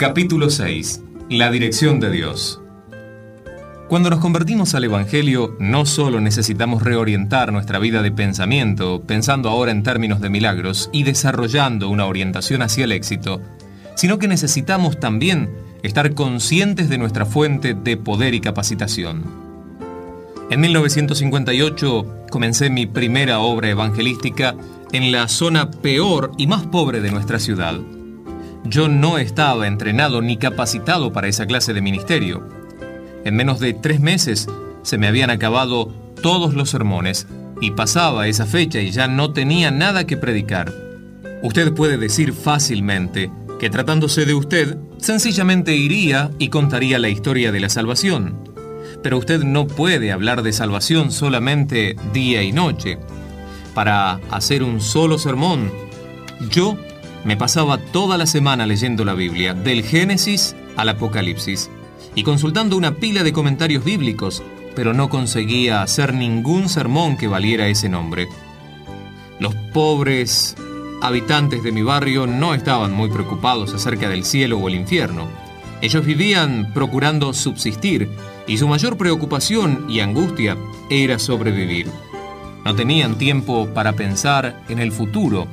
Capítulo 0.00 0.48
6. 0.48 1.02
La 1.28 1.50
dirección 1.50 2.00
de 2.00 2.10
Dios. 2.10 2.58
Cuando 3.86 4.08
nos 4.08 4.18
convertimos 4.18 4.74
al 4.74 4.84
Evangelio, 4.84 5.58
no 5.60 5.84
solo 5.84 6.22
necesitamos 6.22 6.82
reorientar 6.82 7.52
nuestra 7.52 7.78
vida 7.78 8.00
de 8.00 8.10
pensamiento, 8.10 9.02
pensando 9.02 9.50
ahora 9.50 9.72
en 9.72 9.82
términos 9.82 10.22
de 10.22 10.30
milagros 10.30 10.88
y 10.90 11.02
desarrollando 11.02 11.90
una 11.90 12.06
orientación 12.06 12.62
hacia 12.62 12.84
el 12.84 12.92
éxito, 12.92 13.42
sino 13.94 14.18
que 14.18 14.26
necesitamos 14.26 14.98
también 14.98 15.50
estar 15.82 16.14
conscientes 16.14 16.88
de 16.88 16.96
nuestra 16.96 17.26
fuente 17.26 17.74
de 17.74 17.98
poder 17.98 18.32
y 18.32 18.40
capacitación. 18.40 19.24
En 20.48 20.60
1958 20.60 22.24
comencé 22.30 22.70
mi 22.70 22.86
primera 22.86 23.40
obra 23.40 23.68
evangelística 23.68 24.54
en 24.92 25.12
la 25.12 25.28
zona 25.28 25.70
peor 25.70 26.32
y 26.38 26.46
más 26.46 26.62
pobre 26.62 27.02
de 27.02 27.10
nuestra 27.10 27.38
ciudad. 27.38 27.78
Yo 28.64 28.88
no 28.88 29.18
estaba 29.18 29.66
entrenado 29.66 30.22
ni 30.22 30.36
capacitado 30.36 31.12
para 31.12 31.28
esa 31.28 31.46
clase 31.46 31.72
de 31.72 31.80
ministerio. 31.80 32.46
En 33.24 33.34
menos 33.34 33.58
de 33.60 33.74
tres 33.74 34.00
meses 34.00 34.48
se 34.82 34.98
me 34.98 35.08
habían 35.08 35.30
acabado 35.30 35.92
todos 36.22 36.54
los 36.54 36.70
sermones 36.70 37.26
y 37.60 37.72
pasaba 37.72 38.26
esa 38.28 38.46
fecha 38.46 38.80
y 38.80 38.90
ya 38.90 39.08
no 39.08 39.32
tenía 39.32 39.70
nada 39.70 40.06
que 40.06 40.16
predicar. 40.16 40.72
Usted 41.42 41.72
puede 41.72 41.96
decir 41.96 42.32
fácilmente 42.32 43.30
que 43.58 43.70
tratándose 43.70 44.24
de 44.24 44.34
usted, 44.34 44.78
sencillamente 44.98 45.74
iría 45.76 46.30
y 46.38 46.48
contaría 46.48 46.98
la 46.98 47.08
historia 47.08 47.52
de 47.52 47.60
la 47.60 47.68
salvación. 47.68 48.48
Pero 49.02 49.18
usted 49.18 49.42
no 49.42 49.66
puede 49.66 50.12
hablar 50.12 50.42
de 50.42 50.52
salvación 50.52 51.12
solamente 51.12 51.96
día 52.12 52.42
y 52.42 52.52
noche 52.52 52.98
para 53.74 54.20
hacer 54.30 54.62
un 54.62 54.80
solo 54.80 55.18
sermón. 55.18 55.70
Yo 56.50 56.76
me 57.24 57.36
pasaba 57.36 57.78
toda 57.78 58.16
la 58.16 58.26
semana 58.26 58.66
leyendo 58.66 59.04
la 59.04 59.14
Biblia, 59.14 59.54
del 59.54 59.84
Génesis 59.84 60.56
al 60.76 60.88
Apocalipsis, 60.88 61.70
y 62.14 62.22
consultando 62.22 62.76
una 62.76 62.96
pila 62.96 63.22
de 63.22 63.32
comentarios 63.32 63.84
bíblicos, 63.84 64.42
pero 64.74 64.94
no 64.94 65.08
conseguía 65.08 65.82
hacer 65.82 66.14
ningún 66.14 66.68
sermón 66.68 67.16
que 67.16 67.28
valiera 67.28 67.68
ese 67.68 67.88
nombre. 67.88 68.28
Los 69.38 69.54
pobres 69.72 70.56
habitantes 71.02 71.62
de 71.62 71.72
mi 71.72 71.82
barrio 71.82 72.26
no 72.26 72.54
estaban 72.54 72.92
muy 72.92 73.10
preocupados 73.10 73.74
acerca 73.74 74.08
del 74.08 74.24
cielo 74.24 74.58
o 74.58 74.68
el 74.68 74.74
infierno. 74.74 75.28
Ellos 75.80 76.04
vivían 76.04 76.72
procurando 76.74 77.32
subsistir 77.32 78.08
y 78.46 78.58
su 78.58 78.68
mayor 78.68 78.96
preocupación 78.96 79.86
y 79.88 80.00
angustia 80.00 80.56
era 80.90 81.18
sobrevivir. 81.18 81.88
No 82.64 82.74
tenían 82.74 83.16
tiempo 83.16 83.68
para 83.72 83.94
pensar 83.94 84.62
en 84.68 84.78
el 84.78 84.92
futuro. 84.92 85.48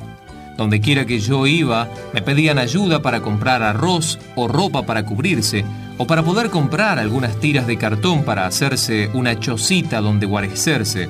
Donde 0.57 0.81
quiera 0.81 1.05
que 1.05 1.19
yo 1.19 1.45
iba, 1.45 1.87
me 2.13 2.21
pedían 2.21 2.57
ayuda 2.57 3.01
para 3.01 3.21
comprar 3.21 3.61
arroz 3.61 4.19
o 4.35 4.47
ropa 4.47 4.85
para 4.85 5.05
cubrirse, 5.05 5.63
o 5.97 6.05
para 6.05 6.23
poder 6.23 6.49
comprar 6.49 6.99
algunas 6.99 7.39
tiras 7.39 7.67
de 7.67 7.77
cartón 7.77 8.23
para 8.23 8.45
hacerse 8.45 9.09
una 9.13 9.39
chocita 9.39 10.01
donde 10.01 10.25
guarecerse. 10.25 11.09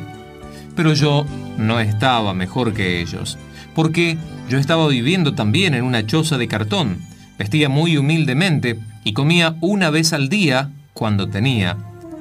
Pero 0.75 0.93
yo 0.93 1.25
no 1.57 1.79
estaba 1.79 2.33
mejor 2.33 2.73
que 2.73 3.01
ellos, 3.01 3.37
porque 3.73 4.17
yo 4.49 4.57
estaba 4.57 4.87
viviendo 4.87 5.33
también 5.33 5.73
en 5.73 5.83
una 5.83 6.05
choza 6.05 6.37
de 6.37 6.47
cartón, 6.47 6.99
vestía 7.37 7.69
muy 7.69 7.97
humildemente 7.97 8.79
y 9.03 9.13
comía 9.13 9.55
una 9.61 9.89
vez 9.89 10.13
al 10.13 10.29
día 10.29 10.71
cuando 10.93 11.29
tenía. 11.29 11.77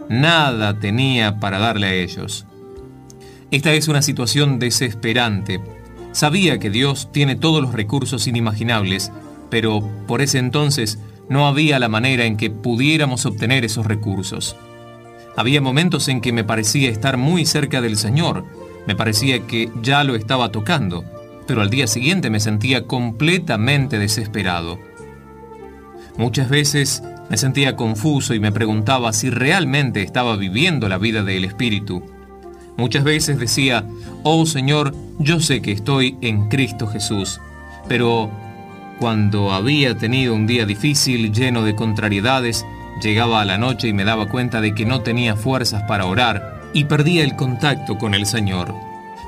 Nada 0.09 0.79
tenía 0.79 1.39
para 1.41 1.59
darle 1.59 1.87
a 1.87 1.95
ellos. 1.95 2.47
Esta 3.51 3.73
es 3.73 3.89
una 3.89 4.03
situación 4.03 4.59
desesperante. 4.59 5.61
Sabía 6.17 6.59
que 6.59 6.71
Dios 6.71 7.13
tiene 7.13 7.37
todos 7.37 7.61
los 7.61 7.75
recursos 7.75 8.27
inimaginables, 8.27 9.13
pero 9.51 9.87
por 10.07 10.23
ese 10.23 10.39
entonces 10.39 10.99
no 11.29 11.47
había 11.47 11.79
la 11.79 11.91
manera 11.91 12.25
en 12.25 12.39
que 12.39 12.49
pudiéramos 12.49 13.27
obtener 13.27 13.67
esos 13.67 13.85
recursos. 13.85 14.57
Había 15.37 15.61
momentos 15.61 16.09
en 16.09 16.23
que 16.23 16.33
me 16.33 16.43
parecía 16.43 16.89
estar 16.89 17.19
muy 17.19 17.45
cerca 17.45 17.83
del 17.83 17.99
Señor, 17.99 18.47
me 18.87 18.97
parecía 18.97 19.47
que 19.47 19.71
ya 19.83 20.05
lo 20.05 20.15
estaba 20.15 20.51
tocando, 20.51 21.05
pero 21.47 21.61
al 21.61 21.69
día 21.69 21.87
siguiente 21.87 22.31
me 22.31 22.41
sentía 22.41 22.87
completamente 22.87 23.99
desesperado. 23.99 24.79
Muchas 26.17 26.49
veces 26.49 27.03
me 27.29 27.37
sentía 27.37 27.77
confuso 27.77 28.33
y 28.33 28.41
me 28.41 28.53
preguntaba 28.53 29.13
si 29.13 29.29
realmente 29.29 30.01
estaba 30.01 30.39
viviendo 30.39 30.89
la 30.89 30.97
vida 30.97 31.23
del 31.23 31.45
Espíritu. 31.45 32.16
Muchas 32.77 33.05
veces 33.05 33.39
decía, 33.39 33.87
oh 34.23 34.45
Señor, 34.47 34.95
yo 35.19 35.41
sé 35.41 35.63
que 35.63 35.73
estoy 35.73 36.19
en 36.21 36.49
Cristo 36.49 36.87
Jesús, 36.87 37.41
pero 37.89 38.31
cuando 38.99 39.53
había 39.53 39.97
tenido 39.97 40.35
un 40.35 40.47
día 40.47 40.67
difícil, 40.67 41.33
lleno 41.33 41.63
de 41.63 41.75
contrariedades, 41.75 42.67
llegaba 43.03 43.41
a 43.41 43.45
la 43.45 43.59
noche 43.59 43.89
y 43.89 43.93
me 43.93 44.05
daba 44.05 44.29
cuenta 44.29 44.61
de 44.61 44.75
que 44.75 44.87
no 44.87 45.01
tenía 45.01 45.37
fuerzas 45.37 45.83
para 45.85 46.07
orar 46.07 46.63
y 46.73 46.85
perdía 46.85 47.25
el 47.25 47.37
contacto 47.37 47.99
con 47.99 48.15
el 48.15 48.27
Señor. 48.27 48.75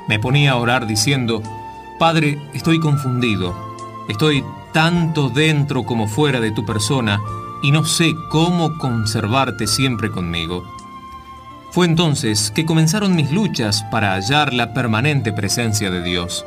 Me 0.07 0.19
ponía 0.19 0.51
a 0.51 0.57
orar 0.57 0.87
diciendo, 0.87 1.43
Padre, 1.99 2.39
estoy 2.53 2.79
confundido, 2.79 3.55
estoy 4.07 4.43
tanto 4.73 5.29
dentro 5.29 5.83
como 5.83 6.07
fuera 6.07 6.39
de 6.39 6.51
tu 6.51 6.65
persona 6.65 7.19
y 7.61 7.71
no 7.71 7.85
sé 7.85 8.13
cómo 8.29 8.77
conservarte 8.77 9.67
siempre 9.67 10.11
conmigo. 10.11 10.78
Fue 11.71 11.85
entonces 11.85 12.51
que 12.51 12.65
comenzaron 12.65 13.15
mis 13.15 13.31
luchas 13.31 13.83
para 13.91 14.13
hallar 14.13 14.53
la 14.53 14.73
permanente 14.73 15.31
presencia 15.31 15.91
de 15.91 16.01
Dios. 16.01 16.45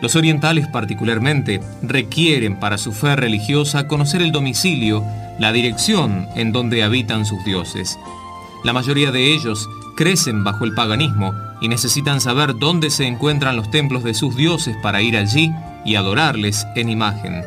Los 0.00 0.16
orientales 0.16 0.66
particularmente 0.66 1.60
requieren 1.82 2.58
para 2.58 2.76
su 2.76 2.92
fe 2.92 3.14
religiosa 3.14 3.86
conocer 3.86 4.22
el 4.22 4.32
domicilio, 4.32 5.04
la 5.38 5.52
dirección 5.52 6.28
en 6.34 6.52
donde 6.52 6.82
habitan 6.82 7.24
sus 7.24 7.44
dioses. 7.44 7.96
La 8.64 8.72
mayoría 8.72 9.12
de 9.12 9.32
ellos 9.32 9.68
crecen 9.96 10.42
bajo 10.42 10.64
el 10.64 10.74
paganismo 10.74 11.32
y 11.60 11.68
necesitan 11.68 12.20
saber 12.20 12.58
dónde 12.58 12.90
se 12.90 13.06
encuentran 13.06 13.56
los 13.56 13.70
templos 13.70 14.02
de 14.02 14.14
sus 14.14 14.34
dioses 14.34 14.76
para 14.82 15.00
ir 15.00 15.16
allí 15.16 15.52
y 15.84 15.94
adorarles 15.94 16.66
en 16.74 16.88
imagen. 16.88 17.44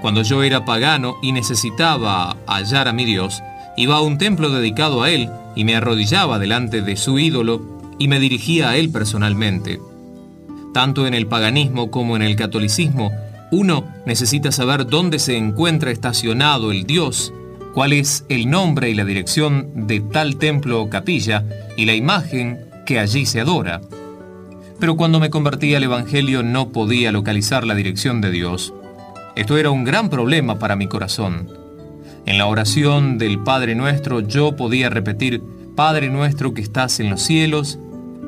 Cuando 0.00 0.22
yo 0.22 0.42
era 0.42 0.64
pagano 0.64 1.16
y 1.20 1.32
necesitaba 1.32 2.36
hallar 2.46 2.88
a 2.88 2.94
mi 2.94 3.04
Dios, 3.04 3.42
iba 3.76 3.96
a 3.96 4.00
un 4.00 4.16
templo 4.16 4.48
dedicado 4.48 5.02
a 5.02 5.10
él 5.10 5.30
y 5.54 5.64
me 5.64 5.76
arrodillaba 5.76 6.38
delante 6.38 6.82
de 6.82 6.96
su 6.96 7.18
ídolo 7.18 7.80
y 7.98 8.08
me 8.08 8.18
dirigía 8.20 8.70
a 8.70 8.76
él 8.76 8.90
personalmente. 8.90 9.80
Tanto 10.72 11.06
en 11.06 11.14
el 11.14 11.26
paganismo 11.26 11.90
como 11.90 12.16
en 12.16 12.22
el 12.22 12.36
catolicismo, 12.36 13.10
uno 13.50 13.84
necesita 14.06 14.52
saber 14.52 14.86
dónde 14.86 15.18
se 15.18 15.36
encuentra 15.36 15.90
estacionado 15.90 16.70
el 16.70 16.84
Dios, 16.84 17.32
cuál 17.74 17.92
es 17.92 18.24
el 18.28 18.48
nombre 18.48 18.90
y 18.90 18.94
la 18.94 19.04
dirección 19.04 19.86
de 19.86 20.00
tal 20.00 20.36
templo 20.36 20.80
o 20.80 20.88
capilla 20.88 21.44
y 21.76 21.84
la 21.84 21.94
imagen 21.94 22.60
que 22.86 22.98
allí 22.98 23.26
se 23.26 23.40
adora. 23.40 23.80
Pero 24.78 24.96
cuando 24.96 25.20
me 25.20 25.30
convertí 25.30 25.74
al 25.74 25.84
Evangelio 25.84 26.42
no 26.42 26.70
podía 26.70 27.12
localizar 27.12 27.66
la 27.66 27.74
dirección 27.74 28.20
de 28.20 28.30
Dios. 28.30 28.72
Esto 29.36 29.58
era 29.58 29.70
un 29.70 29.84
gran 29.84 30.08
problema 30.08 30.58
para 30.58 30.76
mi 30.76 30.86
corazón. 30.86 31.59
En 32.30 32.38
la 32.38 32.46
oración 32.46 33.18
del 33.18 33.40
Padre 33.40 33.74
Nuestro 33.74 34.20
yo 34.20 34.54
podía 34.54 34.88
repetir, 34.88 35.42
Padre 35.74 36.10
Nuestro 36.10 36.54
que 36.54 36.62
estás 36.62 37.00
en 37.00 37.10
los 37.10 37.22
cielos, 37.22 37.80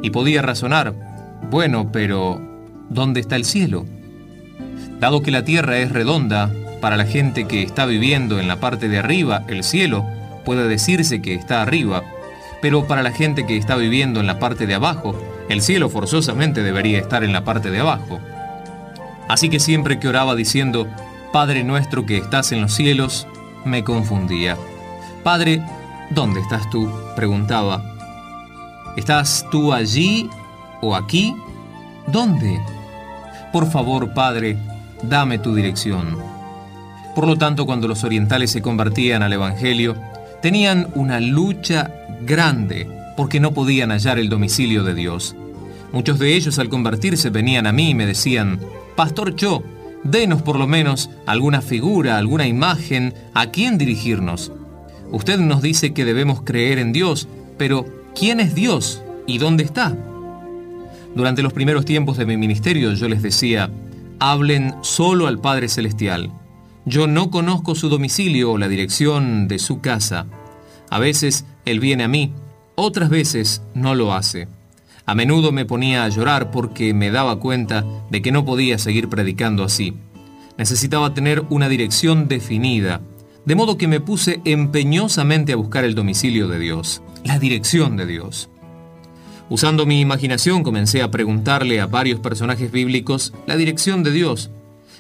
y 0.03 0.11
podía 0.11 0.43
razonar, 0.43 0.93
bueno, 1.53 1.93
pero 1.93 2.43
¿dónde 2.89 3.21
está 3.21 3.37
el 3.37 3.45
cielo? 3.45 3.87
Dado 4.99 5.23
que 5.23 5.31
la 5.31 5.45
tierra 5.45 5.79
es 5.79 5.93
redonda, 5.93 6.53
para 6.81 6.97
la 6.97 7.05
gente 7.05 7.47
que 7.47 7.63
está 7.63 7.87
viviendo 7.87 8.41
en 8.41 8.49
la 8.49 8.59
parte 8.59 8.89
de 8.89 8.99
arriba, 8.99 9.45
el 9.47 9.63
cielo, 9.63 10.05
puede 10.45 10.67
decirse 10.67 11.23
que 11.23 11.35
está 11.35 11.63
arriba, 11.63 12.03
pero 12.61 12.89
para 12.89 13.05
la 13.05 13.13
gente 13.13 13.47
que 13.47 13.57
está 13.57 13.77
viviendo 13.77 14.19
en 14.19 14.27
la 14.27 14.41
parte 14.41 14.67
de 14.67 14.75
abajo, 14.75 15.15
el 15.49 15.63
cielo 15.63 15.89
forzosamente 15.89 16.65
debería 16.65 16.99
estar 16.99 17.23
en 17.23 17.33
la 17.33 17.45
parte 17.45 17.71
de 17.71 17.79
abajo. 17.79 18.19
Así 19.29 19.49
que 19.49 19.61
siempre 19.61 20.01
que 20.01 20.09
oraba 20.09 20.35
diciendo, 20.35 20.89
Padre 21.33 21.63
nuestro 21.63 22.05
que 22.05 22.17
estás 22.17 22.51
en 22.51 22.63
los 22.63 22.75
cielos, 22.75 23.29
me 23.65 23.85
confundía. 23.85 24.57
Padre, 25.23 25.63
¿dónde 26.11 26.41
estás 26.41 26.69
tú? 26.71 26.91
preguntaba. 27.17 27.83
¿Estás 28.97 29.47
tú 29.51 29.73
allí 29.73 30.29
o 30.81 30.95
aquí? 30.95 31.35
¿Dónde? 32.07 32.61
Por 33.53 33.71
favor, 33.71 34.13
Padre, 34.13 34.57
dame 35.03 35.39
tu 35.39 35.55
dirección. 35.55 36.17
Por 37.15 37.27
lo 37.27 37.37
tanto, 37.37 37.67
cuando 37.67 37.89
los 37.89 38.05
orientales 38.05 38.51
se 38.51 38.63
convertían 38.63 39.23
al 39.23 39.33
Evangelio, 39.33 39.97
tenían 40.41 40.89
una 40.95 41.21
lucha 41.21 41.91
grande 42.23 42.89
porque 43.17 43.41
no 43.41 43.53
podían 43.53 43.91
hallar 43.91 44.19
el 44.19 44.29
domicilio 44.29 44.85
de 44.85 44.95
Dios. 44.95 45.37
Muchos 45.93 46.19
de 46.19 46.35
ellos 46.35 46.59
al 46.59 46.71
convertirse 46.71 47.31
venían 47.31 47.67
a 47.67 47.73
mí 47.73 47.91
y 47.91 47.95
me 47.95 48.07
decían, 48.07 48.59
Pastor 48.97 49.37
Cho, 49.37 49.63
Denos 50.05 50.43
por 50.43 50.59
lo 50.59 50.67
menos 50.67 51.11
alguna 51.27 51.63
figura, 51.63 52.19
alguna 52.19 52.47
imagen 52.47 53.15
a 53.35 53.47
quién 53.47 53.79
dirigirnos. 53.79 54.53
Usted 55.11 55.39
nos 55.39 55.63
dice 55.63 55.93
que 55.93 56.05
debemos 56.05 56.43
creer 56.43 56.79
en 56.79 56.93
Dios, 56.93 57.29
pero 57.57 57.87
¿quién 58.19 58.41
es 58.41 58.55
Dios 58.55 59.03
y 59.27 59.39
dónde 59.39 59.63
está? 59.63 59.97
Durante 61.15 61.43
los 61.43 61.53
primeros 61.53 61.85
tiempos 61.85 62.17
de 62.17 62.27
mi 62.27 62.37
ministerio 62.37 62.95
yo 62.95 63.09
les 63.09 63.23
decía, 63.23 63.71
hablen 64.19 64.75
solo 64.83 65.27
al 65.27 65.39
Padre 65.39 65.69
Celestial. 65.69 66.33
Yo 66.85 67.07
no 67.07 67.31
conozco 67.31 67.75
su 67.75 67.89
domicilio 67.89 68.53
o 68.53 68.59
la 68.59 68.69
dirección 68.69 69.47
de 69.47 69.59
su 69.59 69.81
casa. 69.81 70.27
A 70.91 70.99
veces 70.99 71.45
él 71.65 71.79
viene 71.79 72.05
a 72.05 72.09
mí, 72.09 72.33
otras 72.75 73.09
veces 73.09 73.63
no 73.75 73.95
lo 73.95 74.15
hace. 74.15 74.49
A 75.05 75.15
menudo 75.15 75.51
me 75.53 75.65
ponía 75.65 76.05
a 76.05 76.09
llorar 76.09 76.51
porque 76.51 76.95
me 76.95 77.11
daba 77.11 77.41
cuenta 77.41 77.85
de 78.11 78.23
que 78.23 78.33
no 78.33 78.45
podía 78.45 78.79
seguir 78.79 79.09
predicando 79.09 79.65
así. 79.65 79.95
Necesitaba 80.57 81.13
tener 81.13 81.43
una 81.51 81.69
dirección 81.69 82.29
definida, 82.29 83.01
de 83.45 83.55
modo 83.57 83.77
que 83.77 83.89
me 83.89 84.01
puse 84.01 84.41
empeñosamente 84.45 85.53
a 85.53 85.57
buscar 85.57 85.85
el 85.85 85.95
domicilio 85.95 86.47
de 86.47 86.59
Dios, 86.61 87.03
la 87.25 87.39
dirección 87.39 87.97
de 87.97 88.07
Dios. 88.07 88.49
Usando 89.49 89.87
mi 89.87 90.01
imaginación 90.01 90.63
comencé 90.63 91.03
a 91.03 91.11
preguntarle 91.11 91.81
a 91.81 91.87
varios 91.87 92.21
personajes 92.21 92.71
bíblicos 92.71 93.35
la 93.47 93.57
dirección 93.57 94.03
de 94.05 94.13
Dios. 94.13 94.51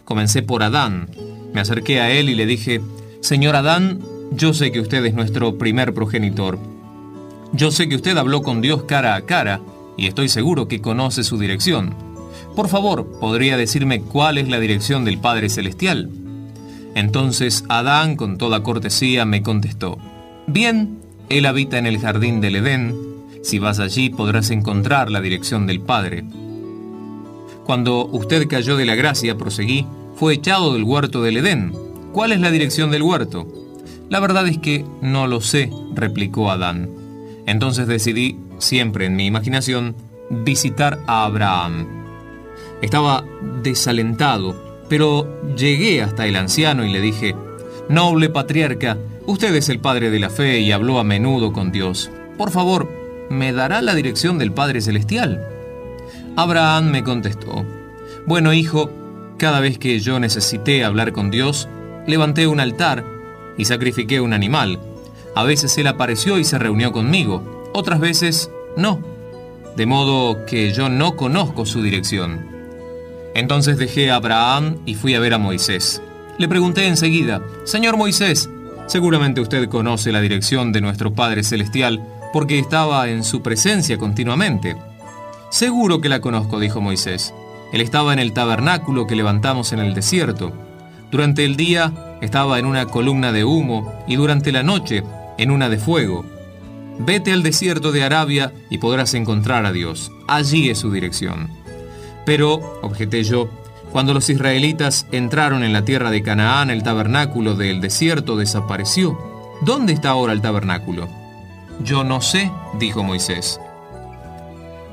Comencé 0.05 0.43
por 0.43 0.63
Adán. 0.65 1.09
Me 1.55 1.61
acerqué 1.61 2.01
a 2.01 2.11
él 2.11 2.29
y 2.29 2.35
le 2.35 2.45
dije, 2.45 2.81
Señor 3.21 3.55
Adán, 3.55 4.01
yo 4.33 4.53
sé 4.53 4.73
que 4.73 4.81
usted 4.81 5.05
es 5.05 5.15
nuestro 5.15 5.59
primer 5.59 5.95
progenitor. 5.95 6.59
Yo 7.53 7.71
sé 7.71 7.89
que 7.89 7.97
usted 7.97 8.17
habló 8.17 8.43
con 8.43 8.61
Dios 8.63 8.83
cara 8.85 9.15
a 9.15 9.23
cara 9.23 9.61
y 9.97 10.07
estoy 10.07 10.29
seguro 10.29 10.69
que 10.69 10.81
conoce 10.81 11.25
su 11.25 11.39
dirección. 11.39 11.95
Por 12.57 12.69
favor, 12.69 13.19
¿podría 13.21 13.57
decirme 13.57 14.03
cuál 14.03 14.39
es 14.39 14.49
la 14.49 14.61
dirección 14.61 15.05
del 15.05 15.19
Padre 15.19 15.49
Celestial? 15.49 16.11
Entonces 16.95 17.65
Adán, 17.69 18.17
con 18.17 18.39
toda 18.39 18.63
cortesía, 18.63 19.25
me 19.25 19.43
contestó, 19.43 19.99
Bien, 20.47 20.99
él 21.29 21.47
habita 21.47 21.79
en 21.79 21.87
el 21.87 21.99
jardín 21.99 22.41
del 22.41 22.57
Edén, 22.57 22.95
si 23.43 23.59
vas 23.59 23.79
allí 23.79 24.11
podrás 24.11 24.51
encontrar 24.51 25.11
la 25.11 25.21
dirección 25.21 25.67
del 25.67 25.81
Padre. 25.81 26.25
Cuando 27.65 28.07
usted 28.07 28.49
cayó 28.49 28.77
de 28.77 28.85
la 28.85 28.95
gracia, 28.95 29.37
proseguí, 29.37 29.87
fue 30.17 30.35
echado 30.35 30.75
del 30.75 30.85
huerto 30.85 31.23
del 31.23 31.39
Edén. 31.39 31.73
¿Cuál 32.13 32.33
es 32.33 32.41
la 32.41 32.51
dirección 32.51 32.91
del 32.91 33.03
huerto? 33.03 33.47
La 34.09 34.21
verdad 34.21 34.47
es 34.47 34.59
que 34.59 34.85
no 35.01 35.27
lo 35.27 35.41
sé, 35.41 35.71
replicó 35.95 36.51
Adán. 36.51 36.91
Entonces 37.47 37.87
decidí, 37.87 38.37
siempre 38.63 39.07
en 39.07 39.17
mi 39.17 39.27
imaginación, 39.27 39.95
visitar 40.31 40.99
a 41.07 41.25
Abraham. 41.25 41.87
Estaba 42.81 43.25
desalentado 43.63 44.73
pero 44.93 45.27
llegué 45.57 46.03
hasta 46.03 46.27
el 46.27 46.37
anciano 46.37 46.85
y 46.85 46.93
le 46.93 47.01
dije, 47.01 47.35
Noble 47.89 48.29
patriarca, 48.29 48.99
usted 49.25 49.55
es 49.55 49.71
el 49.71 49.79
padre 49.79 50.11
de 50.11 50.19
la 50.19 50.29
fe 50.29 50.61
y 50.61 50.71
habló 50.71 50.99
a 50.99 51.03
menudo 51.03 51.55
con 51.55 51.73
Dios. 51.73 52.11
Por 52.37 52.51
favor, 52.51 52.91
¿me 53.31 53.55
dará 53.55 53.81
la 53.81 53.95
dirección 53.95 54.39
del 54.39 54.53
Padre 54.53 54.83
Celestial? 54.83 55.49
Abraham 56.37 56.91
me 56.91 57.03
contestó, 57.05 57.65
Bueno 58.27 58.53
hijo, 58.53 58.91
cada 59.39 59.61
vez 59.61 59.79
que 59.79 59.99
yo 59.99 60.21
necesité 60.21 60.85
hablar 60.85 61.13
con 61.13 61.31
Dios, 61.31 61.71
levanté 62.07 62.47
un 62.47 62.61
altar 62.61 63.03
y 63.57 63.65
sacrifiqué 63.65 64.21
un 64.21 64.35
animal. 64.35 64.79
A 65.35 65.43
veces 65.43 65.79
Él 65.79 65.87
apareció 65.87 66.39
y 66.39 66.45
se 66.45 66.59
reunió 66.59 66.93
conmigo, 66.93 67.62
otras 67.73 68.01
veces 68.01 68.51
no. 68.77 69.01
De 69.77 69.87
modo 69.87 70.45
que 70.45 70.73
yo 70.73 70.89
no 70.89 71.17
conozco 71.17 71.67
su 71.67 71.83
dirección. 71.83 72.47
Entonces 73.35 73.79
dejé 73.79 74.11
a 74.11 74.17
Abraham 74.17 74.79
y 74.85 74.95
fui 74.95 75.15
a 75.15 75.21
ver 75.21 75.35
a 75.35 75.39
Moisés. 75.39 76.03
Le 76.39 76.49
pregunté 76.49 76.87
enseguida, 76.87 77.43
Señor 77.65 77.97
Moisés, 77.97 78.51
seguramente 78.87 79.41
usted 79.41 79.69
conoce 79.69 80.13
la 80.13 80.21
dirección 80.21 80.73
de 80.73 80.81
nuestro 80.81 81.15
Padre 81.15 81.43
Celestial 81.43 82.03
porque 82.33 82.59
estaba 82.59 83.09
en 83.09 83.25
su 83.25 83.43
presencia 83.43 83.99
continuamente. 83.99 84.77
Seguro 85.51 86.01
que 86.01 86.09
la 86.09 86.21
conozco, 86.21 86.59
dijo 86.59 86.81
Moisés. 86.81 87.35
Él 87.73 87.81
estaba 87.81 88.13
en 88.13 88.19
el 88.19 88.33
tabernáculo 88.33 89.07
que 89.07 89.17
levantamos 89.17 89.73
en 89.73 89.81
el 89.81 89.95
desierto. 89.95 90.53
Durante 91.11 91.45
el 91.45 91.57
día 91.57 92.17
estaba 92.23 92.59
en 92.59 92.67
una 92.67 92.87
columna 92.87 93.33
de 93.33 93.45
humo 93.45 93.93
y 94.07 94.17
durante 94.17 94.53
la 94.53 94.63
noche 94.63 95.03
en 95.39 95.51
una 95.51 95.69
de 95.69 95.79
fuego. 95.79 96.25
Vete 96.99 97.33
al 97.33 97.43
desierto 97.43 97.93
de 97.93 98.05
Arabia 98.05 98.53
y 98.71 98.79
podrás 98.79 99.15
encontrar 99.15 99.67
a 99.67 99.73
Dios. 99.73 100.13
Allí 100.29 100.71
es 100.71 100.79
su 100.79 100.91
dirección. 100.93 101.49
Pero, 102.25 102.81
objeté 102.83 103.25
yo, 103.25 103.49
cuando 103.91 104.15
los 104.15 104.31
israelitas 104.31 105.07
entraron 105.13 105.65
en 105.65 105.73
la 105.73 105.85
tierra 105.85 106.11
de 106.11 106.23
Canaán, 106.23 106.71
el 106.71 106.83
tabernáculo 106.83 107.55
del 107.55 107.81
desierto 107.81 108.37
desapareció. 108.37 109.19
¿Dónde 109.63 109.93
está 109.93 110.11
ahora 110.11 110.33
el 110.33 110.41
tabernáculo? 110.41 111.09
Yo 111.85 112.05
no 112.05 112.21
sé, 112.21 112.51
dijo 112.79 113.03
Moisés. 113.03 113.61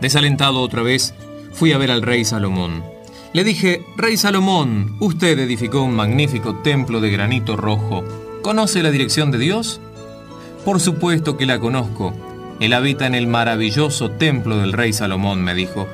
Desalentado 0.01 0.61
otra 0.61 0.81
vez, 0.81 1.13
fui 1.53 1.71
a 1.71 1.77
ver 1.77 1.91
al 1.91 2.01
rey 2.01 2.25
Salomón. 2.25 2.83
Le 3.31 3.43
dije, 3.43 3.85
Rey 3.95 4.17
Salomón, 4.17 4.97
usted 4.99 5.37
edificó 5.37 5.81
un 5.81 5.95
magnífico 5.95 6.55
templo 6.63 6.99
de 6.99 7.11
granito 7.11 7.55
rojo. 7.55 8.03
¿Conoce 8.41 8.81
la 8.81 8.91
dirección 8.91 9.29
de 9.29 9.37
Dios? 9.37 9.79
Por 10.69 10.79
supuesto 10.79 11.35
que 11.35 11.47
la 11.47 11.59
conozco. 11.59 12.13
Él 12.59 12.73
habita 12.73 13.07
en 13.07 13.15
el 13.15 13.25
maravilloso 13.25 14.11
templo 14.11 14.57
del 14.57 14.71
rey 14.71 14.93
Salomón, 14.93 15.43
me 15.43 15.55
dijo. 15.55 15.87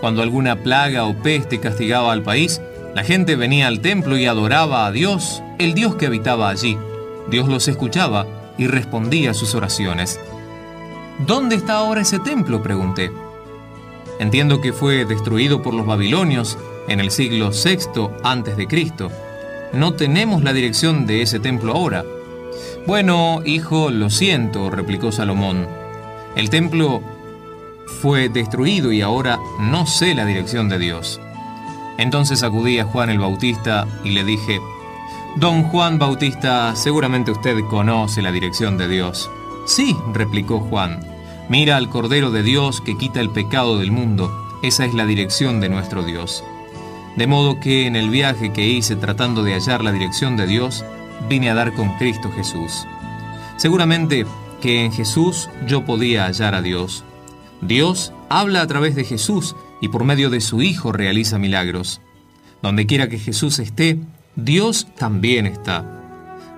Cuando 0.00 0.22
alguna 0.22 0.62
plaga 0.62 1.06
o 1.06 1.14
peste 1.16 1.58
castigaba 1.58 2.12
al 2.12 2.22
país, 2.22 2.62
la 2.94 3.02
gente 3.02 3.34
venía 3.34 3.66
al 3.66 3.80
templo 3.80 4.16
y 4.16 4.26
adoraba 4.26 4.86
a 4.86 4.92
Dios, 4.92 5.42
el 5.58 5.74
Dios 5.74 5.96
que 5.96 6.06
habitaba 6.06 6.50
allí. 6.50 6.78
Dios 7.28 7.48
los 7.48 7.66
escuchaba 7.66 8.28
y 8.56 8.68
respondía 8.68 9.32
a 9.32 9.34
sus 9.34 9.56
oraciones. 9.56 10.20
¿Dónde 11.26 11.56
está 11.56 11.78
ahora 11.78 12.02
ese 12.02 12.20
templo? 12.20 12.62
pregunté. 12.62 13.10
Entiendo 14.20 14.60
que 14.60 14.72
fue 14.72 15.04
destruido 15.04 15.62
por 15.62 15.74
los 15.74 15.84
babilonios 15.84 16.56
en 16.86 17.00
el 17.00 17.10
siglo 17.10 17.50
VI 17.50 18.66
Cristo. 18.68 19.10
No 19.72 19.94
tenemos 19.94 20.44
la 20.44 20.52
dirección 20.52 21.08
de 21.08 21.22
ese 21.22 21.40
templo 21.40 21.72
ahora. 21.72 22.04
Bueno, 22.86 23.42
hijo, 23.44 23.90
lo 23.90 24.10
siento, 24.10 24.70
replicó 24.70 25.10
Salomón. 25.10 25.66
El 26.36 26.50
templo 26.50 27.02
fue 28.00 28.28
destruido 28.28 28.92
y 28.92 29.02
ahora 29.02 29.40
no 29.58 29.86
sé 29.86 30.14
la 30.14 30.24
dirección 30.24 30.68
de 30.68 30.78
Dios. 30.78 31.20
Entonces 31.98 32.44
acudí 32.44 32.78
a 32.78 32.84
Juan 32.84 33.10
el 33.10 33.18
Bautista 33.18 33.88
y 34.04 34.10
le 34.10 34.22
dije, 34.22 34.60
Don 35.34 35.64
Juan 35.64 35.98
Bautista, 35.98 36.76
seguramente 36.76 37.32
usted 37.32 37.58
conoce 37.68 38.22
la 38.22 38.30
dirección 38.30 38.78
de 38.78 38.86
Dios. 38.86 39.28
Sí, 39.66 39.96
replicó 40.12 40.60
Juan, 40.60 41.00
mira 41.48 41.76
al 41.76 41.88
Cordero 41.88 42.30
de 42.30 42.44
Dios 42.44 42.80
que 42.80 42.96
quita 42.96 43.20
el 43.20 43.30
pecado 43.30 43.78
del 43.78 43.90
mundo, 43.90 44.30
esa 44.62 44.84
es 44.84 44.94
la 44.94 45.06
dirección 45.06 45.60
de 45.60 45.70
nuestro 45.70 46.04
Dios. 46.04 46.44
De 47.16 47.26
modo 47.26 47.58
que 47.58 47.86
en 47.86 47.96
el 47.96 48.10
viaje 48.10 48.52
que 48.52 48.68
hice 48.68 48.94
tratando 48.94 49.42
de 49.42 49.54
hallar 49.54 49.82
la 49.82 49.90
dirección 49.90 50.36
de 50.36 50.46
Dios, 50.46 50.84
vine 51.28 51.50
a 51.50 51.54
dar 51.54 51.72
con 51.74 51.96
Cristo 51.98 52.30
Jesús. 52.32 52.86
Seguramente 53.56 54.26
que 54.60 54.84
en 54.84 54.92
Jesús 54.92 55.48
yo 55.66 55.84
podía 55.84 56.26
hallar 56.26 56.54
a 56.54 56.62
Dios, 56.62 57.04
Dios 57.60 58.12
habla 58.28 58.62
a 58.62 58.66
través 58.66 58.94
de 58.94 59.04
Jesús 59.04 59.56
y 59.80 59.88
por 59.88 60.04
medio 60.04 60.30
de 60.30 60.40
su 60.40 60.62
Hijo 60.62 60.92
realiza 60.92 61.38
milagros. 61.38 62.00
Donde 62.62 62.86
quiera 62.86 63.08
que 63.08 63.18
Jesús 63.18 63.58
esté, 63.58 63.98
Dios 64.34 64.88
también 64.96 65.46
está. 65.46 65.84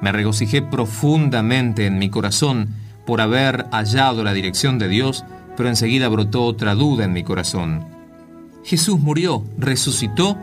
Me 0.01 0.13
regocijé 0.13 0.63
profundamente 0.63 1.87
en 1.87 1.99
mi 1.99 2.11
corazón 2.11 2.75
por 3.07 3.21
haber 3.21 3.67
hallado 3.71 4.23
la 4.23 4.33
dirección 4.33 4.79
de 4.79 4.89
Dios, 4.89 5.25
pero 5.57 5.69
enseguida 5.69 6.09
brotó 6.09 6.45
otra 6.45 6.75
duda 6.75 7.05
en 7.05 7.13
mi 7.13 7.23
corazón. 7.25 7.87
Jesús 8.65 9.01
murió, 9.01 9.45
resucitó 9.57 10.37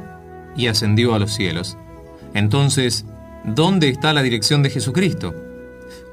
y 0.58 0.68
ascendió 0.68 1.14
a 1.14 1.20
los 1.20 1.34
cielos. 1.34 1.78
Entonces, 2.34 3.06
¿dónde 3.46 3.90
está 3.90 4.14
la 4.14 4.22
dirección 4.22 4.64
de 4.64 4.70
Jesucristo? 4.70 5.34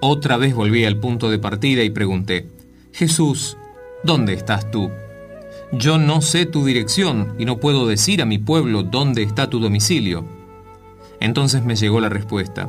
Otra 0.00 0.36
vez 0.36 0.54
volví 0.54 0.84
al 0.84 0.98
punto 0.98 1.30
de 1.30 1.38
partida 1.38 1.82
y 1.82 1.90
pregunté, 1.90 2.48
Jesús, 2.92 3.56
¿Dónde 4.04 4.32
estás 4.32 4.68
tú? 4.72 4.90
Yo 5.70 5.96
no 5.96 6.22
sé 6.22 6.44
tu 6.44 6.64
dirección 6.64 7.36
y 7.38 7.44
no 7.44 7.58
puedo 7.58 7.86
decir 7.86 8.20
a 8.20 8.26
mi 8.26 8.38
pueblo 8.38 8.82
dónde 8.82 9.22
está 9.22 9.48
tu 9.48 9.60
domicilio. 9.60 10.24
Entonces 11.20 11.62
me 11.64 11.76
llegó 11.76 12.00
la 12.00 12.08
respuesta. 12.08 12.68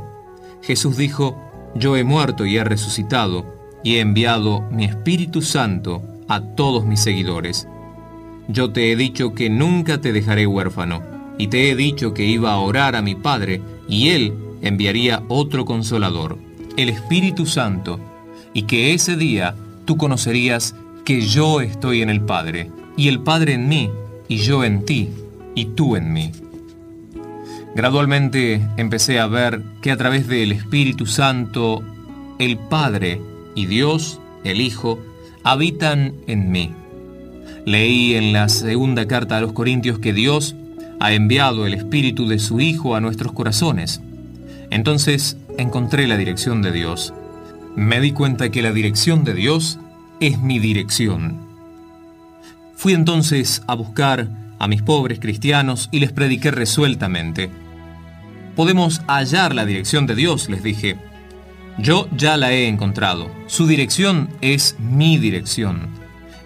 Jesús 0.62 0.96
dijo, 0.96 1.36
yo 1.74 1.98
he 1.98 2.04
muerto 2.04 2.46
y 2.46 2.58
he 2.58 2.64
resucitado, 2.64 3.46
y 3.84 3.96
he 3.96 4.02
enviado 4.02 4.62
mi 4.70 4.86
Espíritu 4.86 5.42
Santo 5.42 6.04
a 6.28 6.42
todos 6.42 6.86
mis 6.86 7.00
seguidores. 7.00 7.68
Yo 8.48 8.72
te 8.72 8.92
he 8.92 8.96
dicho 8.96 9.34
que 9.34 9.50
nunca 9.50 10.00
te 10.00 10.14
dejaré 10.14 10.46
huérfano, 10.46 11.02
y 11.40 11.48
te 11.48 11.72
he 11.72 11.76
dicho 11.76 12.14
que 12.14 12.26
iba 12.26 12.54
a 12.54 12.60
orar 12.60 12.96
a 12.96 13.02
mi 13.02 13.16
Padre, 13.16 13.60
y 13.90 14.10
Él 14.10 14.34
enviaría 14.64 15.22
otro 15.28 15.66
consolador, 15.66 16.40
el 16.78 16.90
Espíritu 16.90 17.46
Santo, 17.46 18.00
y 18.54 18.64
que 18.64 18.94
ese 18.94 19.16
día 19.16 19.56
tú 19.86 19.98
conocerías 19.98 20.76
que 21.06 21.22
yo 21.22 21.62
estoy 21.62 22.02
en 22.02 22.10
el 22.10 22.22
Padre, 22.22 22.72
y 22.98 23.10
el 23.10 23.20
Padre 23.20 23.54
en 23.54 23.68
mí, 23.68 23.90
y 24.28 24.38
yo 24.38 24.64
en 24.64 24.86
ti, 24.86 25.10
y 25.54 25.66
tú 25.66 25.96
en 25.96 26.12
mí. 26.12 26.32
Gradualmente 27.76 28.62
empecé 28.78 29.20
a 29.20 29.28
ver 29.28 29.64
que 29.82 29.92
a 29.92 29.98
través 29.98 30.28
del 30.28 30.52
Espíritu 30.52 31.06
Santo, 31.06 31.84
el 32.40 32.58
Padre 32.58 33.20
y 33.56 33.66
Dios, 33.66 34.20
el 34.44 34.62
Hijo, 34.62 35.00
habitan 35.44 36.14
en 36.28 36.52
mí. 36.52 36.72
Leí 37.66 38.16
en 38.16 38.32
la 38.32 38.50
segunda 38.50 39.08
carta 39.08 39.38
a 39.38 39.42
los 39.42 39.54
Corintios 39.54 40.00
que 40.00 40.14
Dios 40.14 40.56
ha 41.00 41.14
enviado 41.14 41.66
el 41.66 41.74
Espíritu 41.74 42.28
de 42.28 42.40
su 42.40 42.60
Hijo 42.60 42.96
a 42.96 43.02
nuestros 43.02 43.34
corazones. 43.34 44.02
Entonces 44.74 45.38
encontré 45.60 46.08
la 46.08 46.18
dirección 46.18 46.64
de 46.64 46.72
Dios. 46.72 47.14
Me 47.76 48.02
di 48.02 48.12
cuenta 48.12 48.50
que 48.50 48.64
la 48.64 48.72
dirección 48.72 49.24
de 49.24 49.36
Dios 49.36 49.78
es 50.20 50.40
mi 50.40 50.58
dirección. 50.58 51.38
Fui 52.76 52.94
entonces 52.94 53.62
a 53.68 53.76
buscar 53.76 54.30
a 54.58 54.68
mis 54.68 54.82
pobres 54.82 55.20
cristianos 55.20 55.90
y 55.92 56.00
les 56.00 56.12
prediqué 56.12 56.50
resueltamente. 56.50 57.52
Podemos 58.56 59.02
hallar 59.06 59.54
la 59.54 59.68
dirección 59.68 60.08
de 60.08 60.16
Dios, 60.16 60.50
les 60.50 60.64
dije. 60.64 60.98
Yo 61.78 62.08
ya 62.18 62.36
la 62.36 62.52
he 62.52 62.68
encontrado. 62.68 63.30
Su 63.46 63.68
dirección 63.68 64.30
es 64.42 64.76
mi 64.80 65.20
dirección. 65.20 65.90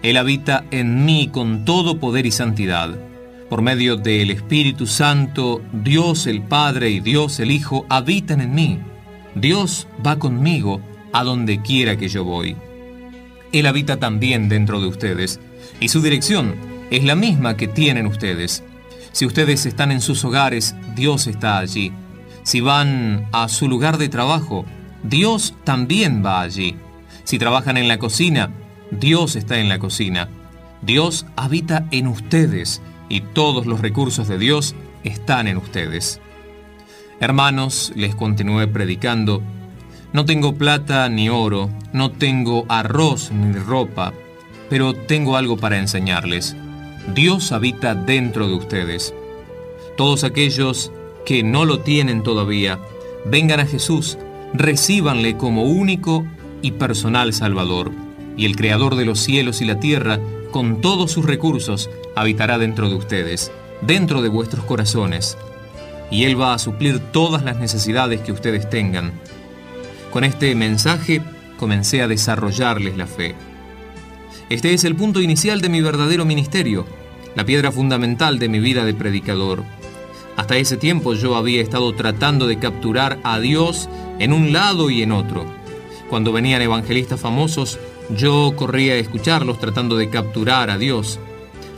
Él 0.02 0.18
habita 0.18 0.66
en 0.70 1.06
mí 1.06 1.30
con 1.32 1.64
todo 1.64 1.98
poder 1.98 2.26
y 2.26 2.30
santidad. 2.30 2.90
Por 3.48 3.62
medio 3.62 3.96
del 3.96 4.30
Espíritu 4.30 4.86
Santo, 4.86 5.62
Dios 5.72 6.26
el 6.26 6.42
Padre 6.42 6.90
y 6.90 7.00
Dios 7.00 7.40
el 7.40 7.50
Hijo 7.50 7.86
habitan 7.88 8.42
en 8.42 8.54
mí. 8.54 8.78
Dios 9.34 9.88
va 10.06 10.18
conmigo 10.18 10.82
a 11.14 11.24
donde 11.24 11.62
quiera 11.62 11.96
que 11.96 12.08
yo 12.08 12.24
voy. 12.24 12.56
Él 13.52 13.64
habita 13.64 13.96
también 13.96 14.50
dentro 14.50 14.82
de 14.82 14.88
ustedes, 14.88 15.40
y 15.80 15.88
su 15.88 16.02
dirección 16.02 16.56
es 16.90 17.04
la 17.04 17.14
misma 17.14 17.56
que 17.56 17.68
tienen 17.68 18.06
ustedes. 18.06 18.62
Si 19.12 19.24
ustedes 19.24 19.64
están 19.64 19.92
en 19.92 20.02
sus 20.02 20.22
hogares, 20.26 20.74
Dios 20.94 21.26
está 21.26 21.58
allí. 21.58 21.90
Si 22.42 22.60
van 22.60 23.28
a 23.32 23.48
su 23.48 23.66
lugar 23.66 23.96
de 23.96 24.10
trabajo, 24.10 24.66
Dios 25.02 25.54
también 25.64 26.22
va 26.22 26.42
allí. 26.42 26.76
Si 27.24 27.38
trabajan 27.38 27.78
en 27.78 27.88
la 27.88 27.98
cocina, 27.98 28.50
Dios 28.90 29.36
está 29.36 29.58
en 29.58 29.70
la 29.70 29.78
cocina. 29.78 30.28
Dios 30.82 31.24
habita 31.34 31.86
en 31.90 32.08
ustedes 32.08 32.82
y 33.08 33.20
todos 33.20 33.66
los 33.66 33.80
recursos 33.80 34.28
de 34.28 34.38
Dios 34.38 34.74
están 35.04 35.48
en 35.48 35.56
ustedes. 35.56 36.20
Hermanos, 37.20 37.92
les 37.96 38.14
continué 38.14 38.68
predicando, 38.68 39.42
no 40.12 40.24
tengo 40.24 40.54
plata 40.54 41.08
ni 41.08 41.28
oro, 41.28 41.70
no 41.92 42.10
tengo 42.10 42.64
arroz 42.68 43.30
ni 43.32 43.58
ropa, 43.58 44.12
pero 44.70 44.94
tengo 44.94 45.36
algo 45.36 45.56
para 45.56 45.78
enseñarles. 45.78 46.56
Dios 47.14 47.52
habita 47.52 47.94
dentro 47.94 48.48
de 48.48 48.54
ustedes. 48.54 49.14
Todos 49.96 50.24
aquellos 50.24 50.92
que 51.26 51.42
no 51.42 51.64
lo 51.64 51.80
tienen 51.80 52.22
todavía, 52.22 52.78
vengan 53.26 53.60
a 53.60 53.66
Jesús, 53.66 54.18
recíbanle 54.54 55.36
como 55.36 55.64
único 55.64 56.24
y 56.62 56.72
personal 56.72 57.32
Salvador, 57.32 57.92
y 58.36 58.46
el 58.46 58.56
Creador 58.56 58.94
de 58.94 59.04
los 59.04 59.18
cielos 59.18 59.60
y 59.60 59.64
la 59.64 59.80
tierra, 59.80 60.20
con 60.52 60.80
todos 60.80 61.10
sus 61.12 61.26
recursos, 61.26 61.90
habitará 62.20 62.58
dentro 62.58 62.88
de 62.88 62.96
ustedes, 62.96 63.52
dentro 63.80 64.22
de 64.22 64.28
vuestros 64.28 64.64
corazones, 64.64 65.36
y 66.10 66.24
Él 66.24 66.40
va 66.40 66.54
a 66.54 66.58
suplir 66.58 66.98
todas 66.98 67.44
las 67.44 67.58
necesidades 67.58 68.20
que 68.20 68.32
ustedes 68.32 68.68
tengan. 68.70 69.12
Con 70.10 70.24
este 70.24 70.54
mensaje 70.54 71.22
comencé 71.58 72.02
a 72.02 72.08
desarrollarles 72.08 72.96
la 72.96 73.06
fe. 73.06 73.34
Este 74.48 74.72
es 74.72 74.84
el 74.84 74.96
punto 74.96 75.20
inicial 75.20 75.60
de 75.60 75.68
mi 75.68 75.82
verdadero 75.82 76.24
ministerio, 76.24 76.86
la 77.34 77.44
piedra 77.44 77.70
fundamental 77.70 78.38
de 78.38 78.48
mi 78.48 78.60
vida 78.60 78.84
de 78.84 78.94
predicador. 78.94 79.62
Hasta 80.36 80.56
ese 80.56 80.76
tiempo 80.76 81.14
yo 81.14 81.36
había 81.36 81.60
estado 81.60 81.92
tratando 81.94 82.46
de 82.46 82.58
capturar 82.58 83.18
a 83.24 83.40
Dios 83.40 83.90
en 84.18 84.32
un 84.32 84.52
lado 84.52 84.88
y 84.88 85.02
en 85.02 85.12
otro. 85.12 85.44
Cuando 86.08 86.32
venían 86.32 86.62
evangelistas 86.62 87.20
famosos, 87.20 87.78
yo 88.16 88.54
corría 88.56 88.94
a 88.94 88.96
escucharlos 88.96 89.58
tratando 89.58 89.96
de 89.96 90.08
capturar 90.08 90.70
a 90.70 90.78
Dios. 90.78 91.18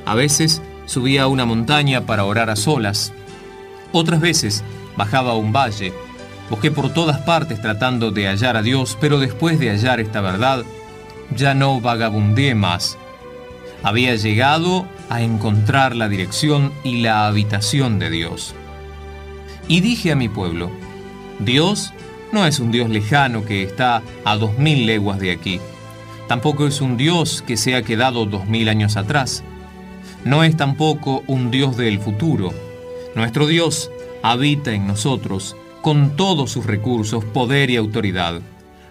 A 0.04 0.14
veces 0.14 0.62
subía 0.86 1.22
a 1.22 1.28
una 1.28 1.44
montaña 1.44 2.06
para 2.06 2.24
orar 2.24 2.50
a 2.50 2.56
solas. 2.56 3.12
Otras 3.92 4.20
veces 4.20 4.64
bajaba 4.96 5.32
a 5.32 5.36
un 5.36 5.52
valle. 5.52 5.92
Busqué 6.48 6.70
por 6.70 6.92
todas 6.92 7.18
partes 7.20 7.60
tratando 7.60 8.10
de 8.10 8.26
hallar 8.26 8.56
a 8.56 8.62
Dios, 8.62 8.98
pero 9.00 9.18
después 9.18 9.58
de 9.58 9.70
hallar 9.70 10.00
esta 10.00 10.20
verdad, 10.20 10.64
ya 11.36 11.54
no 11.54 11.80
vagabundeé 11.80 12.54
más. 12.54 12.98
Había 13.82 14.14
llegado 14.16 14.86
a 15.08 15.22
encontrar 15.22 15.96
la 15.96 16.08
dirección 16.08 16.72
y 16.84 17.02
la 17.02 17.26
habitación 17.26 17.98
de 17.98 18.10
Dios. 18.10 18.54
Y 19.68 19.80
dije 19.80 20.12
a 20.12 20.16
mi 20.16 20.28
pueblo, 20.28 20.70
Dios 21.38 21.92
no 22.32 22.46
es 22.46 22.60
un 22.60 22.70
Dios 22.70 22.90
lejano 22.90 23.44
que 23.44 23.62
está 23.62 24.02
a 24.24 24.36
dos 24.36 24.58
mil 24.58 24.86
leguas 24.86 25.18
de 25.18 25.30
aquí. 25.30 25.60
Tampoco 26.28 26.66
es 26.66 26.80
un 26.80 26.96
Dios 26.96 27.42
que 27.46 27.56
se 27.56 27.74
ha 27.74 27.82
quedado 27.82 28.26
dos 28.26 28.46
mil 28.46 28.68
años 28.68 28.96
atrás. 28.96 29.42
No 30.24 30.44
es 30.44 30.56
tampoco 30.56 31.22
un 31.26 31.50
Dios 31.50 31.76
del 31.76 31.98
futuro. 31.98 32.52
Nuestro 33.14 33.46
Dios 33.46 33.90
habita 34.22 34.72
en 34.72 34.86
nosotros 34.86 35.56
con 35.82 36.16
todos 36.16 36.50
sus 36.50 36.66
recursos, 36.66 37.24
poder 37.24 37.70
y 37.70 37.76
autoridad. 37.76 38.40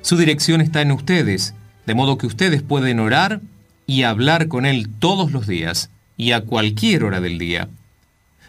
Su 0.01 0.17
dirección 0.17 0.61
está 0.61 0.81
en 0.81 0.91
ustedes, 0.91 1.53
de 1.85 1.93
modo 1.93 2.17
que 2.17 2.27
ustedes 2.27 2.61
pueden 2.63 2.99
orar 2.99 3.41
y 3.85 4.03
hablar 4.03 4.47
con 4.47 4.65
Él 4.65 4.89
todos 4.99 5.31
los 5.31 5.47
días 5.47 5.89
y 6.17 6.31
a 6.31 6.41
cualquier 6.41 7.03
hora 7.03 7.21
del 7.21 7.37
día. 7.37 7.69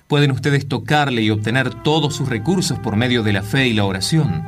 Pueden 0.08 0.30
ustedes 0.30 0.66
tocarle 0.66 1.22
y 1.22 1.30
obtener 1.30 1.70
todos 1.82 2.16
sus 2.16 2.28
recursos 2.28 2.78
por 2.78 2.96
medio 2.96 3.22
de 3.22 3.32
la 3.32 3.42
fe 3.42 3.68
y 3.68 3.74
la 3.74 3.84
oración. 3.84 4.42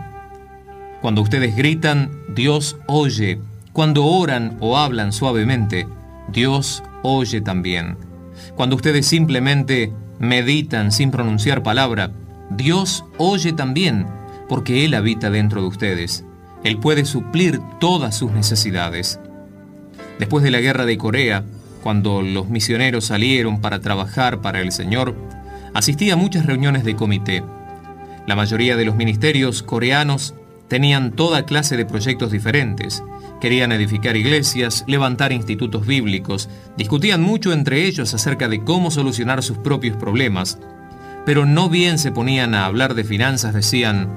Cuando 1.00 1.22
ustedes 1.22 1.54
gritan, 1.54 2.10
Dios 2.34 2.76
oye 2.86 3.38
cuando 3.72 4.04
oran 4.04 4.58
o 4.60 4.76
hablan 4.76 5.12
suavemente, 5.12 5.88
Dios 6.28 6.82
oye 7.02 7.40
también. 7.40 7.96
Cuando 8.54 8.76
ustedes 8.76 9.06
simplemente 9.06 9.92
meditan 10.18 10.92
sin 10.92 11.10
pronunciar 11.10 11.62
palabra, 11.62 12.12
Dios 12.50 13.04
oye 13.18 13.52
también, 13.52 14.06
porque 14.48 14.84
Él 14.84 14.94
habita 14.94 15.30
dentro 15.30 15.62
de 15.62 15.68
ustedes. 15.68 16.24
Él 16.64 16.78
puede 16.78 17.04
suplir 17.04 17.60
todas 17.80 18.16
sus 18.16 18.30
necesidades. 18.32 19.18
Después 20.18 20.44
de 20.44 20.50
la 20.50 20.60
guerra 20.60 20.84
de 20.84 20.98
Corea, 20.98 21.44
cuando 21.82 22.22
los 22.22 22.48
misioneros 22.48 23.06
salieron 23.06 23.60
para 23.60 23.80
trabajar 23.80 24.40
para 24.40 24.60
el 24.60 24.70
Señor, 24.70 25.16
asistí 25.74 26.10
a 26.10 26.16
muchas 26.16 26.46
reuniones 26.46 26.84
de 26.84 26.94
comité. 26.94 27.42
La 28.26 28.36
mayoría 28.36 28.76
de 28.76 28.84
los 28.84 28.94
ministerios 28.94 29.62
coreanos 29.62 30.34
tenían 30.68 31.10
toda 31.10 31.44
clase 31.44 31.76
de 31.76 31.84
proyectos 31.84 32.30
diferentes, 32.30 33.02
Querían 33.42 33.72
edificar 33.72 34.16
iglesias, 34.16 34.84
levantar 34.86 35.32
institutos 35.32 35.84
bíblicos, 35.84 36.48
discutían 36.76 37.22
mucho 37.22 37.52
entre 37.52 37.86
ellos 37.86 38.14
acerca 38.14 38.46
de 38.46 38.62
cómo 38.62 38.92
solucionar 38.92 39.42
sus 39.42 39.58
propios 39.58 39.96
problemas, 39.96 40.60
pero 41.26 41.44
no 41.44 41.68
bien 41.68 41.98
se 41.98 42.12
ponían 42.12 42.54
a 42.54 42.66
hablar 42.66 42.94
de 42.94 43.02
finanzas 43.02 43.52
decían, 43.52 44.08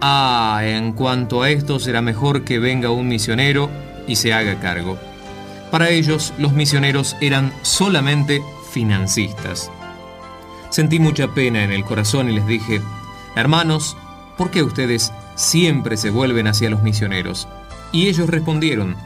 ah, 0.00 0.60
en 0.64 0.92
cuanto 0.92 1.42
a 1.42 1.50
esto 1.50 1.78
será 1.78 2.02
mejor 2.02 2.42
que 2.42 2.58
venga 2.58 2.90
un 2.90 3.06
misionero 3.06 3.70
y 4.08 4.16
se 4.16 4.34
haga 4.34 4.58
cargo. 4.58 4.98
Para 5.70 5.90
ellos 5.90 6.34
los 6.36 6.52
misioneros 6.52 7.16
eran 7.20 7.52
solamente 7.62 8.42
financistas. 8.72 9.70
Sentí 10.70 10.98
mucha 10.98 11.28
pena 11.28 11.62
en 11.62 11.70
el 11.70 11.84
corazón 11.84 12.28
y 12.28 12.34
les 12.34 12.46
dije, 12.48 12.80
hermanos, 13.36 13.96
¿por 14.36 14.50
qué 14.50 14.64
ustedes 14.64 15.12
siempre 15.36 15.96
se 15.96 16.10
vuelven 16.10 16.48
hacia 16.48 16.70
los 16.70 16.82
misioneros? 16.82 17.46
Y 17.94 18.08
ellos 18.08 18.28
respondieron, 18.28 18.96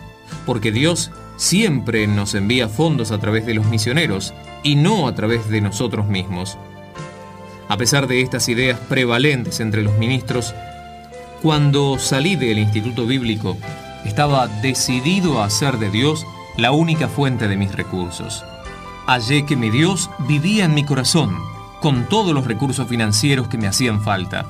porque 0.47 0.73
Dios 0.73 1.11
siempre 1.37 2.07
nos 2.07 2.35
envía 2.35 2.71
fondos 2.71 3.11
a 3.13 3.21
través 3.21 3.45
de 3.45 3.53
los 3.53 3.67
misioneros 3.67 4.33
y 4.63 4.77
no 4.77 5.07
a 5.07 5.15
través 5.15 5.51
de 5.51 5.61
nosotros 5.61 6.07
mismos. 6.07 6.57
A 7.69 7.77
pesar 7.77 8.07
de 8.07 8.23
estas 8.23 8.49
ideas 8.49 8.81
prevalentes 8.81 9.61
entre 9.61 9.83
los 9.83 9.99
ministros, 9.99 10.55
cuando 11.43 11.99
salí 11.99 12.35
del 12.35 12.59
Instituto 12.59 13.05
Bíblico, 13.05 13.59
estaba 14.07 14.49
decidido 14.49 15.43
a 15.43 15.45
hacer 15.45 15.79
de 15.79 15.91
Dios 15.91 16.27
la 16.57 16.73
única 16.73 17.09
fuente 17.09 17.47
de 17.47 17.59
mis 17.59 17.75
recursos. 17.75 18.43
Hallé 19.07 19.45
que 19.45 19.55
mi 19.55 19.69
Dios 19.69 20.09
vivía 20.27 20.65
en 20.65 20.73
mi 20.73 20.85
corazón, 20.87 21.37
con 21.83 22.09
todos 22.09 22.35
los 22.35 22.47
recursos 22.47 22.89
financieros 22.89 23.49
que 23.49 23.59
me 23.59 23.69
hacían 23.69 24.01
falta. 24.01 24.47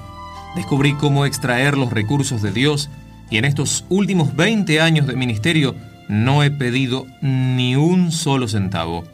Descubrí 0.54 0.94
cómo 0.94 1.26
extraer 1.26 1.76
los 1.76 1.90
recursos 1.90 2.40
de 2.40 2.52
Dios 2.52 2.88
y 3.30 3.38
en 3.38 3.44
estos 3.44 3.84
últimos 3.88 4.34
20 4.34 4.80
años 4.80 5.06
de 5.06 5.16
ministerio 5.16 5.74
no 6.08 6.42
he 6.42 6.50
pedido 6.50 7.06
ni 7.20 7.76
un 7.76 8.12
solo 8.12 8.48
centavo. 8.48 9.04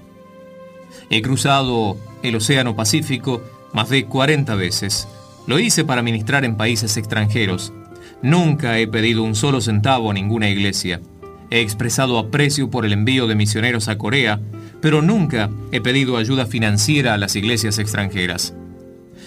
He 1.10 1.22
cruzado 1.22 1.96
el 2.22 2.36
Océano 2.36 2.76
Pacífico 2.76 3.42
más 3.72 3.90
de 3.90 4.06
40 4.06 4.54
veces. 4.54 5.08
Lo 5.46 5.58
hice 5.58 5.84
para 5.84 6.02
ministrar 6.02 6.44
en 6.44 6.56
países 6.56 6.96
extranjeros. 6.96 7.72
Nunca 8.22 8.78
he 8.78 8.86
pedido 8.86 9.22
un 9.22 9.34
solo 9.34 9.60
centavo 9.60 10.10
a 10.10 10.14
ninguna 10.14 10.48
iglesia. 10.48 11.00
He 11.50 11.60
expresado 11.60 12.18
aprecio 12.18 12.70
por 12.70 12.86
el 12.86 12.92
envío 12.92 13.26
de 13.26 13.34
misioneros 13.34 13.88
a 13.88 13.98
Corea, 13.98 14.40
pero 14.80 15.02
nunca 15.02 15.50
he 15.72 15.80
pedido 15.80 16.16
ayuda 16.16 16.46
financiera 16.46 17.14
a 17.14 17.18
las 17.18 17.36
iglesias 17.36 17.78
extranjeras. 17.78 18.54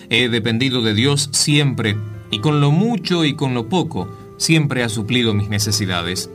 He 0.09 0.29
dependido 0.29 0.81
de 0.81 0.93
Dios 0.93 1.29
siempre, 1.31 1.97
y 2.31 2.39
con 2.39 2.59
lo 2.61 2.71
mucho 2.71 3.25
y 3.25 3.35
con 3.35 3.53
lo 3.53 3.69
poco, 3.69 4.09
siempre 4.37 4.83
ha 4.83 4.89
suplido 4.89 5.33
mis 5.33 5.49
necesidades. 5.49 6.29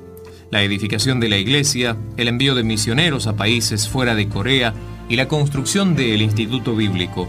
La 0.50 0.62
edificación 0.62 1.18
de 1.18 1.28
la 1.28 1.38
iglesia, 1.38 1.97
el 2.16 2.28
envío 2.28 2.54
de 2.54 2.62
misioneros 2.62 3.26
a 3.26 3.37
países 3.37 3.88
fuera 3.88 4.14
de 4.14 4.28
Corea 4.28 4.75
y 5.09 5.16
la 5.16 5.28
construcción 5.28 5.97
del 5.97 6.21
Instituto 6.21 6.76
Bíblico. 6.76 7.28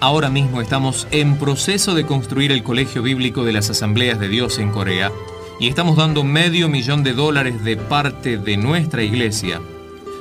Ahora 0.00 0.30
mismo 0.30 0.60
estamos 0.60 1.06
en 1.10 1.36
proceso 1.36 1.94
de 1.94 2.06
construir 2.06 2.50
el 2.50 2.62
Colegio 2.62 3.02
Bíblico 3.02 3.44
de 3.44 3.52
las 3.52 3.70
Asambleas 3.70 4.18
de 4.18 4.28
Dios 4.28 4.58
en 4.58 4.70
Corea 4.70 5.12
y 5.60 5.68
estamos 5.68 5.96
dando 5.96 6.24
medio 6.24 6.68
millón 6.68 7.04
de 7.04 7.12
dólares 7.12 7.62
de 7.62 7.76
parte 7.76 8.36
de 8.38 8.56
nuestra 8.56 9.02
iglesia. 9.02 9.60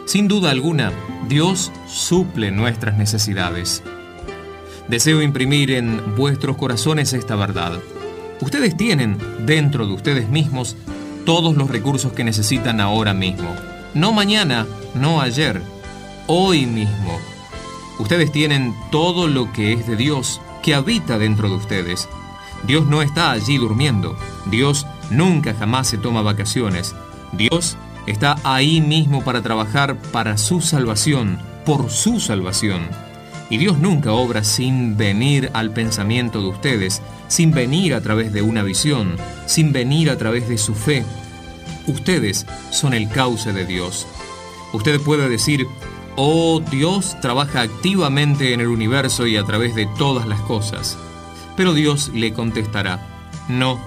Sin 0.05 0.27
duda 0.27 0.51
alguna, 0.51 0.91
Dios 1.27 1.71
suple 1.87 2.51
nuestras 2.51 2.97
necesidades. 2.97 3.81
Deseo 4.87 5.21
imprimir 5.21 5.71
en 5.71 6.15
vuestros 6.15 6.57
corazones 6.57 7.13
esta 7.13 7.35
verdad. 7.35 7.79
Ustedes 8.41 8.75
tienen 8.75 9.17
dentro 9.45 9.85
de 9.85 9.93
ustedes 9.93 10.27
mismos 10.27 10.75
todos 11.25 11.55
los 11.55 11.69
recursos 11.69 12.11
que 12.11 12.23
necesitan 12.23 12.81
ahora 12.81 13.13
mismo. 13.13 13.49
No 13.93 14.11
mañana, 14.13 14.65
no 14.95 15.21
ayer, 15.21 15.61
hoy 16.25 16.65
mismo. 16.65 17.19
Ustedes 17.99 18.31
tienen 18.31 18.73
todo 18.91 19.27
lo 19.27 19.53
que 19.53 19.73
es 19.73 19.85
de 19.85 19.95
Dios, 19.95 20.41
que 20.63 20.73
habita 20.73 21.19
dentro 21.19 21.49
de 21.49 21.55
ustedes. 21.55 22.09
Dios 22.63 22.87
no 22.87 23.03
está 23.03 23.31
allí 23.31 23.57
durmiendo. 23.57 24.17
Dios 24.47 24.87
nunca 25.11 25.53
jamás 25.53 25.87
se 25.87 25.99
toma 25.99 26.23
vacaciones. 26.23 26.95
Dios 27.33 27.77
está 28.07 28.37
ahí 28.43 28.81
mismo 28.81 29.23
para 29.23 29.43
trabajar 29.43 29.97
para 30.11 30.37
su 30.39 30.61
salvación, 30.61 31.39
por 31.63 31.91
su 31.91 32.19
salvación. 32.19 32.89
Y 33.51 33.57
Dios 33.57 33.77
nunca 33.77 34.13
obra 34.13 34.43
sin 34.43 34.97
venir 34.97 35.51
al 35.53 35.71
pensamiento 35.71 36.41
de 36.41 36.47
ustedes, 36.47 37.01
sin 37.31 37.51
venir 37.51 37.93
a 37.93 38.01
través 38.01 38.33
de 38.33 38.41
una 38.41 38.61
visión, 38.61 39.15
sin 39.45 39.71
venir 39.71 40.09
a 40.09 40.17
través 40.17 40.49
de 40.49 40.57
su 40.57 40.75
fe. 40.75 41.05
Ustedes 41.87 42.45
son 42.71 42.93
el 42.93 43.07
cauce 43.07 43.53
de 43.53 43.65
Dios. 43.65 44.05
Usted 44.73 44.99
puede 44.99 45.29
decir, 45.29 45.65
Oh 46.17 46.59
Dios 46.59 47.15
trabaja 47.21 47.61
activamente 47.61 48.53
en 48.53 48.59
el 48.59 48.67
universo 48.67 49.27
y 49.27 49.37
a 49.37 49.45
través 49.45 49.75
de 49.75 49.87
todas 49.97 50.27
las 50.27 50.41
cosas. 50.41 50.97
Pero 51.55 51.73
Dios 51.73 52.11
le 52.13 52.33
contestará, 52.33 52.99
no, 53.47 53.79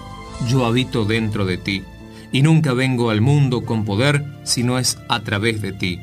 yo 0.49 0.65
habito 0.65 1.05
dentro 1.05 1.45
de 1.45 1.59
ti, 1.59 1.85
y 2.33 2.41
nunca 2.41 2.73
vengo 2.73 3.11
al 3.11 3.21
mundo 3.21 3.67
con 3.67 3.85
poder 3.85 4.25
si 4.45 4.63
no 4.63 4.79
es 4.79 4.97
a 5.11 5.21
través 5.21 5.61
de 5.61 5.73
ti. 5.73 6.01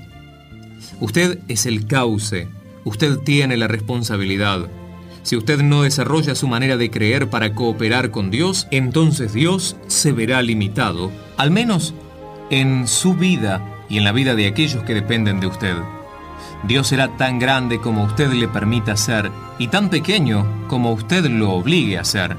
Usted 0.99 1.39
es 1.47 1.65
el 1.65 1.87
cauce, 1.87 2.49
usted 2.83 3.17
tiene 3.17 3.57
la 3.57 3.67
responsabilidad. 3.67 4.69
Si 5.23 5.35
usted 5.35 5.61
no 5.61 5.83
desarrolla 5.83 6.35
su 6.35 6.47
manera 6.47 6.77
de 6.77 6.89
creer 6.89 7.29
para 7.29 7.53
cooperar 7.53 8.11
con 8.11 8.31
Dios, 8.31 8.67
entonces 8.71 9.33
Dios 9.33 9.75
se 9.87 10.11
verá 10.11 10.41
limitado, 10.41 11.11
al 11.37 11.51
menos 11.51 11.93
en 12.49 12.87
su 12.87 13.13
vida 13.13 13.63
y 13.87 13.97
en 13.97 14.03
la 14.03 14.11
vida 14.11 14.35
de 14.35 14.47
aquellos 14.47 14.83
que 14.83 14.93
dependen 14.93 15.39
de 15.39 15.47
usted. 15.47 15.75
Dios 16.67 16.87
será 16.87 17.17
tan 17.17 17.39
grande 17.39 17.79
como 17.79 18.03
usted 18.03 18.31
le 18.33 18.47
permita 18.47 18.95
ser 18.95 19.31
y 19.57 19.67
tan 19.67 19.89
pequeño 19.89 20.45
como 20.67 20.91
usted 20.91 21.25
lo 21.25 21.51
obligue 21.51 21.97
a 21.97 22.03
ser. 22.03 22.35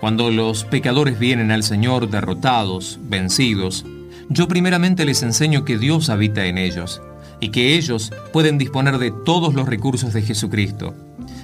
Cuando 0.00 0.30
los 0.30 0.64
pecadores 0.64 1.18
vienen 1.18 1.50
al 1.50 1.62
Señor 1.62 2.08
derrotados, 2.08 2.98
vencidos, 3.02 3.84
yo 4.28 4.48
primeramente 4.48 5.04
les 5.04 5.22
enseño 5.22 5.64
que 5.64 5.76
Dios 5.76 6.08
habita 6.08 6.46
en 6.46 6.56
ellos 6.56 7.02
y 7.40 7.50
que 7.50 7.74
ellos 7.74 8.12
pueden 8.32 8.58
disponer 8.58 8.98
de 8.98 9.12
todos 9.24 9.54
los 9.54 9.68
recursos 9.68 10.12
de 10.12 10.22
Jesucristo. 10.22 10.94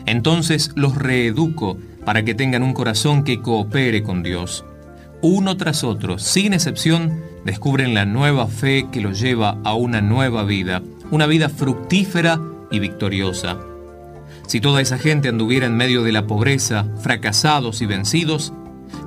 Entonces 0.07 0.71
los 0.75 0.97
reeduco 0.97 1.77
para 2.05 2.25
que 2.25 2.35
tengan 2.35 2.63
un 2.63 2.73
corazón 2.73 3.25
que 3.25 3.41
coopere 3.41 4.03
con 4.03 4.23
Dios. 4.23 4.65
Uno 5.23 5.57
tras 5.57 5.83
otro, 5.85 6.19
sin 6.19 6.53
excepción, 6.53 7.23
descubren 7.45 7.95
la 7.95 8.07
nueva 8.07 8.47
fe 8.47 8.87
que 8.91 9.01
los 9.01 9.21
lleva 9.21 9.59
a 9.65 9.75
una 9.75 10.01
nueva 10.01 10.45
vida 10.45 10.83
una 11.11 11.27
vida 11.27 11.49
fructífera 11.49 12.41
y 12.71 12.79
victoriosa. 12.79 13.59
Si 14.47 14.61
toda 14.61 14.81
esa 14.81 14.99
gente 14.99 15.29
anduviera 15.29 15.67
en 15.67 15.77
medio 15.77 16.03
de 16.03 16.13
la 16.13 16.27
pobreza, 16.27 16.87
fracasados 17.01 17.83
y 17.83 17.87
vencidos, 17.87 18.53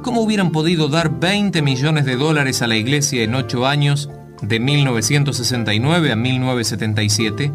¿cómo 0.02 0.22
hubieran 0.22 0.52
podido 0.52 0.88
dar 0.88 1.20
20 1.20 1.62
millones 1.62 2.06
de 2.06 2.16
dólares 2.16 2.62
a 2.62 2.68
la 2.68 2.76
iglesia 2.76 3.24
en 3.24 3.36
ocho 3.36 3.66
años, 3.66 4.10
de 4.42 4.60
1969 4.60 6.12
a 6.12 6.16
1977? 6.16 7.52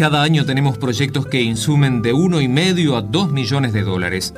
Cada 0.00 0.22
año 0.22 0.46
tenemos 0.46 0.78
proyectos 0.78 1.26
que 1.26 1.42
insumen 1.42 2.00
de 2.00 2.14
uno 2.14 2.40
y 2.40 2.48
medio 2.48 2.96
a 2.96 3.02
dos 3.02 3.30
millones 3.30 3.74
de 3.74 3.82
dólares. 3.82 4.32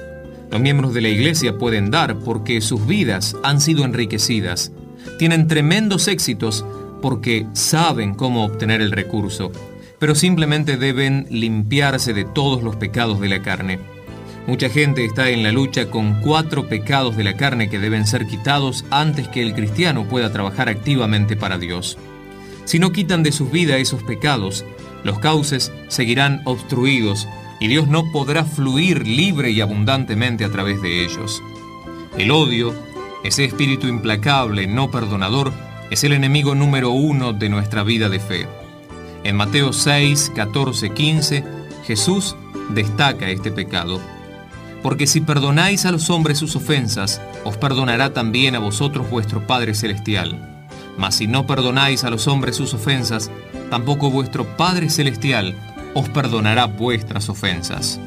Los 0.51 0.61
miembros 0.61 0.93
de 0.93 1.01
la 1.01 1.09
iglesia 1.09 1.57
pueden 1.57 1.89
dar 1.93 2.19
porque 2.19 2.61
sus 2.61 2.85
vidas 2.85 3.37
han 3.45 3.61
sido 3.61 3.85
enriquecidas. 3.85 4.73
Tienen 5.21 5.47
tremendos 5.47 6.09
éxitos 6.09 6.67
porque 7.01 7.47
saben 7.53 8.17
cómo 8.17 8.45
obtener 8.45 8.81
el 8.81 8.91
recurso, 8.91 9.53
pero 10.01 10.17
simplemente 10.17 10.77
deben 10.77 11.29
limpiarse 11.31 12.13
de 12.13 12.25
todos 12.25 12.65
los 12.65 12.75
pecados 12.75 13.21
de 13.21 13.29
la 13.29 13.41
carne. 13.41 13.79
Mucha 14.49 14.69
gente 14.69 15.05
está 15.05 15.31
en 15.31 15.45
la 15.45 15.53
lucha 15.53 15.91
con 15.91 16.23
cuatro 16.23 16.69
pecados 16.69 17.17
de 17.17 17.23
la 17.23 17.37
carne 17.37 17.71
que 17.71 17.79
deben 17.79 18.05
ser 18.05 18.27
quitados 18.27 18.85
antes 18.91 19.29
que 19.29 19.43
el 19.43 19.55
cristiano 19.55 20.09
pueda 20.09 20.33
trabajar 20.33 20.69
activamente 20.69 21.37
para 21.37 21.57
Dios. 21.57 21.99
Si 22.65 22.81
no 22.81 22.91
quitan 22.91 23.23
de 23.23 23.31
sus 23.31 23.53
vidas 23.53 23.79
esos 23.79 24.03
pecados, 24.03 24.65
los 25.05 25.19
cauces 25.19 25.73
seguirán 25.89 26.43
obstruidos 26.45 27.29
y 27.61 27.69
Dios 27.69 27.89
no 27.89 28.11
podrá 28.11 28.45
fluir 28.45 29.07
libre 29.07 29.51
y 29.51 29.61
abundantemente 29.61 30.45
a 30.45 30.51
través 30.51 30.83
de 30.83 31.05
ellos. 31.05 31.43
El 32.19 32.31
odio, 32.31 32.75
ese 33.25 33.45
espíritu 33.45 33.87
implacable, 33.87 34.67
no 34.67 34.91
perdonador, 34.91 35.53
es 35.91 36.05
el 36.05 36.13
enemigo 36.13 36.55
número 36.55 36.91
uno 36.91 37.33
de 37.33 37.49
nuestra 37.49 37.83
vida 37.83 38.09
de 38.09 38.19
fe. 38.19 38.49
En 39.25 39.37
Mateo 39.37 39.73
6, 39.73 40.33
14, 40.35 40.91
15, 40.91 41.45
Jesús 41.85 42.35
destaca 42.71 43.31
este 43.31 43.53
pecado. 43.53 44.01
Porque 44.83 45.07
si 45.07 45.21
perdonáis 45.21 45.87
a 45.87 45.93
los 45.93 46.11
hombres 46.11 46.39
sus 46.39 46.57
ofensas, 46.57 47.21
os 47.45 47.57
perdonará 47.57 48.13
también 48.13 48.57
a 48.57 48.59
vosotros 48.59 49.09
vuestro 49.09 49.47
Padre 49.47 49.75
Celestial. 49.75 50.67
Mas 50.99 51.15
si 51.15 51.27
no 51.27 51.47
perdonáis 51.47 52.05
a 52.05 52.11
los 52.11 52.27
hombres 52.27 52.57
sus 52.57 52.75
ofensas, 52.75 53.31
tampoco 53.73 54.11
vuestro 54.11 54.45
Padre 54.59 54.91
Celestial 54.91 55.57
os 55.95 56.07
perdonará 56.11 56.67
vuestras 56.67 57.31
ofensas. 57.31 57.99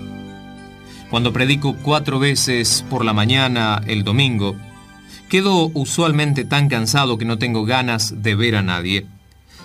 Cuando 1.10 1.34
predico 1.34 1.75
cuatro 1.82 2.19
veces 2.19 2.86
por 2.88 3.04
la 3.04 3.13
mañana 3.13 3.82
el 3.88 4.04
domingo, 4.04 4.56
Quedo 5.28 5.71
usualmente 5.73 6.45
tan 6.45 6.69
cansado 6.69 7.17
que 7.17 7.25
no 7.25 7.39
tengo 7.39 7.65
ganas 7.65 8.21
de 8.21 8.36
ver 8.36 8.56
a 8.56 8.62
nadie. 8.62 9.08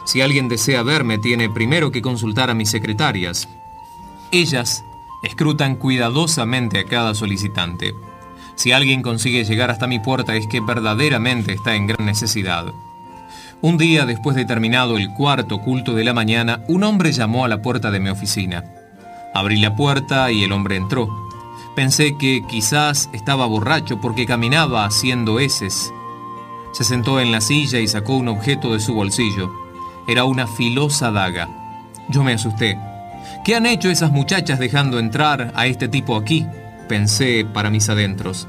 Si 0.07 0.23
alguien 0.23 0.49
desea 0.49 0.83
verme, 0.83 1.19
tiene 1.19 1.51
primero 1.51 1.93
que 1.93 2.01
consultar 2.01 2.49
a 2.49 2.55
mis 2.55 2.71
secretarias. 2.71 3.47
Ellas 4.33 4.83
escrutan 5.23 5.77
cuidadosamente 5.77 6.79
a 6.79 6.85
cada 6.85 7.15
solicitante. 7.15 7.93
Si 8.57 8.73
alguien 8.73 9.03
consigue 9.03 9.45
llegar 9.45 9.71
hasta 9.71 9.87
mi 9.87 9.99
puerta 9.99 10.35
es 10.35 10.47
que 10.47 10.61
verdaderamente 10.61 11.53
está 11.53 11.75
en 11.75 11.87
gran 11.87 12.07
necesidad. 12.07 12.73
Un 13.63 13.77
día 13.77 14.07
después 14.07 14.37
de 14.37 14.47
terminado 14.47 14.97
el 14.97 15.11
cuarto 15.11 15.61
culto 15.61 15.95
de 15.95 16.03
la 16.03 16.15
mañana, 16.15 16.61
un 16.67 16.83
hombre 16.83 17.13
llamó 17.13 17.45
a 17.45 17.49
la 17.49 17.61
puerta 17.61 17.91
de 17.91 18.01
mi 18.01 18.09
oficina. 18.09 18.65
Abrí 19.35 19.59
la 19.59 19.77
puerta 19.77 20.33
y 20.33 20.45
el 20.45 20.53
hombre 20.53 20.77
entró. 20.77 21.11
Pensé 21.77 22.17
que 22.17 22.41
quizás 22.49 23.11
estaba 23.13 23.45
borracho 23.45 24.01
porque 24.01 24.25
caminaba 24.25 24.87
haciendo 24.87 25.39
heces. 25.41 25.93
Se 26.73 26.85
sentó 26.85 27.21
en 27.21 27.33
la 27.33 27.43
silla 27.43 27.81
y 27.81 27.87
sacó 27.87 28.17
un 28.17 28.29
objeto 28.29 28.73
de 28.73 28.81
su 28.81 28.95
bolsillo. 28.95 29.53
Era 30.09 30.25
una 30.25 30.47
filosa 30.47 31.11
daga. 31.11 31.51
Yo 32.09 32.25
me 32.25 32.33
asusté. 32.33 32.79
¿Qué 33.45 33.57
han 33.57 33.67
hecho 33.67 33.91
esas 33.91 34.11
muchachas 34.11 34.59
dejando 34.59 34.99
entrar 34.99 35.53
a 35.55 35.67
este 35.67 35.87
tipo 35.87 36.17
aquí? 36.17 36.47
Pensé 36.89 37.45
para 37.45 37.69
mis 37.69 37.91
adentros. 37.91 38.49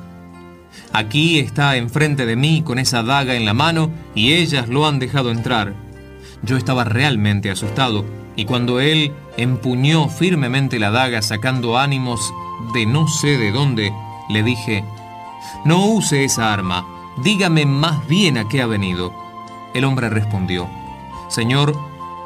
Aquí 0.94 1.40
está 1.40 1.78
enfrente 1.78 2.26
de 2.26 2.36
mí 2.36 2.64
con 2.64 2.80
esa 2.80 3.04
daga 3.04 3.36
en 3.36 3.46
la 3.46 3.54
mano 3.54 3.92
y 4.16 4.34
ellas 4.34 4.68
lo 4.68 4.88
han 4.88 5.00
dejado 5.00 5.32
entrar. 5.32 5.74
Yo 6.44 6.58
estaba 6.58 6.84
realmente 6.84 7.50
asustado 7.50 8.06
y 8.36 8.46
cuando 8.46 8.80
él 8.80 9.14
empuñó 9.38 10.10
firmemente 10.10 10.80
la 10.80 10.92
daga 10.92 11.22
sacando 11.22 11.78
ánimos 11.78 12.34
de 12.74 12.86
no 12.86 13.08
sé 13.08 13.38
de 13.38 13.52
dónde, 13.52 13.94
le 14.30 14.44
dije, 14.44 14.84
no 15.66 15.86
use 15.86 16.24
esa 16.24 16.54
arma, 16.54 16.86
dígame 17.24 17.66
más 17.66 18.08
bien 18.08 18.38
a 18.38 18.48
qué 18.48 18.62
ha 18.62 18.68
venido. 18.68 19.14
El 19.74 19.86
hombre 19.86 20.10
respondió, 20.10 20.70
Señor, 21.30 21.78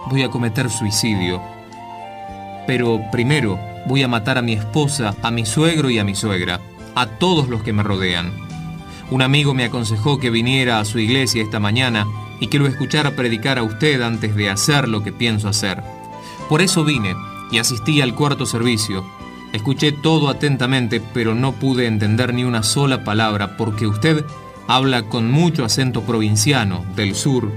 voy 0.08 0.24
a 0.24 0.30
cometer 0.30 0.70
suicidio, 0.70 1.42
pero 2.68 3.00
primero 3.12 3.60
voy 3.88 4.04
a 4.04 4.08
matar 4.08 4.38
a 4.38 4.42
mi 4.42 4.54
esposa, 4.54 5.16
a 5.22 5.32
mi 5.32 5.46
suegro 5.46 5.90
y 5.90 6.00
a 6.00 6.04
mi 6.04 6.16
suegra, 6.16 6.60
a 6.96 7.08
todos 7.08 7.50
los 7.50 7.62
que 7.62 7.74
me 7.74 7.84
rodean. 7.84 8.32
Un 9.12 9.22
amigo 9.22 9.54
me 9.54 9.66
aconsejó 9.66 10.20
que 10.20 10.30
viniera 10.30 10.80
a 10.80 10.86
su 10.86 10.98
iglesia 11.00 11.44
esta 11.44 11.60
mañana 11.60 12.08
y 12.40 12.48
que 12.48 12.58
lo 12.58 12.68
escuchara 12.68 13.16
predicar 13.16 13.60
a 13.60 13.64
usted 13.64 14.02
antes 14.02 14.36
de 14.36 14.50
hacer 14.50 14.88
lo 14.88 15.04
que 15.04 15.12
pienso 15.12 15.48
hacer. 15.48 15.84
Por 16.50 16.62
eso 16.62 16.84
vine 16.84 17.16
y 17.52 17.60
asistí 17.60 18.02
al 18.02 18.16
cuarto 18.16 18.46
servicio, 18.46 19.06
Escuché 19.56 19.94
todo 19.94 20.28
atentamente, 20.28 21.02
pero 21.14 21.34
no 21.34 21.54
pude 21.54 21.88
entender 21.88 22.34
ni 22.34 22.44
una 22.44 22.62
sola 22.62 23.06
palabra 23.06 23.56
porque 23.56 23.88
usted 23.88 24.26
habla 24.68 25.04
con 25.04 25.32
mucho 25.32 25.64
acento 25.64 26.02
provinciano 26.02 26.84
del 26.98 27.16
sur. 27.16 27.50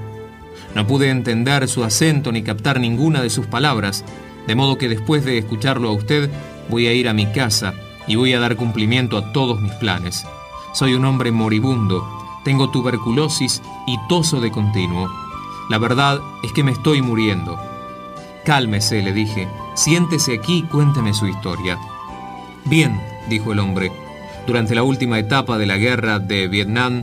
No 0.76 0.86
pude 0.86 1.10
entender 1.10 1.66
su 1.66 1.82
acento 1.82 2.30
ni 2.30 2.42
captar 2.42 2.78
ninguna 2.78 3.20
de 3.20 3.30
sus 3.30 3.46
palabras, 3.46 4.04
de 4.46 4.54
modo 4.54 4.78
que 4.78 4.88
después 4.88 5.24
de 5.24 5.38
escucharlo 5.38 5.88
a 5.88 5.92
usted, 5.92 6.30
Voy 6.70 6.86
a 6.86 6.92
ir 6.92 7.08
a 7.08 7.14
mi 7.14 7.24
casa 7.24 7.72
y 8.08 8.16
voy 8.16 8.32
a 8.32 8.40
dar 8.40 8.56
cumplimiento 8.56 9.16
a 9.16 9.32
todos 9.32 9.60
mis 9.60 9.72
planes. 9.74 10.24
Soy 10.72 10.94
un 10.94 11.04
hombre 11.04 11.30
moribundo, 11.30 12.04
tengo 12.44 12.70
tuberculosis 12.70 13.62
y 13.86 13.96
toso 14.08 14.40
de 14.40 14.50
continuo. 14.50 15.08
La 15.68 15.78
verdad 15.78 16.20
es 16.42 16.52
que 16.52 16.64
me 16.64 16.72
estoy 16.72 17.02
muriendo. 17.02 17.58
Cálmese, 18.44 19.02
le 19.02 19.12
dije, 19.12 19.46
siéntese 19.74 20.34
aquí 20.34 20.58
y 20.58 20.62
cuénteme 20.62 21.12
su 21.12 21.26
historia. 21.26 21.78
Bien, 22.64 23.00
dijo 23.28 23.52
el 23.52 23.58
hombre, 23.58 23.92
durante 24.46 24.74
la 24.74 24.82
última 24.82 25.18
etapa 25.18 25.58
de 25.58 25.66
la 25.66 25.76
guerra 25.76 26.18
de 26.18 26.48
Vietnam, 26.48 27.02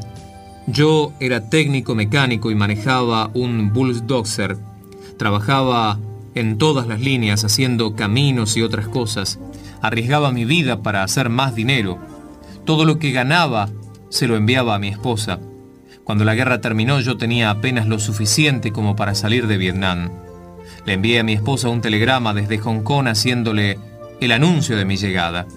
yo 0.68 1.14
era 1.20 1.48
técnico 1.50 1.94
mecánico 1.94 2.50
y 2.50 2.56
manejaba 2.56 3.30
un 3.36 3.72
Bulldozer. 3.72 4.58
Trabajaba 5.18 6.00
en 6.34 6.58
todas 6.58 6.88
las 6.88 7.00
líneas 7.00 7.44
haciendo 7.44 7.96
caminos 7.96 8.58
y 8.58 8.64
otras 8.64 8.88
cosas. 8.88 9.40
Arriesgaba 9.82 10.32
mi 10.32 10.46
vida 10.46 10.82
para 10.82 11.04
hacer 11.04 11.30
más 11.30 11.56
dinero. 11.56 12.00
Todo 12.66 12.86
lo 12.86 13.00
que 13.00 13.12
ganaba 13.12 13.70
se 14.10 14.28
lo 14.28 14.36
enviaba 14.36 14.76
a 14.76 14.80
mi 14.80 14.88
esposa. 14.88 15.40
Cuando 16.04 16.24
la 16.24 16.36
guerra 16.36 16.62
terminó 16.62 17.00
yo 17.00 17.18
tenía 17.18 17.50
apenas 17.50 17.88
lo 17.88 18.00
suficiente 18.00 18.72
como 18.72 18.96
para 18.96 19.16
salir 19.16 19.48
de 19.48 19.58
Vietnam. 19.58 20.12
Le 20.86 20.94
envié 20.94 21.20
a 21.20 21.24
mi 21.24 21.34
esposa 21.34 21.70
un 21.70 21.82
telegrama 21.82 22.34
desde 22.34 22.60
Hong 22.60 22.82
Kong 22.82 23.08
haciéndole 23.08 23.80
el 24.22 24.32
anuncio 24.32 24.78
de 24.78 24.86
mi 24.86 24.98
llegada. 24.98 25.48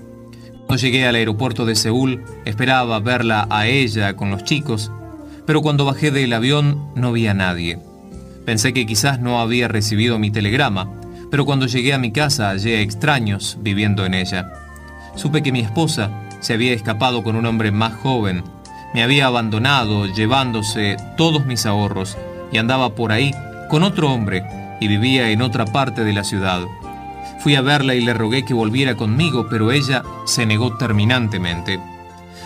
Cuando 0.66 0.76
llegué 0.76 1.06
al 1.06 1.14
aeropuerto 1.14 1.64
de 1.64 1.74
Seúl, 1.74 2.24
esperaba 2.44 3.00
verla 3.00 3.46
a 3.50 3.66
ella 3.66 4.16
con 4.16 4.30
los 4.30 4.44
chicos, 4.44 4.90
pero 5.46 5.62
cuando 5.62 5.84
bajé 5.84 6.10
del 6.10 6.32
avión 6.32 6.90
no 6.94 7.12
vi 7.12 7.26
a 7.26 7.34
nadie. 7.34 7.78
Pensé 8.44 8.72
que 8.72 8.86
quizás 8.86 9.20
no 9.20 9.40
había 9.40 9.68
recibido 9.68 10.18
mi 10.18 10.30
telegrama, 10.30 10.90
pero 11.30 11.44
cuando 11.44 11.66
llegué 11.66 11.92
a 11.94 11.98
mi 11.98 12.12
casa 12.12 12.50
hallé 12.50 12.82
extraños 12.82 13.58
viviendo 13.60 14.06
en 14.06 14.14
ella. 14.14 14.52
Supe 15.14 15.42
que 15.42 15.52
mi 15.52 15.60
esposa 15.60 16.10
se 16.40 16.54
había 16.54 16.72
escapado 16.72 17.22
con 17.22 17.36
un 17.36 17.46
hombre 17.46 17.70
más 17.70 17.94
joven, 17.94 18.44
me 18.94 19.02
había 19.02 19.26
abandonado 19.26 20.06
llevándose 20.06 20.96
todos 21.16 21.44
mis 21.44 21.66
ahorros 21.66 22.16
y 22.52 22.58
andaba 22.58 22.94
por 22.94 23.12
ahí 23.12 23.32
con 23.68 23.82
otro 23.82 24.10
hombre 24.10 24.44
y 24.80 24.88
vivía 24.88 25.30
en 25.30 25.42
otra 25.42 25.66
parte 25.66 26.04
de 26.04 26.12
la 26.12 26.24
ciudad. 26.24 26.62
Fui 27.40 27.54
a 27.54 27.60
verla 27.60 27.94
y 27.94 28.00
le 28.00 28.14
rogué 28.14 28.44
que 28.44 28.54
volviera 28.54 28.96
conmigo, 28.96 29.46
pero 29.48 29.70
ella 29.70 30.02
se 30.24 30.46
negó 30.46 30.76
terminantemente. 30.76 31.80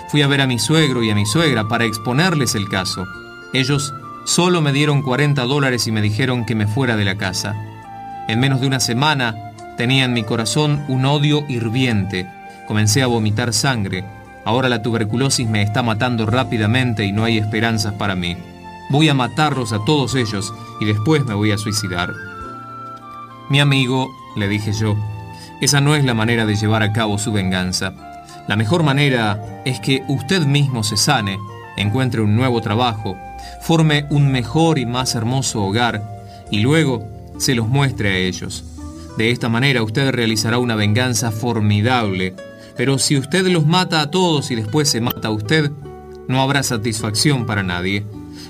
Fui 0.09 0.23
a 0.23 0.27
ver 0.27 0.43
a 0.43 0.47
mi 0.47 0.59
suegro 0.59 1.03
y 1.03 1.11
a 1.11 1.15
mi 1.15 1.25
suegra 1.25 1.69
para 1.69 1.85
exponerles 1.85 2.55
el 2.55 2.69
caso. 2.69 3.07
Ellos 3.55 3.95
solo 4.25 4.61
me 4.61 4.73
dieron 4.73 5.03
40 5.03 5.43
dólares 5.45 5.87
y 5.87 5.93
me 5.93 6.03
dijeron 6.03 6.45
que 6.45 6.55
me 6.55 6.67
fuera 6.67 6.97
de 6.97 7.05
la 7.05 7.17
casa. 7.17 7.72
En 8.29 8.41
menos 8.41 8.61
de 8.61 8.67
una 8.67 8.81
semana 8.81 9.53
tenía 9.77 10.05
en 10.05 10.13
mi 10.13 10.23
corazón 10.23 10.85
un 10.89 11.05
odio 11.05 11.45
hirviente. 11.49 12.27
Comencé 12.67 13.03
a 13.03 13.07
vomitar 13.07 13.53
sangre. 13.53 14.05
Ahora 14.45 14.69
la 14.69 14.83
tuberculosis 14.83 15.49
me 15.49 15.63
está 15.63 15.83
matando 15.83 16.27
rápidamente 16.27 17.05
y 17.05 17.13
no 17.13 17.25
hay 17.25 17.39
esperanzas 17.39 17.95
para 17.95 18.15
mí. 18.15 18.37
Voy 18.91 19.09
a 19.09 19.15
matarlos 19.15 19.73
a 19.73 19.85
todos 19.85 20.15
ellos 20.15 20.53
y 20.81 20.85
después 20.85 21.25
me 21.25 21.35
voy 21.35 21.53
a 21.53 21.59
suicidar. 21.59 22.13
Mi 23.49 23.61
amigo 23.61 24.09
le 24.37 24.49
dije 24.49 24.73
yo. 24.73 24.97
Esa 25.61 25.81
no 25.81 25.95
es 25.95 26.05
la 26.05 26.15
manera 26.15 26.45
de 26.45 26.57
llevar 26.57 26.83
a 26.83 26.93
cabo 26.93 27.19
su 27.19 27.33
venganza. 27.33 27.93
La 28.49 28.57
mejor 28.57 28.83
manera 28.83 29.63
es 29.65 29.79
que 29.79 30.03
usted 30.09 30.45
mismo 30.45 30.83
se 30.83 30.97
sane, 30.97 31.39
encuentre 31.77 32.21
un 32.21 32.35
nuevo 32.35 32.61
trabajo, 32.61 33.17
forme 33.61 34.07
un 34.11 34.33
mejor 34.33 34.79
y 34.79 34.87
más 34.87 35.15
hermoso 35.15 35.63
hogar 35.63 36.03
y 36.51 36.61
luego 36.61 37.07
se 37.43 37.57
los 37.57 37.67
muestre 37.67 38.09
a 38.09 38.17
ellos. 38.17 38.65
De 39.19 39.31
esta 39.31 39.49
manera 39.49 39.83
usted 39.83 40.11
realizará 40.11 40.59
una 40.59 40.77
venganza 40.77 41.33
formidable, 41.33 42.35
pero 42.77 42.99
si 42.99 43.19
usted 43.19 43.47
los 43.49 43.67
mata 43.67 44.01
a 44.01 44.11
todos 44.11 44.51
y 44.51 44.55
después 44.55 44.89
se 44.89 45.01
mata 45.01 45.29
a 45.29 45.33
usted, 45.33 45.73
no 46.29 46.41
habrá 46.41 46.63
satisfacción 46.63 47.45
para 47.45 47.65
nadie. 47.65 48.05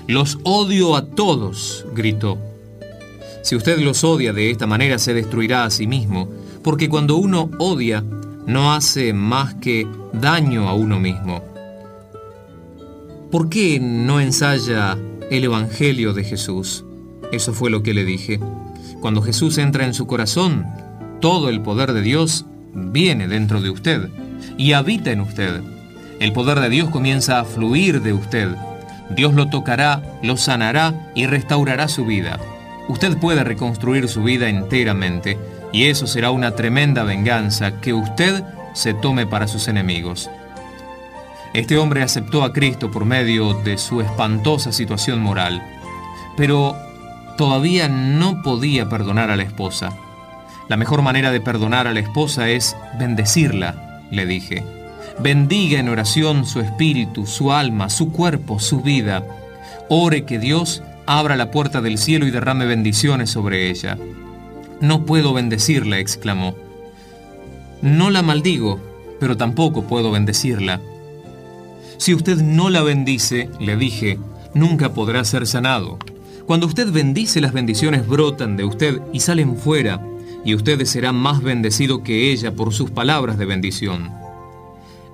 Los 0.07 0.37
odio 0.43 0.95
a 0.95 1.07
todos, 1.07 1.85
gritó. 1.95 2.37
Si 3.41 3.55
usted 3.55 3.79
los 3.79 4.03
odia 4.03 4.31
de 4.31 4.51
esta 4.51 4.67
manera, 4.67 4.99
se 4.99 5.13
destruirá 5.13 5.65
a 5.65 5.71
sí 5.71 5.87
mismo, 5.87 6.29
porque 6.63 6.87
cuando 6.87 7.15
uno 7.17 7.49
odia, 7.57 8.03
no 8.45 8.73
hace 8.73 9.11
más 9.11 9.55
que 9.55 9.87
daño 10.13 10.69
a 10.69 10.75
uno 10.75 10.99
mismo. 10.99 11.43
¿Por 13.31 13.49
qué 13.49 13.79
no 13.79 14.21
ensaya 14.21 14.97
el 15.31 15.45
Evangelio 15.45 16.13
de 16.13 16.23
Jesús? 16.23 16.85
Eso 17.31 17.53
fue 17.53 17.71
lo 17.71 17.81
que 17.81 17.95
le 17.95 18.05
dije. 18.05 18.39
Cuando 19.03 19.21
Jesús 19.21 19.59
entra 19.59 19.85
en 19.85 19.93
su 19.93 20.07
corazón, 20.07 20.65
todo 21.21 21.49
el 21.49 21.61
poder 21.61 21.93
de 21.93 22.01
Dios 22.01 22.47
viene 22.73 23.27
dentro 23.27 23.61
de 23.61 23.69
usted 23.69 24.09
y 24.57 24.73
habita 24.73 25.11
en 25.11 25.21
usted. 25.21 25.61
El 26.19 26.33
poder 26.33 26.59
de 26.59 26.69
Dios 26.69 26.89
comienza 26.89 27.39
a 27.39 27.45
fluir 27.45 28.01
de 28.01 28.13
usted. 28.13 28.47
Dios 29.15 29.35
lo 29.35 29.49
tocará, 29.49 30.01
lo 30.23 30.37
sanará 30.37 31.11
y 31.13 31.27
restaurará 31.27 31.87
su 31.87 32.05
vida 32.05 32.39
usted 32.87 33.17
puede 33.17 33.43
reconstruir 33.43 34.07
su 34.07 34.23
vida 34.23 34.49
enteramente 34.49 35.37
y 35.71 35.85
eso 35.85 36.07
será 36.07 36.31
una 36.31 36.55
tremenda 36.55 37.03
venganza 37.03 37.79
que 37.79 37.93
usted 37.93 38.43
se 38.73 38.93
tome 38.93 39.25
para 39.25 39.47
sus 39.47 39.67
enemigos. 39.67 40.29
Este 41.53 41.77
hombre 41.77 42.01
aceptó 42.01 42.43
a 42.43 42.51
Cristo 42.51 42.89
por 42.91 43.05
medio 43.05 43.53
de 43.53 43.77
su 43.77 44.01
espantosa 44.01 44.71
situación 44.71 45.19
moral, 45.21 45.61
pero 46.35 46.75
todavía 47.37 47.87
no 47.87 48.41
podía 48.41 48.89
perdonar 48.89 49.31
a 49.31 49.35
la 49.35 49.43
esposa. 49.43 49.93
La 50.69 50.77
mejor 50.77 51.01
manera 51.01 51.31
de 51.31 51.41
perdonar 51.41 51.87
a 51.87 51.93
la 51.93 51.99
esposa 51.99 52.49
es 52.49 52.75
bendecirla, 52.97 54.01
le 54.11 54.25
dije. 54.25 54.63
Bendiga 55.19 55.79
en 55.79 55.89
oración 55.89 56.45
su 56.45 56.59
espíritu, 56.59 57.25
su 57.25 57.51
alma, 57.51 57.89
su 57.89 58.11
cuerpo, 58.11 58.59
su 58.59 58.81
vida. 58.81 59.23
Ore 59.89 60.25
que 60.25 60.39
Dios 60.39 60.81
abra 61.05 61.35
la 61.35 61.51
puerta 61.51 61.81
del 61.81 61.97
cielo 61.97 62.25
y 62.25 62.31
derrame 62.31 62.65
bendiciones 62.65 63.29
sobre 63.29 63.69
ella. 63.69 63.97
No 64.79 65.05
puedo 65.05 65.33
bendecirla, 65.33 65.99
exclamó. 65.99 66.55
No 67.81 68.09
la 68.09 68.21
maldigo, 68.21 68.79
pero 69.19 69.37
tampoco 69.37 69.83
puedo 69.83 70.11
bendecirla. 70.11 70.81
Si 71.97 72.13
usted 72.13 72.37
no 72.37 72.69
la 72.69 72.81
bendice, 72.81 73.49
le 73.59 73.75
dije, 73.75 74.17
nunca 74.53 74.93
podrá 74.93 75.23
ser 75.25 75.45
sanado. 75.45 75.99
Cuando 76.45 76.67
usted 76.67 76.91
bendice, 76.91 77.39
las 77.39 77.53
bendiciones 77.53 78.07
brotan 78.07 78.57
de 78.57 78.65
usted 78.65 79.01
y 79.13 79.21
salen 79.21 79.55
fuera, 79.55 80.05
y 80.43 80.55
usted 80.55 80.83
será 80.85 81.13
más 81.13 81.41
bendecido 81.41 82.03
que 82.03 82.31
ella 82.31 82.53
por 82.53 82.73
sus 82.73 82.91
palabras 82.91 83.37
de 83.37 83.45
bendición. 83.45 84.11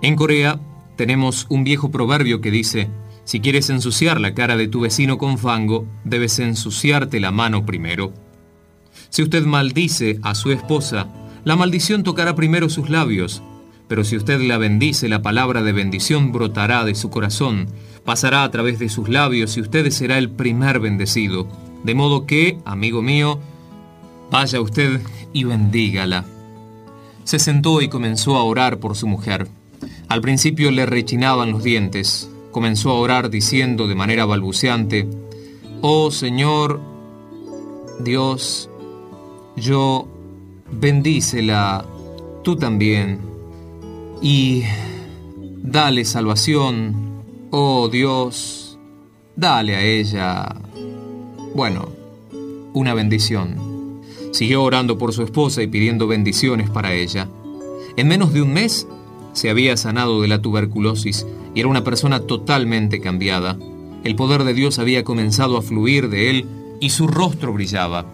En 0.02 0.16
Corea 0.16 0.60
tenemos 0.96 1.46
un 1.50 1.64
viejo 1.64 1.92
proverbio 1.92 2.42
que 2.42 2.50
dice, 2.50 2.90
si 3.26 3.42
quieres 3.42 3.70
ensuciar 3.70 4.20
la 4.20 4.34
cara 4.34 4.58
de 4.58 4.68
tu 4.68 4.82
vecino 4.82 5.20
con 5.20 5.38
fango, 5.38 5.86
debes 6.04 6.40
ensuciarte 6.40 7.20
la 7.20 7.32
mano 7.32 7.64
primero. 7.64 8.12
Si 9.10 9.22
usted 9.22 9.46
maldice 9.46 10.20
a 10.24 10.34
su 10.34 10.52
esposa, 10.52 11.08
la 11.44 11.56
maldición 11.56 12.04
tocará 12.04 12.36
primero 12.36 12.70
sus 12.70 12.90
labios, 12.90 13.44
pero 13.90 14.04
si 14.04 14.16
usted 14.16 14.40
la 14.42 14.60
bendice, 14.60 15.10
la 15.10 15.24
palabra 15.24 15.64
de 15.64 15.74
bendición 15.74 16.32
brotará 16.32 16.86
de 16.86 16.94
su 16.94 17.10
corazón, 17.10 17.68
pasará 18.06 18.44
a 18.44 18.52
través 18.52 18.78
de 18.78 18.88
sus 18.88 19.10
labios 19.10 19.58
y 19.58 19.62
usted 19.62 19.90
será 19.90 20.20
el 20.20 20.30
primer 20.30 20.80
bendecido. 20.80 21.48
De 21.84 21.96
modo 21.96 22.28
que, 22.28 22.60
amigo 22.66 23.02
mío, 23.02 23.40
vaya 24.30 24.62
usted 24.62 25.02
y 25.34 25.44
bendígala. 25.44 26.24
Se 27.24 27.40
sentó 27.40 27.82
y 27.82 27.90
comenzó 27.90 28.38
a 28.38 28.44
orar 28.44 28.78
por 28.78 28.96
su 28.96 29.08
mujer. 29.08 29.48
Al 30.08 30.22
principio 30.22 30.70
le 30.70 30.86
rechinaban 30.86 31.52
los 31.52 31.64
dientes, 31.64 32.30
comenzó 32.52 32.92
a 32.92 33.00
orar 33.00 33.32
diciendo 33.32 33.88
de 33.88 33.96
manera 33.96 34.26
balbuceante, 34.26 35.08
Oh 35.82 36.12
Señor, 36.12 36.80
Dios, 38.00 38.70
yo 39.56 40.08
bendícela, 40.72 41.86
tú 42.44 42.56
también, 42.56 43.29
y 44.22 44.64
dale 45.62 46.06
salvación, 46.06 47.24
oh 47.52 47.90
Dios, 47.90 48.78
dale 49.36 49.76
a 49.76 49.84
ella, 49.84 50.56
bueno, 51.56 51.90
una 52.74 52.94
bendición. 52.94 54.02
Siguió 54.32 54.64
orando 54.64 54.98
por 54.98 55.14
su 55.14 55.24
esposa 55.24 55.64
y 55.64 55.68
pidiendo 55.68 56.08
bendiciones 56.08 56.70
para 56.70 56.94
ella. 56.94 57.28
En 57.98 58.08
menos 58.08 58.34
de 58.34 58.42
un 58.42 58.54
mes 58.54 58.88
se 59.34 59.50
había 59.50 59.76
sanado 59.78 60.22
de 60.22 60.28
la 60.28 60.42
tuberculosis 60.42 61.26
y 61.56 61.62
era 61.62 61.70
una 61.70 61.84
persona 61.84 62.22
totalmente 62.22 63.02
cambiada. 63.02 63.58
El 64.04 64.16
poder 64.16 64.44
de 64.44 64.54
Dios 64.54 64.80
había 64.80 65.04
comenzado 65.04 65.58
a 65.58 65.62
fluir 65.62 66.10
de 66.10 66.30
él 66.30 66.46
y 66.80 66.92
su 66.92 67.08
rostro 67.08 67.54
brillaba. 67.54 68.06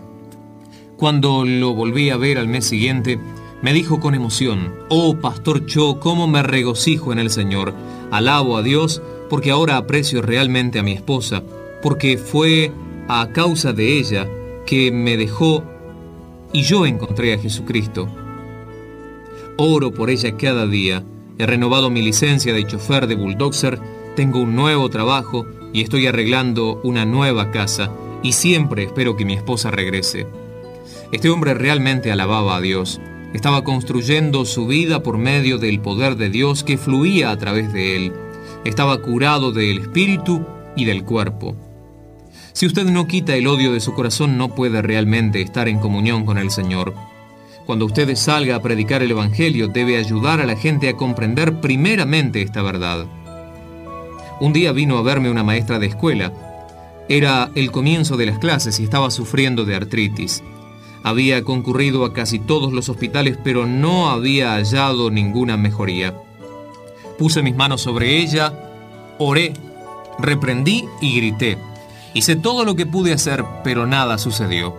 Cuando 0.98 1.44
lo 1.46 1.74
volví 1.74 2.10
a 2.10 2.18
ver 2.18 2.38
al 2.38 2.48
mes 2.48 2.66
siguiente, 2.66 3.20
me 3.66 3.74
dijo 3.74 4.00
con 4.00 4.14
emoción, 4.14 4.76
Oh 4.90 5.18
Pastor 5.18 5.66
Cho, 5.66 6.00
cómo 6.00 6.28
me 6.28 6.44
regocijo 6.44 7.12
en 7.12 7.18
el 7.18 7.32
Señor. 7.32 7.74
Alabo 8.12 8.58
a 8.58 8.62
Dios 8.62 9.02
porque 9.28 9.50
ahora 9.50 9.78
aprecio 9.78 10.22
realmente 10.22 10.78
a 10.78 10.84
mi 10.84 10.92
esposa, 10.92 11.42
porque 11.82 12.20
fue 12.20 12.72
a 13.08 13.30
causa 13.34 13.74
de 13.74 13.98
ella 13.98 14.30
que 14.68 14.92
me 14.92 15.18
dejó 15.18 15.64
y 16.54 16.62
yo 16.62 16.86
encontré 16.86 17.34
a 17.34 17.40
Jesucristo. 17.40 18.08
Oro 19.58 19.92
por 19.92 20.12
ella 20.12 20.38
cada 20.38 20.68
día. 20.68 21.04
He 21.40 21.48
renovado 21.48 21.90
mi 21.90 22.04
licencia 22.04 22.54
de 22.54 22.68
chofer 22.68 23.08
de 23.08 23.16
bulldozer, 23.16 23.80
tengo 24.16 24.42
un 24.42 24.56
nuevo 24.56 24.92
trabajo 24.92 25.48
y 25.74 25.82
estoy 25.82 26.06
arreglando 26.06 26.80
una 26.84 27.04
nueva 27.04 27.50
casa 27.50 27.90
y 28.22 28.34
siempre 28.34 28.84
espero 28.84 29.18
que 29.18 29.26
mi 29.26 29.34
esposa 29.34 29.72
regrese. 29.72 30.28
Este 31.12 31.32
hombre 31.32 31.56
realmente 31.56 32.12
alababa 32.12 32.58
a 32.58 32.62
Dios. 32.62 33.02
Estaba 33.36 33.66
construyendo 33.66 34.46
su 34.46 34.66
vida 34.66 35.04
por 35.04 35.18
medio 35.18 35.58
del 35.58 35.82
poder 35.82 36.16
de 36.16 36.30
Dios 36.30 36.64
que 36.64 36.78
fluía 36.78 37.32
a 37.32 37.38
través 37.38 37.74
de 37.74 37.98
él. 37.98 38.14
Estaba 38.64 39.02
curado 39.02 39.52
del 39.52 39.80
espíritu 39.80 40.46
y 40.78 40.86
del 40.86 41.04
cuerpo. 41.04 41.54
Si 42.54 42.66
usted 42.66 42.86
no 42.86 43.08
quita 43.08 43.36
el 43.36 43.48
odio 43.48 43.74
de 43.74 43.82
su 43.82 43.94
corazón, 43.94 44.38
no 44.38 44.56
puede 44.56 44.82
realmente 44.82 45.42
estar 45.42 45.68
en 45.68 45.80
comunión 45.80 46.26
con 46.26 46.38
el 46.38 46.50
Señor. 46.50 46.96
Cuando 47.66 47.86
usted 47.86 48.16
salga 48.16 48.56
a 48.56 48.62
predicar 48.62 49.04
el 49.04 49.12
Evangelio, 49.12 49.68
debe 49.68 49.98
ayudar 49.98 50.40
a 50.40 50.46
la 50.46 50.56
gente 50.56 50.88
a 50.88 50.96
comprender 50.96 51.60
primeramente 51.60 52.42
esta 52.42 52.62
verdad. 52.62 53.06
Un 54.40 54.54
día 54.54 54.72
vino 54.72 54.98
a 54.98 55.02
verme 55.02 55.30
una 55.30 55.44
maestra 55.44 55.78
de 55.78 55.88
escuela. 55.88 56.32
Era 57.10 57.52
el 57.54 57.70
comienzo 57.74 58.16
de 58.16 58.28
las 58.28 58.40
clases 58.40 58.80
y 58.80 58.86
estaba 58.86 59.12
sufriendo 59.12 59.66
de 59.66 59.76
artritis. 59.76 60.42
Había 61.06 61.44
concurrido 61.44 62.04
a 62.04 62.14
casi 62.14 62.40
todos 62.40 62.74
los 62.74 62.90
hospitales, 62.90 63.38
pero 63.44 63.68
no 63.68 64.10
había 64.10 64.54
hallado 64.54 65.12
ninguna 65.12 65.56
mejoría. 65.56 66.16
Puse 67.20 67.44
mis 67.44 67.56
manos 67.56 67.82
sobre 67.82 68.18
ella, 68.18 68.52
oré, 69.20 69.54
reprendí 70.18 70.86
y 71.02 71.16
grité. 71.18 71.60
Hice 72.16 72.36
todo 72.36 72.66
lo 72.66 72.76
que 72.76 72.88
pude 72.88 73.14
hacer, 73.14 73.46
pero 73.64 73.86
nada 73.86 74.18
sucedió. 74.18 74.76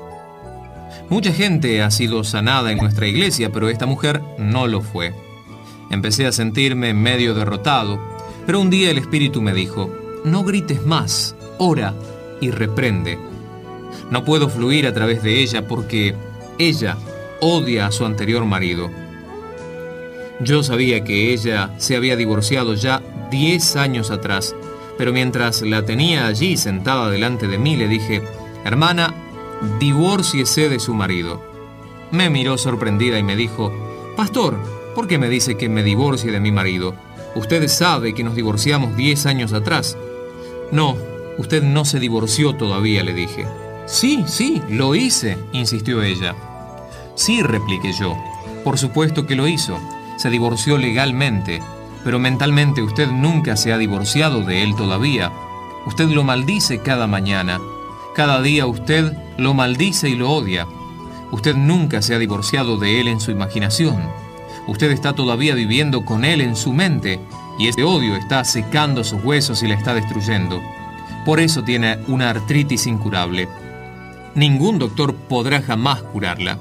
Mucha 1.09 1.33
gente 1.33 1.81
ha 1.81 1.93
sido 1.93 2.25
sanada 2.25 2.73
en 2.73 2.79
nuestra 2.79 3.07
iglesia, 3.07 3.53
pero 3.53 3.69
esta 3.69 3.87
mujer 3.87 4.21
no 4.37 4.67
lo 4.67 4.81
fue. 4.81 5.15
Empecé 5.93 6.27
a 6.27 6.33
sentirme 6.33 6.93
medio 6.93 7.35
derrotado, 7.35 8.01
pero 8.47 8.61
un 8.61 8.69
día 8.69 8.91
el 8.91 8.99
Espíritu 8.99 9.43
me 9.43 9.53
dijo, 9.53 9.95
no 10.25 10.43
grites 10.43 10.85
más, 10.85 11.37
ora 11.59 11.95
y 12.41 12.51
reprende. 12.51 13.17
No 14.11 14.25
puedo 14.25 14.49
fluir 14.49 14.87
a 14.87 14.95
través 14.95 15.23
de 15.23 15.41
ella 15.41 15.67
porque 15.67 16.15
ella 16.59 16.97
odia 17.41 17.87
a 17.87 17.93
su 17.93 18.05
anterior 18.05 18.45
marido. 18.45 18.91
Yo 20.41 20.63
sabía 20.63 21.03
que 21.03 21.33
ella 21.33 21.71
se 21.79 21.97
había 21.97 22.17
divorciado 22.17 22.75
ya 22.75 23.03
10 23.31 23.77
años 23.77 24.11
atrás, 24.11 24.55
pero 24.99 25.13
mientras 25.13 25.63
la 25.63 25.85
tenía 25.85 26.27
allí 26.27 26.57
sentada 26.57 27.11
delante 27.11 27.49
de 27.49 27.59
mí 27.59 27.77
le 27.77 27.89
dije, 27.89 28.23
hermana, 28.65 29.15
divórciese 29.81 30.69
de 30.69 30.79
su 30.79 30.95
marido. 30.95 31.43
Me 32.11 32.31
miró 32.31 32.59
sorprendida 32.59 33.19
y 33.19 33.23
me 33.23 33.35
dijo, 33.35 33.73
Pastor, 34.17 34.57
¿por 34.95 35.09
qué 35.09 35.19
me 35.19 35.29
dice 35.29 35.57
que 35.57 35.69
me 35.69 35.83
divorcie 35.83 36.31
de 36.31 36.41
mi 36.41 36.53
marido? 36.53 36.95
Usted 37.35 37.67
sabe 37.69 38.15
que 38.15 38.25
nos 38.25 38.35
divorciamos 38.35 38.97
10 38.97 39.27
años 39.27 39.53
atrás. 39.53 39.97
No, 40.71 40.97
usted 41.39 41.63
no 41.63 41.85
se 41.85 41.99
divorció 41.99 42.55
todavía, 42.55 43.03
le 43.03 43.13
dije. 43.13 43.47
Sí, 43.87 44.25
sí, 44.27 44.63
lo 44.69 44.95
hice, 44.95 45.39
insistió 45.53 46.03
ella. 46.03 46.35
Sí, 47.15 47.43
repliqué 47.43 47.93
yo. 47.93 48.17
Por 48.65 48.79
supuesto 48.79 49.27
que 49.27 49.37
lo 49.37 49.47
hizo. 49.47 49.79
Se 50.17 50.31
divorció 50.31 50.77
legalmente, 50.79 51.63
pero 52.05 52.19
mentalmente 52.19 52.83
usted 52.83 53.09
nunca 53.09 53.57
se 53.57 53.73
ha 53.73 53.79
divorciado 53.79 54.43
de 54.43 54.63
él 54.63 54.75
todavía. 54.77 55.33
Usted 55.87 56.09
lo 56.09 56.25
maldice 56.25 56.81
cada 56.81 57.07
mañana 57.07 57.61
cada 58.17 58.41
día 58.41 58.65
usted 58.65 59.13
lo 59.37 59.53
maldice 59.53 60.09
y 60.09 60.15
lo 60.15 60.31
odia. 60.31 60.67
Usted 61.33 61.55
nunca 61.55 62.01
se 62.01 62.15
ha 62.15 62.19
divorciado 62.19 62.79
de 62.79 62.99
él 62.99 63.09
en 63.09 63.21
su 63.21 63.31
imaginación. 63.31 64.03
Usted 64.67 64.91
está 64.91 65.13
todavía 65.13 65.55
viviendo 65.55 66.03
con 66.03 66.25
él 66.25 66.41
en 66.41 66.57
su 66.57 66.73
mente 66.73 67.21
y 67.59 67.69
ese 67.69 67.85
odio 67.85 68.17
está 68.17 68.43
secando 68.45 69.05
sus 69.05 69.23
huesos 69.23 69.63
y 69.63 69.69
la 69.69 69.75
está 69.75 69.93
destruyendo. 69.93 70.63
Por 71.27 71.41
eso 71.41 71.63
tiene 71.63 71.99
una 72.09 72.31
artritis 72.31 72.87
incurable. 72.87 73.51
Ningún 74.37 74.79
doctor 74.79 75.15
podrá 75.15 75.63
jamás 75.63 76.03
curarla. 76.03 76.59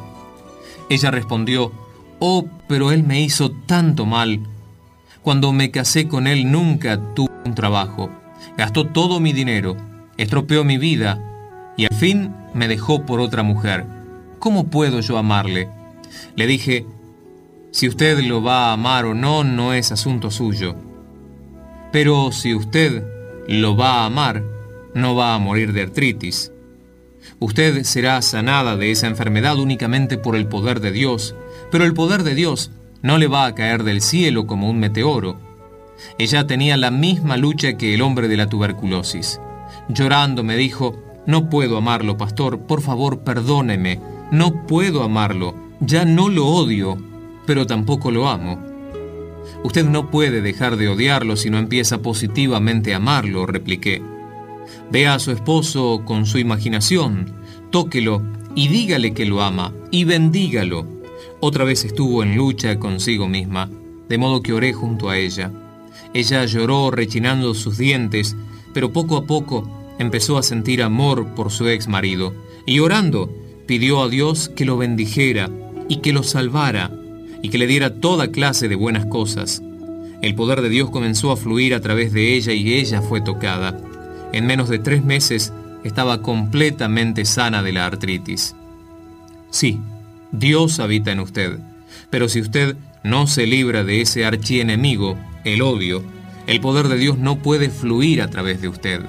Ella 0.89 1.11
respondió, 1.11 1.73
Oh, 2.19 2.45
pero 2.69 2.93
él 2.93 3.03
me 3.03 3.19
hizo 3.19 3.51
tanto 3.51 4.05
mal. 4.05 4.39
Cuando 5.21 5.51
me 5.51 5.71
casé 5.71 6.07
con 6.07 6.25
él 6.25 6.49
nunca 6.49 7.01
tuve 7.13 7.33
un 7.43 7.53
trabajo. 7.53 8.09
Gastó 8.57 8.88
todo 8.88 9.19
mi 9.19 9.33
dinero, 9.33 9.75
estropeó 10.15 10.63
mi 10.63 10.77
vida 10.77 11.19
y 11.75 11.83
al 11.83 11.93
fin 11.93 12.33
me 12.53 12.69
dejó 12.69 13.05
por 13.05 13.19
otra 13.19 13.43
mujer. 13.43 13.85
¿Cómo 14.39 14.67
puedo 14.67 15.01
yo 15.01 15.17
amarle? 15.17 15.67
Le 16.38 16.47
dije, 16.47 16.85
si 17.71 17.89
usted 17.89 18.19
lo 18.21 18.41
va 18.41 18.69
a 18.69 18.73
amar 18.73 19.03
o 19.03 19.13
no, 19.13 19.43
no 19.43 19.73
es 19.73 19.91
asunto 19.91 20.31
suyo. 20.31 20.77
Pero 21.91 22.31
si 22.31 22.55
usted 22.55 23.03
lo 23.49 23.75
va 23.75 23.95
a 23.95 24.05
amar, 24.05 24.43
no 24.93 25.13
va 25.13 25.35
a 25.35 25.39
morir 25.39 25.73
de 25.73 25.81
artritis. 25.81 26.53
Usted 27.39 27.83
será 27.83 28.21
sanada 28.21 28.77
de 28.77 28.91
esa 28.91 29.07
enfermedad 29.07 29.57
únicamente 29.57 30.17
por 30.17 30.35
el 30.35 30.47
poder 30.47 30.79
de 30.79 30.91
Dios, 30.91 31.35
pero 31.71 31.83
el 31.83 31.93
poder 31.93 32.23
de 32.23 32.35
Dios 32.35 32.71
no 33.01 33.17
le 33.17 33.27
va 33.27 33.45
a 33.45 33.55
caer 33.55 33.83
del 33.83 34.01
cielo 34.01 34.47
como 34.47 34.69
un 34.69 34.79
meteoro. 34.79 35.38
Ella 36.17 36.47
tenía 36.47 36.77
la 36.77 36.91
misma 36.91 37.38
lucha 37.38 37.77
que 37.77 37.93
el 37.93 38.01
hombre 38.01 38.27
de 38.27 38.38
la 38.38 38.47
tuberculosis. 38.47 39.39
Llorando 39.89 40.43
me 40.43 40.55
dijo, 40.55 40.95
no 41.25 41.49
puedo 41.49 41.77
amarlo, 41.77 42.17
pastor, 42.17 42.59
por 42.59 42.81
favor 42.81 43.19
perdóneme. 43.19 43.99
No 44.31 44.65
puedo 44.65 45.03
amarlo. 45.03 45.55
Ya 45.79 46.05
no 46.05 46.29
lo 46.29 46.47
odio, 46.47 46.97
pero 47.45 47.67
tampoco 47.67 48.11
lo 48.11 48.27
amo. 48.27 48.59
Usted 49.63 49.85
no 49.85 50.09
puede 50.09 50.41
dejar 50.41 50.77
de 50.77 50.88
odiarlo 50.88 51.35
si 51.35 51.49
no 51.49 51.57
empieza 51.57 52.01
positivamente 52.01 52.93
a 52.93 52.97
amarlo, 52.97 53.45
repliqué. 53.45 54.01
Vea 54.91 55.15
a 55.15 55.19
su 55.19 55.31
esposo 55.31 56.03
con 56.05 56.25
su 56.25 56.37
imaginación, 56.37 57.33
tóquelo 57.71 58.21
y 58.55 58.67
dígale 58.67 59.13
que 59.13 59.25
lo 59.25 59.41
ama 59.41 59.73
y 59.91 60.03
bendígalo. 60.03 60.87
Otra 61.39 61.63
vez 61.63 61.83
estuvo 61.83 62.23
en 62.23 62.35
lucha 62.35 62.79
consigo 62.79 63.27
misma, 63.27 63.69
de 64.07 64.17
modo 64.17 64.41
que 64.41 64.53
oré 64.53 64.73
junto 64.73 65.09
a 65.09 65.17
ella. 65.17 65.51
Ella 66.13 66.45
lloró 66.45 66.91
rechinando 66.91 67.53
sus 67.53 67.77
dientes, 67.77 68.35
pero 68.73 68.93
poco 68.93 69.17
a 69.17 69.25
poco 69.25 69.93
empezó 69.99 70.37
a 70.37 70.43
sentir 70.43 70.81
amor 70.81 71.33
por 71.35 71.51
su 71.51 71.67
ex 71.67 71.87
marido 71.87 72.33
y 72.65 72.79
orando 72.79 73.29
pidió 73.65 74.01
a 74.03 74.09
Dios 74.09 74.49
que 74.49 74.65
lo 74.65 74.77
bendijera 74.77 75.49
y 75.89 75.97
que 75.97 76.13
lo 76.13 76.23
salvara 76.23 76.91
y 77.41 77.49
que 77.49 77.57
le 77.57 77.67
diera 77.67 77.99
toda 77.99 78.31
clase 78.31 78.67
de 78.67 78.75
buenas 78.75 79.05
cosas. 79.07 79.61
El 80.21 80.35
poder 80.35 80.61
de 80.61 80.69
Dios 80.69 80.89
comenzó 80.89 81.31
a 81.31 81.37
fluir 81.37 81.73
a 81.73 81.81
través 81.81 82.13
de 82.13 82.35
ella 82.35 82.53
y 82.53 82.73
ella 82.73 83.01
fue 83.01 83.21
tocada. 83.21 83.79
En 84.33 84.45
menos 84.45 84.69
de 84.69 84.79
tres 84.79 85.03
meses 85.03 85.53
estaba 85.83 86.21
completamente 86.21 87.25
sana 87.25 87.63
de 87.63 87.71
la 87.71 87.85
artritis. 87.85 88.55
Sí, 89.51 89.79
Dios 90.31 90.79
habita 90.79 91.11
en 91.11 91.19
usted, 91.19 91.59
pero 92.09 92.27
si 92.27 92.41
usted 92.41 92.75
no 93.03 93.27
se 93.27 93.45
libra 93.45 93.83
de 93.83 94.01
ese 94.01 94.25
archienemigo, 94.25 95.17
el 95.43 95.61
odio, 95.61 96.03
el 96.47 96.59
poder 96.59 96.88
de 96.88 96.97
Dios 96.97 97.17
no 97.17 97.38
puede 97.38 97.69
fluir 97.69 98.21
a 98.21 98.29
través 98.29 98.61
de 98.61 98.67
usted. 98.67 99.01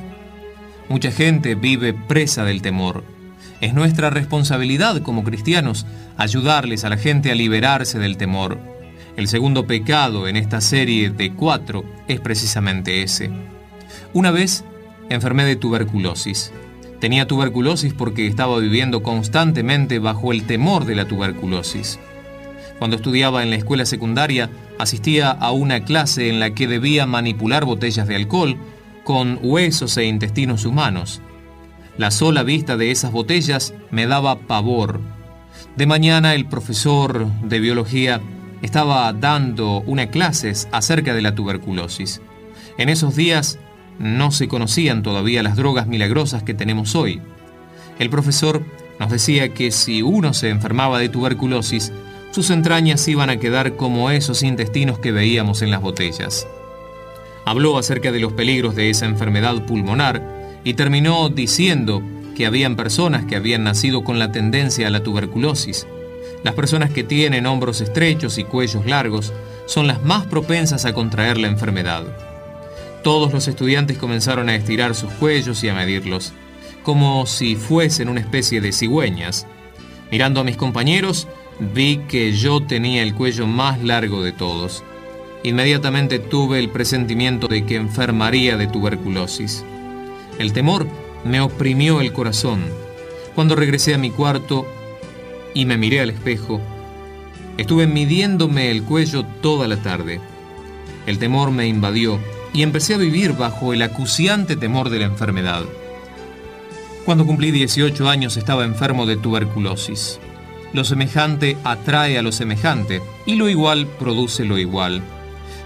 Mucha 0.88 1.10
gente 1.10 1.54
vive 1.54 1.94
presa 1.94 2.44
del 2.44 2.62
temor. 2.62 3.02
Es 3.60 3.74
nuestra 3.74 4.10
responsabilidad 4.10 5.02
como 5.02 5.24
cristianos 5.24 5.86
ayudarles 6.16 6.84
a 6.84 6.90
la 6.90 6.96
gente 6.96 7.30
a 7.30 7.34
liberarse 7.34 7.98
del 7.98 8.16
temor. 8.16 8.58
El 9.16 9.28
segundo 9.28 9.66
pecado 9.66 10.28
en 10.28 10.36
esta 10.36 10.60
serie 10.60 11.10
de 11.10 11.32
cuatro 11.32 11.84
es 12.06 12.20
precisamente 12.20 13.02
ese. 13.02 13.30
Una 14.12 14.30
vez 14.30 14.62
enfermé 15.10 15.44
de 15.44 15.56
tuberculosis. 15.56 16.52
Tenía 17.00 17.26
tuberculosis 17.26 17.92
porque 17.92 18.26
estaba 18.26 18.58
viviendo 18.58 19.02
constantemente 19.02 19.98
bajo 19.98 20.32
el 20.32 20.44
temor 20.44 20.84
de 20.86 20.94
la 20.94 21.06
tuberculosis. 21.06 21.98
Cuando 22.78 22.96
estudiaba 22.96 23.42
en 23.42 23.50
la 23.50 23.56
escuela 23.56 23.86
secundaria, 23.86 24.50
asistía 24.78 25.30
a 25.30 25.52
una 25.52 25.84
clase 25.84 26.28
en 26.28 26.40
la 26.40 26.50
que 26.50 26.66
debía 26.66 27.06
manipular 27.06 27.64
botellas 27.64 28.06
de 28.08 28.16
alcohol 28.16 28.56
con 29.04 29.38
huesos 29.42 29.96
e 29.96 30.04
intestinos 30.04 30.64
humanos. 30.64 31.20
La 31.96 32.10
sola 32.10 32.42
vista 32.42 32.76
de 32.76 32.90
esas 32.90 33.12
botellas 33.12 33.72
me 33.90 34.06
daba 34.06 34.40
pavor. 34.40 35.00
De 35.76 35.86
mañana 35.86 36.34
el 36.34 36.46
profesor 36.46 37.26
de 37.42 37.60
biología 37.60 38.20
estaba 38.60 39.12
dando 39.12 39.80
una 39.82 40.08
clase 40.08 40.52
acerca 40.72 41.14
de 41.14 41.22
la 41.22 41.34
tuberculosis. 41.34 42.20
En 42.78 42.88
esos 42.90 43.16
días 43.16 43.58
no 43.98 44.30
se 44.30 44.48
conocían 44.48 45.02
todavía 45.02 45.42
las 45.42 45.56
drogas 45.56 45.86
milagrosas 45.86 46.42
que 46.42 46.54
tenemos 46.54 46.94
hoy. 46.94 47.20
El 47.98 48.10
profesor 48.10 48.62
nos 48.98 49.10
decía 49.10 49.52
que 49.54 49.70
si 49.70 50.02
uno 50.02 50.34
se 50.34 50.50
enfermaba 50.50 50.98
de 50.98 51.08
tuberculosis, 51.08 51.92
sus 52.30 52.50
entrañas 52.50 53.06
iban 53.08 53.30
a 53.30 53.38
quedar 53.38 53.76
como 53.76 54.10
esos 54.10 54.42
intestinos 54.42 54.98
que 54.98 55.12
veíamos 55.12 55.62
en 55.62 55.70
las 55.70 55.80
botellas. 55.80 56.46
Habló 57.44 57.78
acerca 57.78 58.12
de 58.12 58.20
los 58.20 58.32
peligros 58.32 58.74
de 58.74 58.90
esa 58.90 59.06
enfermedad 59.06 59.64
pulmonar 59.64 60.22
y 60.64 60.74
terminó 60.74 61.28
diciendo 61.28 62.02
que 62.36 62.44
habían 62.44 62.76
personas 62.76 63.24
que 63.24 63.36
habían 63.36 63.64
nacido 63.64 64.04
con 64.04 64.18
la 64.18 64.32
tendencia 64.32 64.88
a 64.88 64.90
la 64.90 65.02
tuberculosis. 65.02 65.86
Las 66.42 66.54
personas 66.54 66.90
que 66.90 67.04
tienen 67.04 67.46
hombros 67.46 67.80
estrechos 67.80 68.36
y 68.36 68.44
cuellos 68.44 68.84
largos 68.84 69.32
son 69.66 69.86
las 69.86 70.02
más 70.02 70.26
propensas 70.26 70.84
a 70.84 70.92
contraer 70.92 71.38
la 71.38 71.48
enfermedad. 71.48 72.35
Todos 73.06 73.32
los 73.32 73.46
estudiantes 73.46 73.98
comenzaron 73.98 74.48
a 74.48 74.56
estirar 74.56 74.96
sus 74.96 75.12
cuellos 75.12 75.62
y 75.62 75.68
a 75.68 75.74
medirlos, 75.74 76.32
como 76.82 77.24
si 77.26 77.54
fuesen 77.54 78.08
una 78.08 78.18
especie 78.18 78.60
de 78.60 78.72
cigüeñas. 78.72 79.46
Mirando 80.10 80.40
a 80.40 80.42
mis 80.42 80.56
compañeros, 80.56 81.28
vi 81.72 81.98
que 82.08 82.32
yo 82.32 82.64
tenía 82.64 83.04
el 83.04 83.14
cuello 83.14 83.46
más 83.46 83.80
largo 83.80 84.24
de 84.24 84.32
todos. 84.32 84.82
Inmediatamente 85.44 86.18
tuve 86.18 86.58
el 86.58 86.68
presentimiento 86.68 87.46
de 87.46 87.64
que 87.64 87.76
enfermaría 87.76 88.56
de 88.56 88.66
tuberculosis. 88.66 89.64
El 90.40 90.52
temor 90.52 90.88
me 91.24 91.40
oprimió 91.40 92.00
el 92.00 92.12
corazón. 92.12 92.64
Cuando 93.36 93.54
regresé 93.54 93.94
a 93.94 93.98
mi 93.98 94.10
cuarto 94.10 94.66
y 95.54 95.64
me 95.64 95.78
miré 95.78 96.00
al 96.00 96.10
espejo, 96.10 96.60
estuve 97.56 97.86
midiéndome 97.86 98.72
el 98.72 98.82
cuello 98.82 99.24
toda 99.42 99.68
la 99.68 99.76
tarde. 99.76 100.20
El 101.06 101.20
temor 101.20 101.52
me 101.52 101.68
invadió 101.68 102.18
y 102.56 102.62
empecé 102.62 102.94
a 102.94 102.98
vivir 102.98 103.34
bajo 103.34 103.74
el 103.74 103.82
acuciante 103.82 104.56
temor 104.56 104.88
de 104.88 105.00
la 105.00 105.04
enfermedad. 105.04 105.62
Cuando 107.04 107.26
cumplí 107.26 107.50
18 107.50 108.08
años 108.08 108.38
estaba 108.38 108.64
enfermo 108.64 109.04
de 109.04 109.18
tuberculosis. 109.18 110.18
Lo 110.72 110.82
semejante 110.82 111.58
atrae 111.64 112.16
a 112.16 112.22
lo 112.22 112.32
semejante 112.32 113.02
y 113.26 113.34
lo 113.34 113.50
igual 113.50 113.86
produce 113.98 114.46
lo 114.46 114.56
igual. 114.56 115.02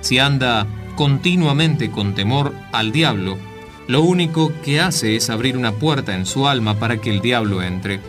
Si 0.01 0.19
anda 0.19 0.67
continuamente 0.97 1.93
con 1.93 2.17
temor 2.17 2.53
al 2.73 2.91
diablo, 2.91 3.39
lo 3.87 4.03
único 4.03 4.53
que 4.65 4.81
hace 4.81 5.15
es 5.15 5.31
abrir 5.31 5.57
una 5.57 5.71
puerta 5.71 6.17
en 6.17 6.27
su 6.27 6.49
alma 6.49 6.81
para 6.81 7.01
que 7.01 7.11
el 7.11 7.21
diablo 7.21 7.63
entre. 7.63 8.01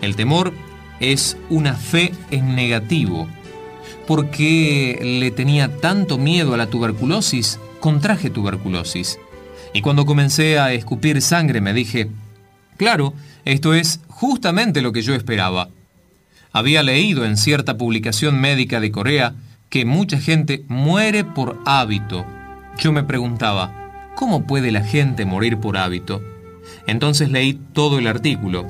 El 0.00 0.14
temor 0.14 0.52
es 1.00 1.36
una 1.50 1.74
fe 1.74 2.12
en 2.30 2.54
negativo. 2.54 3.26
Porque 4.06 5.00
le 5.02 5.32
tenía 5.32 5.78
tanto 5.78 6.18
miedo 6.18 6.54
a 6.54 6.56
la 6.56 6.68
tuberculosis, 6.68 7.58
contraje 7.82 8.30
tuberculosis. 8.30 9.18
Y 9.74 9.82
cuando 9.82 10.06
comencé 10.06 10.58
a 10.58 10.72
escupir 10.72 11.20
sangre 11.20 11.60
me 11.60 11.74
dije, 11.74 12.08
claro, 12.76 13.12
esto 13.44 13.74
es 13.74 14.00
justamente 14.06 14.82
lo 14.82 14.92
que 14.92 15.02
yo 15.02 15.14
esperaba. 15.14 15.68
Había 16.52 16.84
leído 16.84 17.24
en 17.24 17.36
cierta 17.36 17.76
publicación 17.76 18.40
médica 18.40 18.78
de 18.78 18.92
Corea 18.92 19.34
que 19.68 19.84
mucha 19.84 20.20
gente 20.20 20.64
muere 20.68 21.24
por 21.24 21.60
hábito. 21.66 22.24
Yo 22.78 22.92
me 22.92 23.02
preguntaba, 23.02 24.12
¿cómo 24.14 24.46
puede 24.46 24.70
la 24.70 24.84
gente 24.84 25.24
morir 25.24 25.58
por 25.58 25.76
hábito? 25.76 26.22
Entonces 26.86 27.32
leí 27.32 27.58
todo 27.72 27.98
el 27.98 28.06
artículo. 28.06 28.64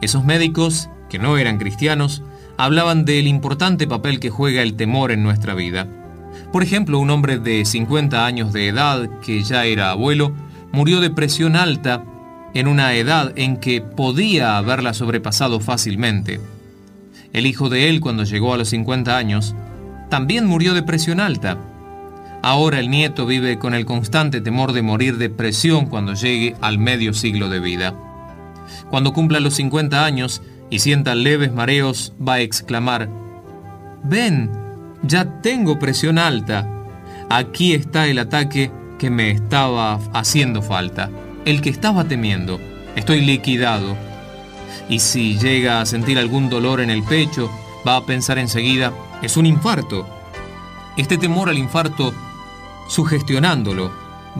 Esos 0.00 0.24
médicos, 0.24 0.88
que 1.10 1.18
no 1.18 1.36
eran 1.36 1.58
cristianos, 1.58 2.22
hablaban 2.56 3.04
del 3.04 3.26
importante 3.26 3.86
papel 3.86 4.20
que 4.20 4.30
juega 4.30 4.62
el 4.62 4.74
temor 4.74 5.12
en 5.12 5.22
nuestra 5.22 5.52
vida. 5.52 5.86
Por 6.52 6.62
ejemplo, 6.62 6.98
un 6.98 7.10
hombre 7.10 7.38
de 7.38 7.64
50 7.64 8.24
años 8.24 8.52
de 8.52 8.68
edad, 8.68 9.08
que 9.20 9.42
ya 9.42 9.64
era 9.64 9.90
abuelo, 9.90 10.32
murió 10.72 11.00
de 11.00 11.10
presión 11.10 11.56
alta 11.56 12.04
en 12.54 12.68
una 12.68 12.94
edad 12.94 13.32
en 13.36 13.58
que 13.58 13.82
podía 13.82 14.56
haberla 14.56 14.94
sobrepasado 14.94 15.60
fácilmente. 15.60 16.40
El 17.32 17.46
hijo 17.46 17.68
de 17.68 17.90
él, 17.90 18.00
cuando 18.00 18.24
llegó 18.24 18.54
a 18.54 18.56
los 18.56 18.70
50 18.70 19.16
años, 19.16 19.54
también 20.08 20.46
murió 20.46 20.72
de 20.72 20.82
presión 20.82 21.20
alta. 21.20 21.58
Ahora 22.42 22.80
el 22.80 22.88
nieto 22.88 23.26
vive 23.26 23.58
con 23.58 23.74
el 23.74 23.84
constante 23.84 24.40
temor 24.40 24.72
de 24.72 24.82
morir 24.82 25.18
de 25.18 25.28
presión 25.28 25.86
cuando 25.86 26.14
llegue 26.14 26.56
al 26.62 26.78
medio 26.78 27.12
siglo 27.12 27.50
de 27.50 27.60
vida. 27.60 27.94
Cuando 28.90 29.12
cumpla 29.12 29.40
los 29.40 29.54
50 29.54 30.04
años 30.04 30.40
y 30.70 30.78
sienta 30.78 31.14
leves 31.14 31.52
mareos, 31.52 32.14
va 32.26 32.34
a 32.34 32.40
exclamar, 32.40 33.08
Ven, 34.04 34.50
ya 35.02 35.40
tengo 35.40 35.78
presión 35.78 36.18
alta. 36.18 36.68
Aquí 37.30 37.74
está 37.74 38.06
el 38.06 38.18
ataque 38.18 38.70
que 38.98 39.10
me 39.10 39.30
estaba 39.30 39.98
haciendo 40.12 40.62
falta, 40.62 41.10
el 41.44 41.60
que 41.60 41.70
estaba 41.70 42.04
temiendo. 42.04 42.60
Estoy 42.96 43.20
liquidado. 43.20 43.96
Y 44.88 45.00
si 45.00 45.38
llega 45.38 45.80
a 45.80 45.86
sentir 45.86 46.18
algún 46.18 46.48
dolor 46.48 46.80
en 46.80 46.90
el 46.90 47.02
pecho, 47.02 47.50
va 47.86 47.96
a 47.96 48.06
pensar 48.06 48.38
enseguida, 48.38 48.92
es 49.22 49.36
un 49.36 49.46
infarto. 49.46 50.08
Este 50.96 51.18
temor 51.18 51.48
al 51.48 51.58
infarto, 51.58 52.12
sugestionándolo, 52.88 53.92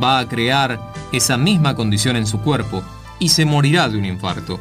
va 0.02 0.18
a 0.18 0.28
crear 0.28 0.80
esa 1.12 1.36
misma 1.36 1.74
condición 1.74 2.16
en 2.16 2.26
su 2.26 2.40
cuerpo 2.40 2.82
y 3.18 3.28
se 3.28 3.44
morirá 3.44 3.88
de 3.88 3.98
un 3.98 4.04
infarto. 4.04 4.58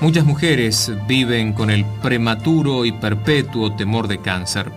Muchas 0.00 0.26
mujeres 0.26 0.92
viven 1.08 1.54
con 1.54 1.70
el 1.70 1.86
prematuro 2.02 2.84
y 2.84 2.92
perpetuo 2.92 3.72
temor 3.72 4.08
de 4.08 4.18
cáncer. 4.18 4.70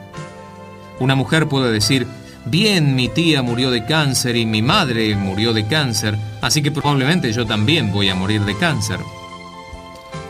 Una 1.00 1.16
mujer 1.16 1.48
puede 1.48 1.74
decir, 1.74 2.08
bien, 2.46 2.96
mi 2.96 3.10
tía 3.10 3.42
murió 3.42 3.70
de 3.70 3.86
cáncer 3.86 4.38
y 4.38 4.46
mi 4.46 4.62
madre 4.62 5.14
murió 5.18 5.54
de 5.54 5.68
cáncer, 5.68 6.18
así 6.42 6.62
que 6.62 6.72
probablemente 6.72 7.34
yo 7.34 7.46
también 7.46 7.92
voy 7.92 8.08
a 8.08 8.16
morir 8.16 8.46
de 8.46 8.58
cáncer. 8.58 9.00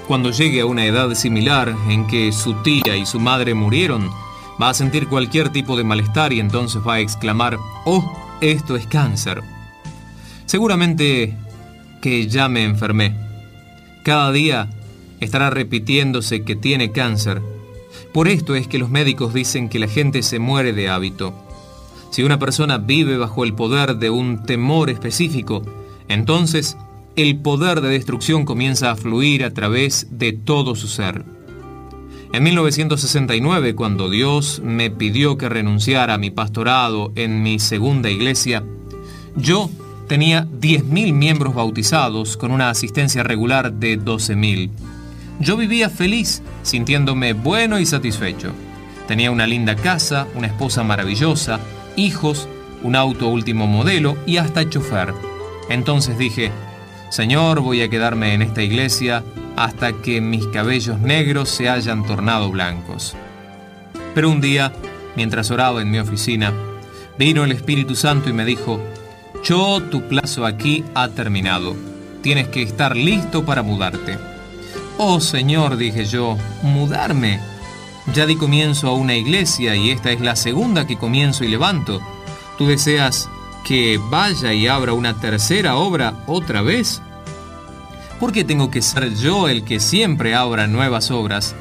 Cuando 0.08 0.32
llegue 0.32 0.62
a 0.62 0.66
una 0.66 0.86
edad 0.86 1.14
similar 1.14 1.76
en 1.88 2.08
que 2.08 2.32
su 2.32 2.56
tía 2.64 2.96
y 2.96 3.06
su 3.06 3.20
madre 3.20 3.54
murieron, 3.54 4.10
va 4.60 4.70
a 4.70 4.74
sentir 4.74 5.08
cualquier 5.08 5.50
tipo 5.50 5.78
de 5.78 5.84
malestar 5.84 6.34
y 6.34 6.40
entonces 6.40 6.82
va 6.86 6.96
a 6.96 7.00
exclamar, 7.00 7.60
oh, 7.86 8.38
esto 8.42 8.76
es 8.76 8.88
cáncer. 8.88 9.44
Seguramente 10.48 11.38
que 12.02 12.28
ya 12.28 12.50
me 12.50 12.64
enfermé. 12.64 13.14
Cada 14.04 14.32
día 14.32 14.68
estará 15.20 15.50
repitiéndose 15.50 16.44
que 16.44 16.56
tiene 16.56 16.92
cáncer. 16.92 17.42
Por 18.14 18.28
esto 18.28 18.56
es 18.56 18.68
que 18.68 18.80
los 18.80 18.90
médicos 18.90 19.34
dicen 19.34 19.70
que 19.70 19.80
la 19.80 19.88
gente 19.88 20.24
se 20.24 20.40
muere 20.40 20.74
de 20.74 20.90
hábito. 20.90 21.34
Si 22.10 22.24
una 22.24 22.40
persona 22.40 22.78
vive 22.78 23.18
bajo 23.18 23.44
el 23.44 23.54
poder 23.54 23.98
de 23.98 24.10
un 24.10 24.44
temor 24.44 24.90
específico, 24.90 25.62
entonces 26.08 26.78
el 27.16 27.38
poder 27.38 27.82
de 27.82 27.90
destrucción 27.90 28.46
comienza 28.46 28.92
a 28.92 28.96
fluir 28.96 29.44
a 29.44 29.54
través 29.54 30.08
de 30.12 30.34
todo 30.34 30.76
su 30.76 30.88
ser. 30.88 31.24
En 32.32 32.44
1969, 32.44 33.76
cuando 33.76 34.10
Dios 34.10 34.62
me 34.64 34.92
pidió 34.92 35.38
que 35.38 35.50
renunciara 35.50 36.14
a 36.14 36.18
mi 36.18 36.30
pastorado 36.30 37.12
en 37.16 37.42
mi 37.42 37.60
segunda 37.60 38.10
iglesia, 38.10 38.64
yo 39.36 39.70
tenía 40.08 40.48
10.000 40.48 41.14
miembros 41.14 41.56
bautizados 41.56 42.38
con 42.38 42.52
una 42.52 42.70
asistencia 42.70 43.24
regular 43.24 43.74
de 43.74 44.00
12.000. 44.00 44.70
Yo 45.40 45.56
vivía 45.56 45.90
feliz, 45.90 46.42
sintiéndome 46.64 47.32
bueno 47.32 47.80
y 47.80 47.86
satisfecho. 47.86 48.52
Tenía 49.08 49.32
una 49.32 49.48
linda 49.48 49.76
casa, 49.76 50.28
una 50.36 50.48
esposa 50.48 50.84
maravillosa, 50.84 51.60
hijos, 51.96 52.50
un 52.84 52.96
auto 52.96 53.30
último 53.30 53.66
modelo 53.66 54.18
y 54.26 54.38
hasta 54.38 54.70
chofer. 54.70 55.14
Entonces 55.70 56.18
dije, 56.18 56.52
Señor, 57.10 57.62
voy 57.62 57.82
a 57.82 57.90
quedarme 57.90 58.34
en 58.34 58.42
esta 58.42 58.62
iglesia 58.62 59.24
hasta 59.56 59.94
que 59.94 60.20
mis 60.20 60.46
cabellos 60.48 61.00
negros 61.00 61.50
se 61.50 61.70
hayan 61.70 62.06
tornado 62.06 62.52
blancos. 62.52 63.16
Pero 64.14 64.30
un 64.30 64.42
día, 64.42 64.74
mientras 65.16 65.52
oraba 65.52 65.82
en 65.82 65.90
mi 65.90 66.00
oficina, 66.00 66.54
vino 67.18 67.46
el 67.46 67.54
Espíritu 67.54 67.96
Santo 67.96 68.30
y 68.30 68.34
me 68.34 68.46
dijo, 68.46 68.82
yo 69.44 69.82
tu 69.84 70.02
plazo 70.08 70.46
aquí 70.46 70.84
ha 70.96 71.08
terminado, 71.10 71.76
tienes 72.22 72.50
que 72.50 72.62
estar 72.62 72.98
listo 72.98 73.46
para 73.46 73.64
mudarte. 73.64 74.29
Oh 75.02 75.22
Señor, 75.22 75.78
dije 75.78 76.04
yo, 76.04 76.38
mudarme. 76.62 77.40
Ya 78.14 78.26
di 78.26 78.36
comienzo 78.36 78.90
a 78.90 78.94
una 78.94 79.16
iglesia 79.16 79.74
y 79.74 79.92
esta 79.92 80.12
es 80.12 80.20
la 80.20 80.36
segunda 80.36 80.86
que 80.86 80.98
comienzo 80.98 81.46
y 81.46 81.48
levanto. 81.48 82.02
¿Tú 82.58 82.68
deseas 82.68 83.30
que 83.64 83.98
vaya 83.98 84.52
y 84.52 84.68
abra 84.68 84.92
una 84.92 85.14
tercera 85.14 85.78
obra 85.78 86.16
otra 86.28 86.62
vez? 86.62 87.02
¿Por 88.20 88.34
qué 88.34 88.44
tengo 88.44 88.70
que 88.70 88.82
ser 88.82 89.16
yo 89.16 89.48
el 89.48 89.64
que 89.64 89.80
siempre 89.80 90.36
abra 90.36 90.68
nuevas 90.68 91.12
obras? 91.12 91.56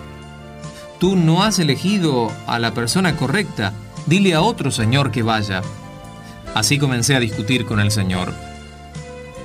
Tú 0.98 1.14
no 1.14 1.44
has 1.44 1.60
elegido 1.60 2.32
a 2.48 2.58
la 2.58 2.74
persona 2.74 3.14
correcta. 3.14 3.72
Dile 4.06 4.34
a 4.34 4.42
otro 4.42 4.72
Señor 4.72 5.12
que 5.12 5.22
vaya. 5.22 5.62
Así 6.56 6.76
comencé 6.76 7.14
a 7.14 7.20
discutir 7.20 7.66
con 7.66 7.78
el 7.78 7.92
Señor. 7.92 8.47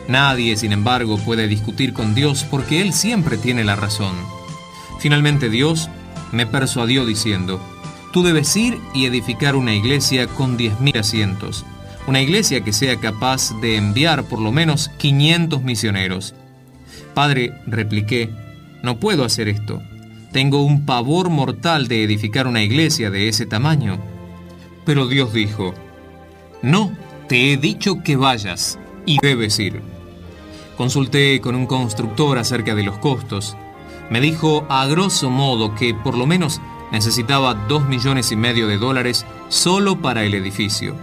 Nadie, 0.08 0.58
sin 0.58 0.74
embargo, 0.74 1.18
puede 1.18 1.48
discutir 1.48 1.94
con 1.94 2.16
Dios 2.16 2.46
porque 2.50 2.82
Él 2.82 2.94
siempre 2.94 3.38
tiene 3.38 3.64
la 3.64 3.76
razón. 3.76 4.16
Finalmente 5.00 5.50
Dios 5.50 5.90
me 6.32 6.46
persuadió 6.46 7.06
diciendo, 7.06 7.62
tú 8.12 8.24
debes 8.24 8.56
ir 8.56 8.80
y 8.94 9.06
edificar 9.06 9.56
una 9.56 9.74
iglesia 9.74 10.28
con 10.28 10.58
10.000 10.58 11.00
asientos 11.00 11.66
una 12.06 12.22
iglesia 12.22 12.62
que 12.62 12.74
sea 12.74 12.98
capaz 12.98 13.52
de 13.62 13.78
enviar 13.78 14.26
por 14.26 14.40
lo 14.40 14.52
menos 14.52 14.90
500 14.98 15.64
misioneros. 15.64 16.36
Padre, 17.14 17.54
repliqué, 17.66 18.30
no 18.82 19.00
puedo 19.00 19.24
hacer 19.24 19.48
esto. 19.48 19.82
Tengo 20.32 20.64
un 20.64 20.86
pavor 20.86 21.30
mortal 21.30 21.88
de 21.88 22.04
edificar 22.04 22.48
una 22.48 22.64
iglesia 22.64 23.10
de 23.10 23.30
ese 23.30 23.46
tamaño. 23.46 24.00
Pero 24.86 25.08
Dios 25.08 25.34
dijo, 25.34 25.74
no, 26.62 26.92
te 27.30 27.54
he 27.54 27.58
dicho 27.58 28.04
que 28.04 28.16
vayas 28.16 28.80
y 29.06 29.20
debes 29.22 29.60
ir. 29.60 29.82
Consulté 30.78 31.40
con 31.42 31.56
un 31.56 31.68
constructor 31.68 32.38
acerca 32.38 32.76
de 32.76 32.84
los 32.84 32.98
costos. 32.98 33.56
Me 34.10 34.22
dijo 34.22 34.66
a 34.70 34.86
grosso 34.88 35.30
modo 35.30 35.76
que 35.76 35.94
por 35.94 36.18
lo 36.18 36.26
menos 36.26 36.62
necesitaba 36.92 37.54
dos 37.54 37.88
millones 37.88 38.32
y 38.32 38.36
medio 38.36 38.68
de 38.68 38.78
dólares 38.78 39.26
solo 39.50 40.02
para 40.02 40.24
el 40.24 40.34
edificio. 40.34 40.96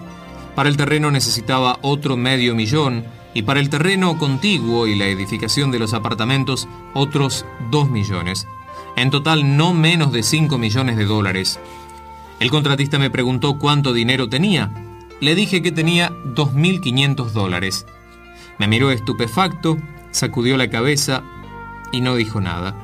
Para 0.54 0.68
el 0.68 0.76
terreno 0.76 1.10
necesitaba 1.10 1.78
otro 1.82 2.16
medio 2.16 2.54
millón 2.54 3.04
y 3.34 3.42
para 3.42 3.60
el 3.60 3.70
terreno 3.70 4.18
contiguo 4.18 4.86
y 4.86 4.96
la 4.96 5.06
edificación 5.06 5.70
de 5.70 5.78
los 5.78 5.94
apartamentos 5.94 6.68
otros 6.94 7.46
dos 7.70 7.90
millones. 7.90 8.46
En 8.96 9.10
total 9.10 9.56
no 9.56 9.72
menos 9.72 10.12
de 10.12 10.22
5 10.22 10.58
millones 10.58 10.96
de 10.96 11.04
dólares. 11.04 11.60
El 12.40 12.50
contratista 12.50 12.98
me 12.98 13.10
preguntó 13.10 13.58
cuánto 13.58 13.92
dinero 13.92 14.28
tenía. 14.28 14.70
Le 15.20 15.34
dije 15.34 15.62
que 15.62 15.72
tenía 15.72 16.10
2.500 16.34 17.30
dólares. 17.30 17.86
Me 18.60 18.68
miró 18.68 18.90
estupefacto, 18.90 19.78
sacudió 20.10 20.58
la 20.58 20.68
cabeza 20.68 21.22
y 21.92 22.02
no 22.02 22.14
dijo 22.14 22.42
nada. 22.42 22.74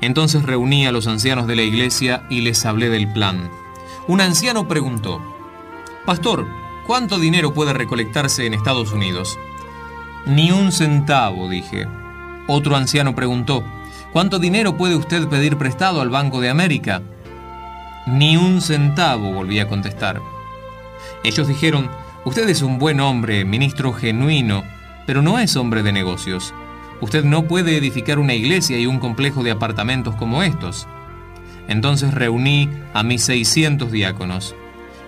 Entonces 0.00 0.44
reuní 0.44 0.86
a 0.86 0.92
los 0.92 1.06
ancianos 1.06 1.46
de 1.46 1.56
la 1.56 1.60
iglesia 1.60 2.24
y 2.30 2.40
les 2.40 2.64
hablé 2.64 2.88
del 2.88 3.12
plan. 3.12 3.50
Un 4.08 4.22
anciano 4.22 4.66
preguntó, 4.66 5.20
Pastor, 6.06 6.46
¿cuánto 6.86 7.18
dinero 7.18 7.52
puede 7.52 7.74
recolectarse 7.74 8.46
en 8.46 8.54
Estados 8.54 8.92
Unidos? 8.92 9.38
Ni 10.24 10.52
un 10.52 10.72
centavo, 10.72 11.50
dije. 11.50 11.86
Otro 12.48 12.74
anciano 12.74 13.14
preguntó, 13.14 13.62
¿cuánto 14.10 14.38
dinero 14.38 14.78
puede 14.78 14.96
usted 14.96 15.28
pedir 15.28 15.58
prestado 15.58 16.00
al 16.00 16.08
Banco 16.08 16.40
de 16.40 16.48
América? 16.48 17.02
Ni 18.06 18.38
un 18.38 18.62
centavo, 18.62 19.34
volví 19.34 19.60
a 19.60 19.68
contestar. 19.68 20.22
Ellos 21.24 21.46
dijeron, 21.46 21.90
usted 22.24 22.48
es 22.48 22.62
un 22.62 22.78
buen 22.78 23.00
hombre, 23.00 23.44
ministro 23.44 23.92
genuino, 23.92 24.64
pero 25.06 25.22
no 25.22 25.38
es 25.38 25.56
hombre 25.56 25.82
de 25.82 25.92
negocios. 25.92 26.54
Usted 27.00 27.24
no 27.24 27.44
puede 27.44 27.76
edificar 27.76 28.18
una 28.18 28.34
iglesia 28.34 28.78
y 28.78 28.86
un 28.86 28.98
complejo 28.98 29.42
de 29.42 29.50
apartamentos 29.50 30.14
como 30.16 30.42
estos. 30.42 30.86
Entonces 31.68 32.14
reuní 32.14 32.68
a 32.92 33.02
mis 33.02 33.24
600 33.24 33.90
diáconos. 33.90 34.54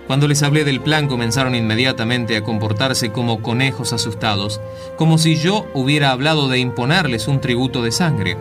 Cuando 0.07 0.27
les 0.27 0.43
hablé 0.43 0.63
del 0.63 0.79
plan 0.79 1.07
comenzaron 1.07 1.55
inmediatamente 1.55 2.37
a 2.37 2.43
comportarse 2.43 3.11
como 3.11 3.41
conejos 3.41 3.93
asustados, 3.93 4.61
como 4.95 5.17
si 5.17 5.35
yo 5.35 5.65
hubiera 5.73 6.11
hablado 6.11 6.47
de 6.47 6.59
imponerles 6.59 7.27
un 7.27 7.41
tributo 7.41 7.83
de 7.83 7.91
sangre. 7.91 8.37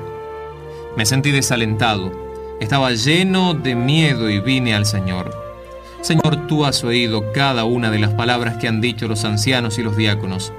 Me 0.97 1.05
sentí 1.07 1.33
desalentado 1.33 2.27
estaba 2.61 2.91
lleno 2.93 3.53
de 3.53 3.75
miedo 3.75 4.31
y 4.31 4.41
vine 4.41 4.75
al 4.75 4.87
Señor. 4.87 5.31
Señor, 6.01 6.47
tú 6.47 6.65
has 6.65 6.85
oído 6.85 7.33
cada 7.33 7.65
una 7.65 7.91
de 7.91 7.99
las 7.99 8.15
palabras 8.15 8.57
que 8.57 8.69
han 8.69 8.81
dicho 8.81 9.09
los 9.09 9.25
ancianos 9.25 9.79
y 9.79 9.83
los 9.83 9.97
diáconos. 9.97 10.53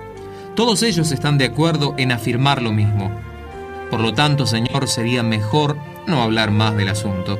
Todos 0.58 0.82
ellos 0.82 1.12
están 1.12 1.38
de 1.38 1.46
acuerdo 1.46 1.94
en 2.00 2.12
afirmar 2.12 2.64
lo 2.64 2.72
mismo. 2.72 3.12
Por 3.92 4.00
lo 4.00 4.16
tanto, 4.16 4.48
Señor, 4.48 4.88
sería 4.88 5.22
mejor 5.22 5.78
no 6.08 6.24
hablar 6.24 6.50
más 6.50 6.76
del 6.76 6.90
asunto. 6.90 7.38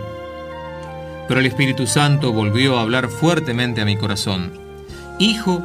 Pero 1.28 1.40
el 1.40 1.48
Espíritu 1.48 1.88
Santo 1.88 2.32
volvió 2.32 2.78
a 2.78 2.84
hablar 2.84 3.10
fuertemente 3.10 3.82
a 3.82 3.86
mi 3.86 3.98
corazón. 3.98 4.52
Hijo, 5.18 5.64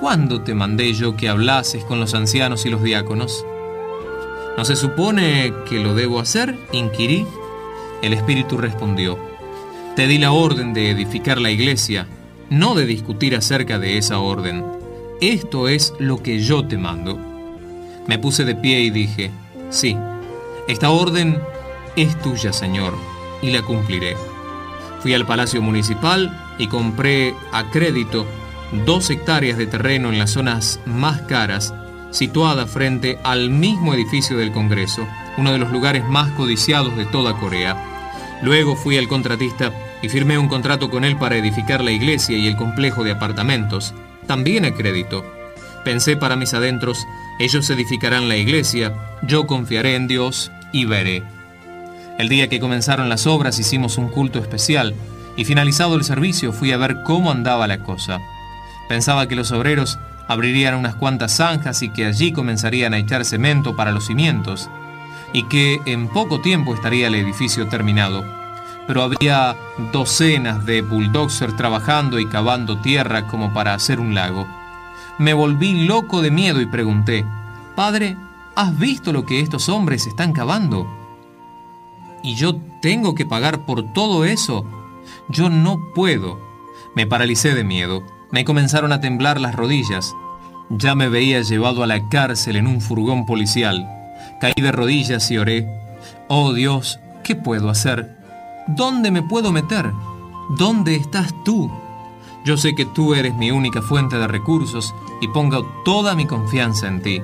¿cuándo 0.00 0.40
te 0.40 0.54
mandé 0.54 0.94
yo 0.94 1.18
que 1.18 1.28
hablases 1.28 1.84
con 1.84 2.00
los 2.00 2.14
ancianos 2.14 2.64
y 2.64 2.70
los 2.70 2.82
diáconos? 2.82 3.44
¿No 4.56 4.64
se 4.64 4.74
supone 4.74 5.52
que 5.68 5.80
lo 5.80 5.94
debo 5.94 6.18
hacer? 6.18 6.58
inquirí. 6.72 7.26
El 8.00 8.14
Espíritu 8.14 8.56
respondió, 8.56 9.18
Te 9.96 10.06
di 10.06 10.16
la 10.16 10.32
orden 10.32 10.72
de 10.72 10.92
edificar 10.92 11.42
la 11.42 11.50
iglesia, 11.50 12.06
no 12.48 12.74
de 12.74 12.86
discutir 12.86 13.36
acerca 13.36 13.78
de 13.78 13.98
esa 13.98 14.18
orden. 14.18 14.75
Esto 15.20 15.68
es 15.68 15.94
lo 15.98 16.22
que 16.22 16.40
yo 16.40 16.66
te 16.66 16.76
mando. 16.76 17.18
Me 18.06 18.18
puse 18.18 18.44
de 18.44 18.54
pie 18.54 18.80
y 18.80 18.90
dije, 18.90 19.30
Sí, 19.70 19.96
esta 20.68 20.90
orden 20.90 21.40
es 21.96 22.20
tuya, 22.20 22.52
Señor, 22.52 22.94
y 23.40 23.50
la 23.50 23.62
cumpliré. 23.62 24.14
Fui 25.00 25.14
al 25.14 25.26
Palacio 25.26 25.62
Municipal 25.62 26.54
y 26.58 26.68
compré 26.68 27.34
a 27.52 27.70
crédito 27.70 28.26
dos 28.84 29.08
hectáreas 29.08 29.56
de 29.56 29.66
terreno 29.66 30.10
en 30.10 30.18
las 30.18 30.32
zonas 30.32 30.80
más 30.84 31.22
caras, 31.22 31.72
situada 32.10 32.66
frente 32.66 33.18
al 33.24 33.48
mismo 33.48 33.94
edificio 33.94 34.36
del 34.36 34.52
Congreso, 34.52 35.06
uno 35.38 35.50
de 35.50 35.58
los 35.58 35.72
lugares 35.72 36.04
más 36.04 36.30
codiciados 36.32 36.94
de 36.94 37.06
toda 37.06 37.38
Corea. 37.38 38.38
Luego 38.42 38.76
fui 38.76 38.98
al 38.98 39.08
contratista 39.08 39.72
y 40.02 40.10
firmé 40.10 40.36
un 40.36 40.48
contrato 40.48 40.90
con 40.90 41.04
él 41.04 41.16
para 41.16 41.36
edificar 41.36 41.82
la 41.82 41.90
iglesia 41.90 42.36
y 42.36 42.46
el 42.46 42.56
complejo 42.56 43.02
de 43.02 43.12
apartamentos, 43.12 43.94
también 44.26 44.64
a 44.64 44.74
crédito. 44.74 45.24
Pensé 45.84 46.16
para 46.16 46.36
mis 46.36 46.52
adentros, 46.54 47.06
ellos 47.38 47.68
edificarán 47.70 48.28
la 48.28 48.36
iglesia, 48.36 48.92
yo 49.22 49.46
confiaré 49.46 49.94
en 49.94 50.08
Dios 50.08 50.50
y 50.72 50.84
veré. 50.84 51.22
El 52.18 52.28
día 52.28 52.48
que 52.48 52.60
comenzaron 52.60 53.08
las 53.08 53.26
obras 53.26 53.58
hicimos 53.58 53.98
un 53.98 54.08
culto 54.08 54.38
especial 54.38 54.94
y 55.36 55.44
finalizado 55.44 55.96
el 55.96 56.04
servicio 56.04 56.52
fui 56.52 56.72
a 56.72 56.78
ver 56.78 57.02
cómo 57.04 57.30
andaba 57.30 57.66
la 57.66 57.78
cosa. 57.78 58.20
Pensaba 58.88 59.28
que 59.28 59.36
los 59.36 59.52
obreros 59.52 59.98
abrirían 60.28 60.74
unas 60.74 60.94
cuantas 60.94 61.36
zanjas 61.36 61.82
y 61.82 61.90
que 61.90 62.06
allí 62.06 62.32
comenzarían 62.32 62.94
a 62.94 62.98
echar 62.98 63.24
cemento 63.24 63.76
para 63.76 63.92
los 63.92 64.06
cimientos 64.06 64.68
y 65.32 65.44
que 65.44 65.80
en 65.86 66.08
poco 66.08 66.40
tiempo 66.40 66.74
estaría 66.74 67.08
el 67.08 67.14
edificio 67.14 67.68
terminado. 67.68 68.24
Pero 68.86 69.02
había 69.02 69.56
docenas 69.92 70.64
de 70.64 70.82
bulldozers 70.82 71.56
trabajando 71.56 72.18
y 72.18 72.26
cavando 72.26 72.80
tierra 72.80 73.26
como 73.26 73.52
para 73.52 73.74
hacer 73.74 74.00
un 74.00 74.14
lago. 74.14 74.46
Me 75.18 75.32
volví 75.32 75.86
loco 75.86 76.22
de 76.22 76.30
miedo 76.30 76.60
y 76.60 76.66
pregunté, 76.66 77.24
Padre, 77.74 78.16
¿has 78.54 78.78
visto 78.78 79.12
lo 79.12 79.24
que 79.24 79.40
estos 79.40 79.68
hombres 79.68 80.06
están 80.06 80.32
cavando? 80.32 80.86
¿Y 82.22 82.34
yo 82.34 82.56
tengo 82.80 83.14
que 83.14 83.26
pagar 83.26 83.64
por 83.66 83.92
todo 83.92 84.24
eso? 84.24 84.64
Yo 85.28 85.48
no 85.48 85.80
puedo. 85.94 86.40
Me 86.94 87.06
paralicé 87.06 87.54
de 87.54 87.64
miedo. 87.64 88.02
Me 88.30 88.44
comenzaron 88.44 88.92
a 88.92 89.00
temblar 89.00 89.40
las 89.40 89.54
rodillas. 89.54 90.14
Ya 90.68 90.94
me 90.94 91.08
veía 91.08 91.40
llevado 91.42 91.82
a 91.82 91.86
la 91.86 92.08
cárcel 92.08 92.56
en 92.56 92.66
un 92.66 92.80
furgón 92.80 93.26
policial. 93.26 93.88
Caí 94.40 94.54
de 94.56 94.72
rodillas 94.72 95.30
y 95.30 95.38
oré. 95.38 95.68
Oh 96.28 96.52
Dios, 96.52 96.98
¿qué 97.22 97.36
puedo 97.36 97.70
hacer? 97.70 98.15
¿Dónde 98.66 99.10
me 99.10 99.22
puedo 99.22 99.52
meter? 99.52 99.92
¿Dónde 100.50 100.96
estás 100.96 101.32
tú? 101.44 101.70
Yo 102.44 102.56
sé 102.56 102.74
que 102.74 102.84
tú 102.84 103.14
eres 103.14 103.34
mi 103.34 103.50
única 103.50 103.82
fuente 103.82 104.18
de 104.18 104.28
recursos 104.28 104.94
y 105.20 105.28
pongo 105.28 105.64
toda 105.84 106.14
mi 106.14 106.26
confianza 106.26 106.86
en 106.86 107.02
ti. 107.02 107.22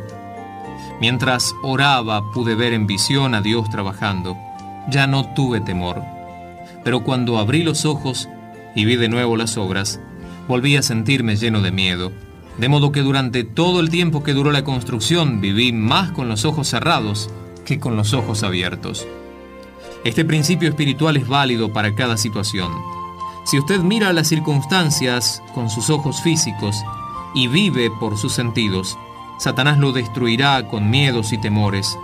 Mientras 1.01 1.55
oraba 1.62 2.30
pude 2.32 2.55
ver 2.55 2.72
en 2.72 2.86
visión 2.86 3.34
a 3.34 3.40
Dios 3.40 3.70
trabajando. 3.70 4.36
Ya 4.88 5.07
no 5.07 5.32
tuve 5.34 5.61
temor. 5.61 6.03
Pero 6.84 7.05
cuando 7.05 7.38
abrí 7.38 7.62
los 7.62 7.84
ojos 7.84 8.28
y 8.74 8.84
vi 8.84 8.97
de 8.97 9.09
nuevo 9.09 9.36
las 9.36 9.57
obras, 9.57 10.01
volví 10.49 10.76
a 10.76 10.82
sentirme 10.82 11.36
lleno 11.36 11.61
de 11.61 11.70
miedo 11.70 12.12
de 12.59 12.68
modo 12.68 12.93
que 12.93 13.01
durante 13.01 13.45
todo 13.45 13.80
el 13.80 13.90
tiempo 13.90 14.22
que 14.22 14.34
duró 14.34 14.53
la 14.53 14.64
construcción 14.64 15.40
viví 15.40 15.72
más 15.72 16.12
con 16.12 16.28
los 16.28 16.45
ojos 16.45 16.68
cerrados 16.68 17.30
que 17.64 17.78
con 17.78 17.97
los 17.97 18.12
ojos 18.12 18.43
abiertos. 18.43 19.07
Este 20.05 20.24
principio 20.24 20.68
espiritual 20.68 21.16
es 21.16 21.26
válido 21.26 21.72
para 21.72 21.94
cada 21.94 22.16
situación. 22.16 22.72
Si 23.44 23.59
usted 23.59 23.80
mira 23.80 24.12
las 24.12 24.28
circunstancias 24.28 25.42
con 25.55 25.70
sus 25.70 25.90
ojos 25.90 26.20
físicos 26.22 26.76
y 27.34 27.48
vive 27.48 27.90
por 27.90 28.18
sus 28.18 28.32
sentidos, 28.32 28.98
Satanás 29.38 29.78
lo 29.78 29.92
destruirá 29.92 30.68
con 30.68 30.90
miedos 30.90 31.32
y 31.32 31.38
temores. 31.38 31.98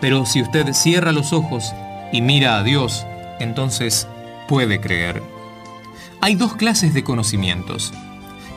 Pero 0.00 0.24
si 0.26 0.42
usted 0.42 0.72
cierra 0.72 1.12
los 1.12 1.32
ojos 1.32 1.72
y 2.12 2.22
mira 2.22 2.58
a 2.58 2.62
Dios, 2.62 3.04
entonces 3.40 4.08
puede 4.46 4.80
creer. 4.80 5.22
Hay 6.20 6.34
dos 6.34 6.54
clases 6.54 6.94
de 6.94 7.04
conocimientos 7.04 7.92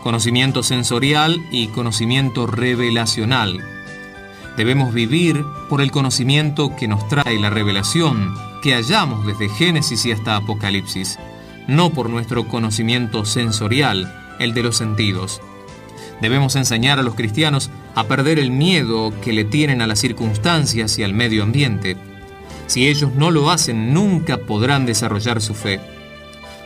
conocimiento 0.01 0.64
sensorial 0.64 1.45
y 1.51 1.68
conocimiento 1.68 2.47
revelacional. 2.47 3.59
Debemos 4.62 4.93
vivir 4.93 5.43
por 5.70 5.82
el 5.82 5.89
conocimiento 5.89 6.76
que 6.76 6.88
nos 6.88 7.07
trae 7.07 7.39
la 7.39 7.49
revelación 7.49 8.36
que 8.62 8.76
hallamos 8.76 9.26
desde 9.26 9.49
Génesis 9.49 10.05
y 10.05 10.12
hasta 10.12 10.36
Apocalipsis, 10.36 11.18
no 11.68 11.89
por 11.89 12.12
nuestro 12.12 12.47
conocimiento 12.47 13.26
sensorial, 13.26 14.14
el 14.38 14.53
de 14.53 14.62
los 14.62 14.78
sentidos. 14.78 15.41
Debemos 16.22 16.55
enseñar 16.55 16.99
a 16.99 17.01
los 17.01 17.16
cristianos 17.16 17.72
a 17.95 18.03
perder 18.03 18.38
el 18.38 18.51
miedo 18.51 19.12
que 19.22 19.34
le 19.34 19.45
tienen 19.45 19.82
a 19.82 19.88
las 19.88 19.97
circunstancias 19.97 20.99
y 20.99 21.03
al 21.03 21.16
medio 21.16 21.41
ambiente. 21.41 21.97
Si 22.68 22.88
ellos 22.88 23.16
no 23.16 23.32
lo 23.32 23.49
hacen, 23.49 23.95
nunca 23.95 24.38
podrán 24.38 24.86
desarrollar 24.86 25.41
su 25.41 25.55
fe. 25.55 25.82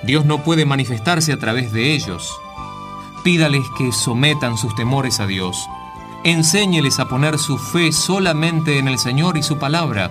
Dios 0.04 0.26
no 0.26 0.44
puede 0.44 0.66
manifestarse 0.66 1.32
a 1.32 1.40
través 1.40 1.72
de 1.72 1.94
ellos. 1.94 2.30
Pídales 3.24 3.64
que 3.78 3.94
sometan 3.94 4.58
sus 4.58 4.76
temores 4.76 5.22
a 5.22 5.28
Dios. 5.28 5.66
Enséñeles 6.26 7.00
a 7.00 7.08
poner 7.08 7.38
su 7.38 7.60
fe 7.60 7.92
solamente 7.92 8.80
en 8.80 8.88
el 8.88 8.98
Señor 8.98 9.38
y 9.38 9.44
su 9.44 9.60
palabra. 9.60 10.10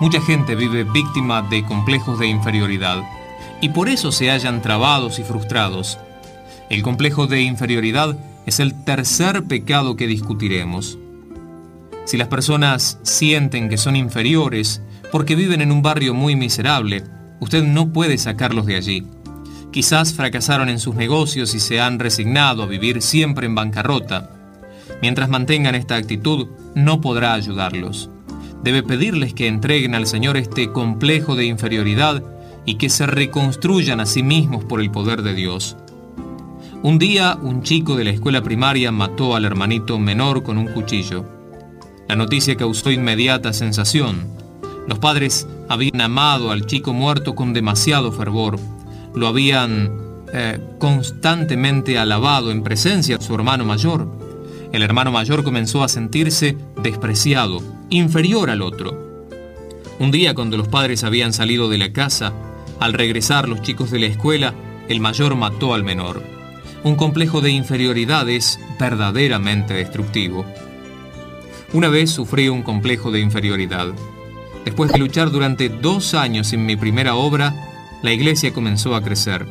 Mucha 0.00 0.20
gente 0.20 0.56
vive 0.56 0.82
víctima 0.82 1.40
de 1.40 1.64
complejos 1.64 2.18
de 2.18 2.26
inferioridad 2.26 3.00
y 3.60 3.68
por 3.68 3.88
eso 3.88 4.10
se 4.10 4.28
hallan 4.28 4.62
trabados 4.62 5.20
y 5.20 5.22
frustrados. 5.22 6.00
El 6.68 6.82
complejo 6.82 7.28
de 7.28 7.42
inferioridad 7.42 8.18
es 8.44 8.58
el 8.58 8.74
tercer 8.82 9.44
pecado 9.44 9.94
que 9.94 10.08
discutiremos. 10.08 10.98
Si 12.04 12.16
las 12.16 12.26
personas 12.26 12.98
sienten 13.04 13.68
que 13.68 13.78
son 13.78 13.94
inferiores 13.94 14.82
porque 15.12 15.36
viven 15.36 15.60
en 15.60 15.70
un 15.70 15.80
barrio 15.80 16.12
muy 16.12 16.34
miserable, 16.34 17.04
usted 17.38 17.62
no 17.62 17.92
puede 17.92 18.18
sacarlos 18.18 18.66
de 18.66 18.74
allí. 18.74 19.06
Quizás 19.70 20.12
fracasaron 20.12 20.68
en 20.68 20.80
sus 20.80 20.96
negocios 20.96 21.54
y 21.54 21.60
se 21.60 21.80
han 21.80 22.00
resignado 22.00 22.64
a 22.64 22.66
vivir 22.66 23.00
siempre 23.00 23.46
en 23.46 23.54
bancarrota. 23.54 24.35
Mientras 25.02 25.28
mantengan 25.28 25.74
esta 25.74 25.96
actitud, 25.96 26.48
no 26.74 27.00
podrá 27.00 27.34
ayudarlos. 27.34 28.10
Debe 28.62 28.82
pedirles 28.82 29.34
que 29.34 29.46
entreguen 29.46 29.94
al 29.94 30.06
Señor 30.06 30.36
este 30.36 30.72
complejo 30.72 31.36
de 31.36 31.46
inferioridad 31.46 32.22
y 32.64 32.76
que 32.76 32.88
se 32.88 33.06
reconstruyan 33.06 34.00
a 34.00 34.06
sí 34.06 34.22
mismos 34.22 34.64
por 34.64 34.80
el 34.80 34.90
poder 34.90 35.22
de 35.22 35.34
Dios. 35.34 35.76
Un 36.82 36.98
día, 36.98 37.38
un 37.40 37.62
chico 37.62 37.96
de 37.96 38.04
la 38.04 38.10
escuela 38.10 38.42
primaria 38.42 38.92
mató 38.92 39.34
al 39.34 39.44
hermanito 39.44 39.98
menor 39.98 40.42
con 40.42 40.58
un 40.58 40.66
cuchillo. 40.68 41.24
La 42.08 42.16
noticia 42.16 42.56
causó 42.56 42.90
inmediata 42.90 43.52
sensación. 43.52 44.28
Los 44.86 44.98
padres 44.98 45.48
habían 45.68 46.00
amado 46.00 46.50
al 46.52 46.66
chico 46.66 46.92
muerto 46.92 47.34
con 47.34 47.52
demasiado 47.52 48.12
fervor. 48.12 48.58
Lo 49.14 49.26
habían 49.26 49.90
eh, 50.32 50.60
constantemente 50.78 51.98
alabado 51.98 52.50
en 52.50 52.62
presencia 52.62 53.16
de 53.16 53.24
su 53.24 53.34
hermano 53.34 53.64
mayor. 53.64 54.25
El 54.72 54.82
hermano 54.82 55.12
mayor 55.12 55.44
comenzó 55.44 55.84
a 55.84 55.88
sentirse 55.88 56.56
despreciado, 56.82 57.62
inferior 57.88 58.50
al 58.50 58.62
otro. 58.62 59.22
Un 59.98 60.10
día 60.10 60.34
cuando 60.34 60.56
los 60.56 60.68
padres 60.68 61.04
habían 61.04 61.32
salido 61.32 61.68
de 61.68 61.78
la 61.78 61.92
casa, 61.92 62.32
al 62.80 62.92
regresar 62.92 63.48
los 63.48 63.62
chicos 63.62 63.90
de 63.90 64.00
la 64.00 64.06
escuela, 64.06 64.54
el 64.88 65.00
mayor 65.00 65.34
mató 65.36 65.72
al 65.72 65.84
menor. 65.84 66.22
Un 66.84 66.96
complejo 66.96 67.40
de 67.40 67.50
inferioridad 67.50 68.28
es 68.28 68.60
verdaderamente 68.78 69.74
destructivo. 69.74 70.44
Una 71.72 71.88
vez 71.88 72.10
sufrí 72.10 72.48
un 72.48 72.62
complejo 72.62 73.10
de 73.10 73.20
inferioridad. 73.20 73.88
Después 74.64 74.92
de 74.92 74.98
luchar 74.98 75.30
durante 75.30 75.68
dos 75.68 76.14
años 76.14 76.52
en 76.52 76.66
mi 76.66 76.76
primera 76.76 77.14
obra, 77.14 77.54
la 78.02 78.12
iglesia 78.12 78.52
comenzó 78.52 78.94
a 78.94 79.02
crecer. 79.02 79.46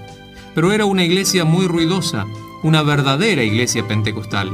Pero 0.54 0.72
era 0.72 0.86
una 0.86 1.04
iglesia 1.04 1.46
muy 1.46 1.68
ruidosa, 1.68 2.26
una 2.64 2.84
verdadera 2.84 3.44
iglesia 3.44 3.88
pentecostal. 3.88 4.52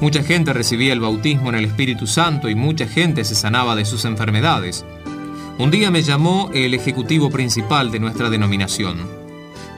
Mucha 0.00 0.22
gente 0.22 0.52
recibía 0.52 0.92
el 0.92 1.00
bautismo 1.00 1.48
en 1.48 1.54
el 1.54 1.64
Espíritu 1.64 2.06
Santo 2.06 2.50
y 2.50 2.54
mucha 2.54 2.86
gente 2.86 3.24
se 3.24 3.34
sanaba 3.34 3.74
de 3.74 3.86
sus 3.86 4.04
enfermedades. 4.04 4.84
Un 5.58 5.70
día 5.70 5.90
me 5.90 6.02
llamó 6.02 6.50
el 6.52 6.74
ejecutivo 6.74 7.30
principal 7.30 7.90
de 7.90 7.98
nuestra 7.98 8.28
denominación. 8.28 9.08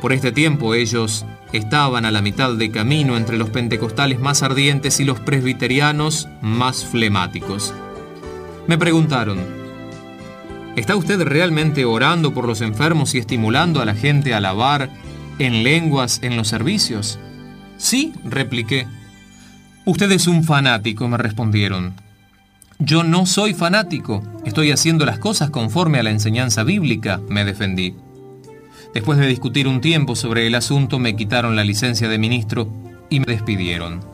Por 0.01 0.12
este 0.12 0.33
tiempo 0.33 0.75
ellos 0.75 1.25
estaban 1.53 2.05
a 2.05 2.11
la 2.11 2.21
mitad 2.21 2.53
de 2.55 2.71
camino 2.73 3.16
entre 3.16 3.39
los 3.39 3.51
pentecostales 3.51 4.19
más 4.19 4.43
ardientes 4.43 4.99
y 4.99 5.05
los 5.05 5.21
presbiterianos 5.21 6.29
más 6.43 6.85
flemáticos. 6.85 7.73
Me 8.66 8.77
preguntaron, 8.77 9.39
¿está 10.75 10.97
usted 10.97 11.23
realmente 11.23 11.85
orando 11.85 12.35
por 12.35 12.45
los 12.45 12.61
enfermos 12.61 13.14
y 13.14 13.19
estimulando 13.19 13.81
a 13.81 13.85
la 13.85 13.95
gente 13.95 14.35
a 14.35 14.39
alabar 14.39 14.91
en 15.39 15.62
lenguas 15.62 16.19
en 16.23 16.37
los 16.37 16.49
servicios? 16.49 17.21
Sí, 17.77 18.12
repliqué. 18.25 18.89
Usted 19.89 20.12
es 20.12 20.26
un 20.26 20.45
fanático, 20.45 21.09
me 21.09 21.16
respondieron. 21.16 21.95
Yo 22.78 23.05
no 23.05 23.24
soy 23.24 23.55
fanático, 23.55 24.22
estoy 24.45 24.70
haciendo 24.70 25.07
las 25.07 25.18
cosas 25.18 25.49
conforme 25.49 25.99
a 25.99 26.03
la 26.03 26.11
enseñanza 26.11 26.62
bíblica, 26.62 27.22
me 27.30 27.43
defendí. 27.47 27.95
Después 28.93 29.18
de 29.18 29.26
discutir 29.26 29.66
un 29.66 29.80
tiempo 29.80 30.14
sobre 30.14 30.47
el 30.47 30.57
asunto, 30.57 30.99
me 30.99 31.16
quitaron 31.16 31.57
la 31.57 31.64
licencia 31.64 32.07
de 32.07 32.18
ministro 32.18 32.70
y 33.09 33.20
me 33.20 33.24
despidieron. 33.32 34.05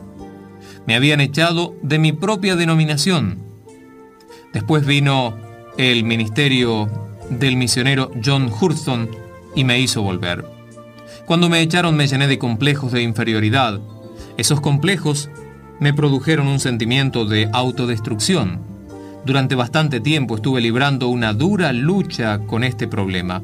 Me 0.87 0.95
habían 0.95 1.19
echado 1.19 1.75
de 1.81 1.99
mi 1.99 2.13
propia 2.13 2.55
denominación. 2.55 3.43
Después 4.53 4.85
vino 4.85 5.35
el 5.77 6.05
ministerio 6.05 6.89
del 7.29 7.57
misionero 7.57 8.11
John 8.23 8.49
Hurston 8.49 9.09
y 9.57 9.65
me 9.65 9.77
hizo 9.81 10.01
volver. 10.01 10.45
Cuando 11.25 11.49
me 11.49 11.59
echaron 11.59 11.97
me 11.97 12.07
llené 12.07 12.29
de 12.29 12.39
complejos 12.39 12.93
de 12.93 13.01
inferioridad. 13.01 13.81
Esos 14.37 14.61
complejos 14.61 15.29
me 15.79 15.93
produjeron 15.93 16.47
un 16.47 16.59
sentimiento 16.59 17.25
de 17.25 17.49
autodestrucción. 17.51 18.61
Durante 19.25 19.55
bastante 19.55 19.99
tiempo 19.99 20.35
estuve 20.35 20.61
librando 20.61 21.07
una 21.09 21.33
dura 21.33 21.73
lucha 21.73 22.39
con 22.39 22.63
este 22.63 22.87
problema. 22.87 23.41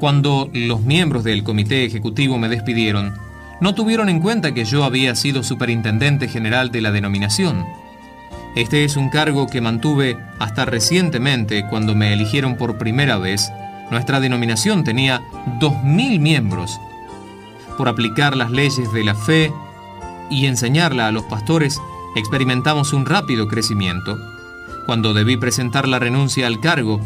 Cuando 0.00 0.50
los 0.52 0.82
miembros 0.82 1.24
del 1.24 1.44
comité 1.44 1.84
ejecutivo 1.84 2.38
me 2.38 2.48
despidieron, 2.48 3.14
no 3.60 3.74
tuvieron 3.74 4.08
en 4.08 4.20
cuenta 4.20 4.52
que 4.52 4.64
yo 4.64 4.84
había 4.84 5.14
sido 5.14 5.42
superintendente 5.42 6.28
general 6.28 6.70
de 6.70 6.82
la 6.82 6.90
denominación. 6.92 7.64
Este 8.56 8.84
es 8.84 8.96
un 8.96 9.08
cargo 9.08 9.46
que 9.46 9.60
mantuve 9.60 10.16
hasta 10.38 10.64
recientemente 10.64 11.66
cuando 11.68 11.94
me 11.94 12.12
eligieron 12.12 12.56
por 12.56 12.76
primera 12.76 13.16
vez. 13.16 13.50
Nuestra 13.90 14.20
denominación 14.20 14.84
tenía 14.84 15.22
2.000 15.60 16.18
miembros. 16.20 16.78
Por 17.78 17.88
aplicar 17.88 18.36
las 18.36 18.50
leyes 18.50 18.92
de 18.92 19.04
la 19.04 19.14
fe 19.14 19.52
y 20.30 20.46
enseñarla 20.46 21.08
a 21.08 21.12
los 21.12 21.24
pastores, 21.24 21.80
experimentamos 22.16 22.92
un 22.92 23.06
rápido 23.06 23.48
crecimiento. 23.48 24.18
Cuando 24.86 25.14
debí 25.14 25.36
presentar 25.36 25.88
la 25.88 25.98
renuncia 25.98 26.46
al 26.46 26.60
cargo, 26.60 27.00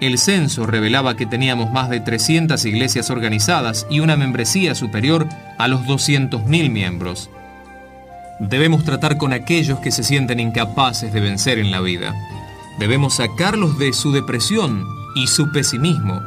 el 0.00 0.18
censo 0.18 0.66
revelaba 0.66 1.16
que 1.16 1.26
teníamos 1.26 1.70
más 1.70 1.90
de 1.90 2.00
300 2.00 2.64
iglesias 2.64 3.10
organizadas 3.10 3.86
y 3.90 4.00
una 4.00 4.16
membresía 4.16 4.74
superior 4.74 5.28
a 5.58 5.68
los 5.68 5.82
200.000 5.82 6.70
miembros. 6.70 7.30
Debemos 8.38 8.84
tratar 8.84 9.18
con 9.18 9.32
aquellos 9.32 9.78
que 9.80 9.90
se 9.90 10.02
sienten 10.02 10.40
incapaces 10.40 11.12
de 11.12 11.20
vencer 11.20 11.58
en 11.58 11.70
la 11.70 11.80
vida. 11.80 12.14
Debemos 12.78 13.16
sacarlos 13.16 13.78
de 13.78 13.92
su 13.92 14.12
depresión 14.12 14.86
y 15.14 15.26
su 15.26 15.52
pesimismo, 15.52 16.20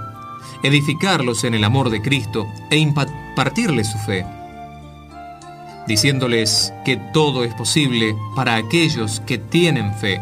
edificarlos 0.61 1.43
en 1.43 1.55
el 1.55 1.63
amor 1.63 1.89
de 1.89 2.01
Cristo 2.01 2.45
e 2.69 2.77
impartirles 2.77 3.91
su 3.91 3.97
fe 3.97 4.23
diciéndoles 5.87 6.73
que 6.85 6.97
todo 7.13 7.43
es 7.43 7.53
posible 7.53 8.15
para 8.35 8.55
aquellos 8.55 9.19
que 9.21 9.37
tienen 9.37 9.93
fe. 9.95 10.21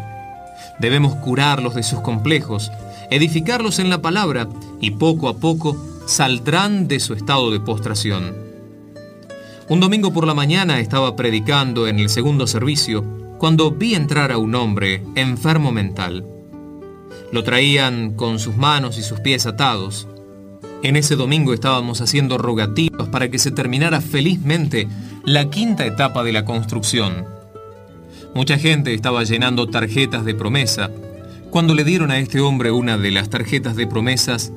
Debemos 0.78 1.14
curarlos 1.16 1.74
de 1.74 1.82
sus 1.82 2.00
complejos, 2.00 2.70
edificarlos 3.10 3.78
en 3.78 3.90
la 3.90 4.02
palabra 4.02 4.48
y 4.80 4.92
poco 4.92 5.28
a 5.28 5.38
poco 5.38 5.76
saldrán 6.06 6.88
de 6.88 7.00
su 7.00 7.14
estado 7.14 7.50
de 7.50 7.60
postración. 7.60 8.34
Un 9.68 9.80
domingo 9.80 10.12
por 10.12 10.26
la 10.26 10.34
mañana 10.34 10.80
estaba 10.80 11.16
predicando 11.16 11.86
en 11.86 11.98
el 11.98 12.08
segundo 12.08 12.46
servicio 12.46 13.04
cuando 13.38 13.70
vi 13.70 13.94
entrar 13.94 14.32
a 14.32 14.38
un 14.38 14.54
hombre 14.54 15.02
enfermo 15.14 15.72
mental. 15.72 16.26
Lo 17.32 17.42
traían 17.42 18.14
con 18.14 18.38
sus 18.38 18.56
manos 18.56 18.98
y 18.98 19.02
sus 19.02 19.20
pies 19.20 19.46
atados. 19.46 20.06
En 20.82 20.96
ese 20.96 21.16
domingo 21.16 21.54
estábamos 21.54 22.00
haciendo 22.00 22.38
rogativas 22.38 23.08
para 23.08 23.30
que 23.30 23.38
se 23.38 23.50
terminara 23.50 24.00
felizmente 24.00 24.88
la 25.24 25.50
quinta 25.50 25.86
etapa 25.86 26.24
de 26.24 26.32
la 26.32 26.44
construcción. 26.44 27.26
Mucha 28.34 28.58
gente 28.58 28.92
estaba 28.92 29.22
llenando 29.22 29.68
tarjetas 29.68 30.24
de 30.24 30.34
promesa. 30.34 30.90
Cuando 31.50 31.74
le 31.74 31.84
dieron 31.84 32.10
a 32.10 32.18
este 32.18 32.40
hombre 32.40 32.72
una 32.72 32.98
de 32.98 33.10
las 33.12 33.30
tarjetas 33.30 33.76
de 33.76 33.86
promesas, 33.86 34.52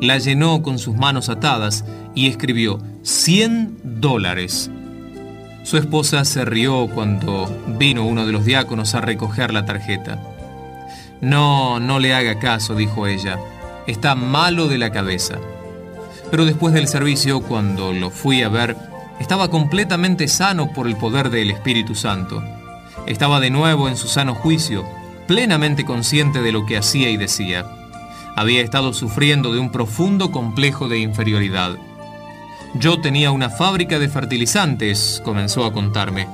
la 0.00 0.18
llenó 0.18 0.62
con 0.62 0.78
sus 0.78 0.96
manos 0.96 1.28
atadas 1.28 1.84
y 2.14 2.28
escribió 2.28 2.78
100 3.02 3.78
dólares. 3.82 4.70
Su 5.64 5.76
esposa 5.76 6.24
se 6.24 6.44
rió 6.44 6.88
cuando 6.88 7.46
vino 7.78 8.06
uno 8.06 8.24
de 8.24 8.32
los 8.32 8.44
diáconos 8.44 8.94
a 8.94 9.00
recoger 9.00 9.52
la 9.52 9.66
tarjeta. 9.66 10.22
No, 11.20 11.78
no 11.80 11.98
le 11.98 12.14
haga 12.14 12.38
caso, 12.38 12.74
dijo 12.74 13.06
ella. 13.06 13.38
Está 13.86 14.14
malo 14.14 14.68
de 14.68 14.78
la 14.78 14.92
cabeza. 14.92 15.38
Pero 16.30 16.44
después 16.44 16.72
del 16.72 16.88
servicio, 16.88 17.40
cuando 17.40 17.92
lo 17.92 18.10
fui 18.10 18.42
a 18.42 18.48
ver, 18.48 18.76
estaba 19.20 19.48
completamente 19.48 20.28
sano 20.28 20.72
por 20.72 20.86
el 20.86 20.96
poder 20.96 21.30
del 21.30 21.50
Espíritu 21.50 21.94
Santo. 21.94 22.42
Estaba 23.06 23.40
de 23.40 23.50
nuevo 23.50 23.88
en 23.88 23.96
su 23.96 24.08
sano 24.08 24.34
juicio, 24.34 24.84
plenamente 25.26 25.84
consciente 25.84 26.42
de 26.42 26.52
lo 26.52 26.66
que 26.66 26.76
hacía 26.76 27.10
y 27.10 27.16
decía. 27.16 27.66
Había 28.36 28.60
estado 28.60 28.92
sufriendo 28.92 29.52
de 29.52 29.58
un 29.58 29.70
profundo 29.70 30.30
complejo 30.30 30.88
de 30.88 30.98
inferioridad. 30.98 31.76
Yo 32.74 33.00
tenía 33.00 33.30
una 33.30 33.48
fábrica 33.48 33.98
de 33.98 34.08
fertilizantes, 34.08 35.22
comenzó 35.24 35.64
a 35.64 35.72
contarme, 35.72 36.28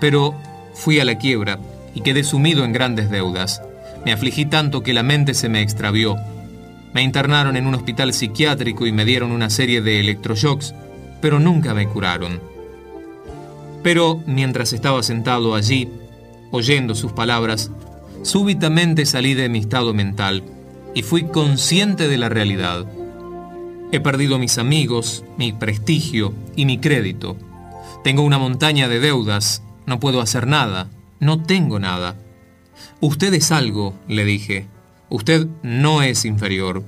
pero 0.00 0.34
fui 0.74 1.00
a 1.00 1.04
la 1.04 1.18
quiebra 1.18 1.58
y 1.94 2.00
quedé 2.00 2.24
sumido 2.24 2.64
en 2.64 2.72
grandes 2.72 3.10
deudas. 3.10 3.62
Me 4.04 4.12
afligí 4.12 4.46
tanto 4.46 4.82
que 4.82 4.94
la 4.94 5.02
mente 5.02 5.34
se 5.34 5.48
me 5.48 5.60
extravió 5.60 6.16
me 6.92 7.02
internaron 7.02 7.56
en 7.56 7.66
un 7.66 7.74
hospital 7.74 8.12
psiquiátrico 8.12 8.86
y 8.86 8.92
me 8.92 9.06
dieron 9.06 9.32
una 9.32 9.48
serie 9.48 9.80
de 9.80 10.00
electroshocks, 10.00 10.74
pero 11.22 11.40
nunca 11.40 11.72
me 11.72 11.88
curaron. 11.88 12.40
Pero 13.82 14.22
mientras 14.26 14.74
estaba 14.74 15.02
sentado 15.02 15.54
allí, 15.54 15.88
oyendo 16.50 16.94
sus 16.94 17.12
palabras, 17.12 17.70
súbitamente 18.22 19.06
salí 19.06 19.32
de 19.32 19.48
mi 19.48 19.60
estado 19.60 19.94
mental 19.94 20.42
y 20.94 21.02
fui 21.02 21.24
consciente 21.24 22.08
de 22.08 22.18
la 22.18 22.28
realidad. 22.28 22.86
He 23.92 24.00
perdido 24.00 24.38
mis 24.38 24.58
amigos, 24.58 25.24
mi 25.38 25.52
prestigio 25.52 26.34
y 26.56 26.66
mi 26.66 26.78
crédito. 26.78 27.36
Tengo 28.04 28.22
una 28.22 28.38
montaña 28.38 28.88
de 28.88 29.00
deudas, 29.00 29.62
no 29.86 30.00
puedo 30.00 30.20
hacer 30.20 30.46
nada, 30.46 30.90
no 31.20 31.42
tengo 31.42 31.78
nada. 31.78 32.16
Usted 33.00 33.32
es 33.34 33.52
algo, 33.52 33.94
le 34.08 34.24
dije. 34.24 34.66
Usted 35.08 35.46
no 35.62 36.02
es 36.02 36.24
inferior. 36.24 36.82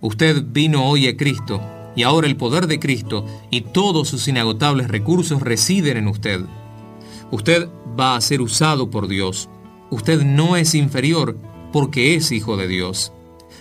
Usted 0.00 0.42
vino 0.46 0.86
hoy 0.86 1.08
a 1.08 1.16
Cristo, 1.16 1.60
y 1.94 2.02
ahora 2.02 2.26
el 2.26 2.36
poder 2.36 2.66
de 2.66 2.80
Cristo 2.80 3.24
y 3.50 3.62
todos 3.62 4.08
sus 4.08 4.28
inagotables 4.28 4.88
recursos 4.88 5.42
residen 5.42 5.96
en 5.96 6.08
usted. 6.08 6.40
Usted 7.30 7.68
va 7.98 8.16
a 8.16 8.20
ser 8.20 8.40
usado 8.40 8.90
por 8.90 9.08
Dios. 9.08 9.48
Usted 9.90 10.22
no 10.22 10.56
es 10.56 10.74
inferior 10.74 11.36
porque 11.72 12.14
es 12.14 12.32
hijo 12.32 12.56
de 12.56 12.68
Dios. 12.68 13.12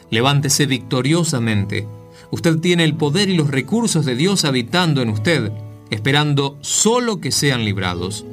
Levántese 0.09 0.65
victoriosamente. 0.65 1.88
Usted 2.32 2.59
tiene 2.59 2.84
el 2.84 2.95
poder 2.95 3.29
y 3.29 3.36
los 3.36 3.49
recursos 3.49 4.05
de 4.05 4.15
Dios 4.15 4.45
habitando 4.45 5.01
en 5.01 5.09
usted, 5.09 5.51
esperando 5.89 6.57
solo 6.61 7.19
que 7.19 7.32
sean 7.32 7.65
librados. 7.65 8.25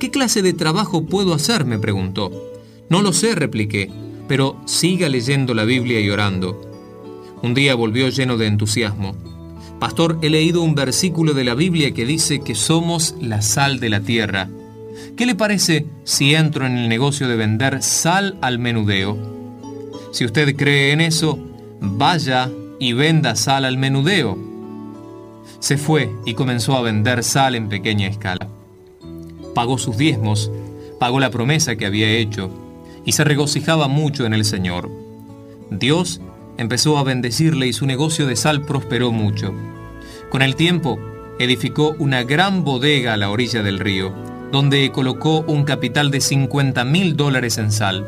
¿Qué 0.00 0.10
clase 0.10 0.42
de 0.42 0.52
trabajo 0.52 1.04
puedo 1.04 1.34
hacer? 1.34 1.64
me 1.64 1.78
preguntó. 1.78 2.30
No 2.88 3.02
lo 3.02 3.12
sé, 3.12 3.34
repliqué, 3.34 3.90
pero 4.26 4.60
siga 4.64 5.08
leyendo 5.08 5.54
la 5.54 5.64
Biblia 5.64 6.00
y 6.00 6.10
orando. 6.10 6.71
Un 7.42 7.54
día 7.54 7.74
volvió 7.74 8.08
lleno 8.08 8.36
de 8.36 8.46
entusiasmo. 8.46 9.16
Pastor, 9.80 10.16
he 10.22 10.30
leído 10.30 10.62
un 10.62 10.76
versículo 10.76 11.34
de 11.34 11.42
la 11.42 11.54
Biblia 11.54 11.92
que 11.92 12.06
dice 12.06 12.40
que 12.40 12.54
somos 12.54 13.16
la 13.20 13.42
sal 13.42 13.80
de 13.80 13.88
la 13.88 14.00
tierra. 14.00 14.48
¿Qué 15.16 15.26
le 15.26 15.34
parece 15.34 15.86
si 16.04 16.36
entro 16.36 16.66
en 16.66 16.78
el 16.78 16.88
negocio 16.88 17.26
de 17.26 17.34
vender 17.34 17.82
sal 17.82 18.38
al 18.42 18.60
menudeo? 18.60 19.18
Si 20.12 20.24
usted 20.24 20.54
cree 20.54 20.92
en 20.92 21.00
eso, 21.00 21.36
vaya 21.80 22.48
y 22.78 22.92
venda 22.92 23.34
sal 23.34 23.64
al 23.64 23.76
menudeo. 23.76 24.38
Se 25.58 25.78
fue 25.78 26.12
y 26.24 26.34
comenzó 26.34 26.76
a 26.76 26.82
vender 26.82 27.24
sal 27.24 27.56
en 27.56 27.68
pequeña 27.68 28.06
escala. 28.06 28.46
Pagó 29.52 29.78
sus 29.78 29.96
diezmos, 29.96 30.52
pagó 31.00 31.18
la 31.18 31.30
promesa 31.30 31.74
que 31.74 31.86
había 31.86 32.08
hecho 32.08 32.50
y 33.04 33.12
se 33.12 33.24
regocijaba 33.24 33.88
mucho 33.88 34.26
en 34.26 34.34
el 34.34 34.44
Señor. 34.44 34.88
Dios 35.70 36.20
empezó 36.58 36.98
a 36.98 37.02
bendecirle 37.02 37.66
y 37.66 37.72
su 37.72 37.86
negocio 37.86 38.26
de 38.26 38.36
sal 38.36 38.62
prosperó 38.62 39.12
mucho. 39.12 39.54
Con 40.30 40.42
el 40.42 40.56
tiempo, 40.56 40.98
edificó 41.38 41.94
una 41.98 42.22
gran 42.22 42.64
bodega 42.64 43.14
a 43.14 43.16
la 43.16 43.30
orilla 43.30 43.62
del 43.62 43.78
río, 43.78 44.14
donde 44.50 44.90
colocó 44.92 45.40
un 45.40 45.64
capital 45.64 46.10
de 46.10 46.20
50 46.20 46.84
mil 46.84 47.16
dólares 47.16 47.58
en 47.58 47.72
sal. 47.72 48.06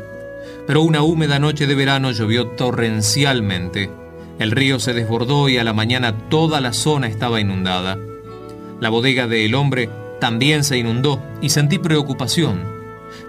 Pero 0.67 0.81
una 0.81 1.01
húmeda 1.01 1.39
noche 1.39 1.67
de 1.67 1.75
verano 1.75 2.11
llovió 2.11 2.47
torrencialmente. 2.47 3.89
El 4.39 4.51
río 4.51 4.79
se 4.79 4.93
desbordó 4.93 5.49
y 5.49 5.57
a 5.57 5.63
la 5.63 5.73
mañana 5.73 6.29
toda 6.29 6.61
la 6.61 6.73
zona 6.73 7.07
estaba 7.07 7.39
inundada. 7.39 7.97
La 8.79 8.89
bodega 8.89 9.27
del 9.27 9.55
hombre 9.55 9.89
también 10.19 10.63
se 10.63 10.77
inundó 10.77 11.21
y 11.41 11.49
sentí 11.49 11.77
preocupación. 11.77 12.63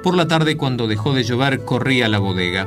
Por 0.02 0.16
la 0.16 0.26
tarde, 0.26 0.56
cuando 0.56 0.86
dejó 0.86 1.12
de 1.14 1.24
llover, 1.24 1.64
corrí 1.64 2.02
a 2.02 2.08
la 2.08 2.18
bodega. 2.18 2.66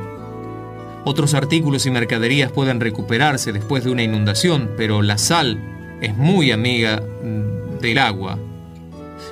Otros 1.10 1.34
artículos 1.34 1.88
y 1.88 1.90
mercaderías 1.90 2.52
pueden 2.52 2.80
recuperarse 2.80 3.52
después 3.52 3.84
de 3.84 3.90
una 3.90 4.04
inundación, 4.04 4.70
pero 4.78 5.02
la 5.02 5.18
sal 5.18 5.60
es 6.02 6.16
muy 6.16 6.52
amiga 6.52 7.02
mm, 7.02 7.80
del 7.80 7.98
agua. 7.98 8.38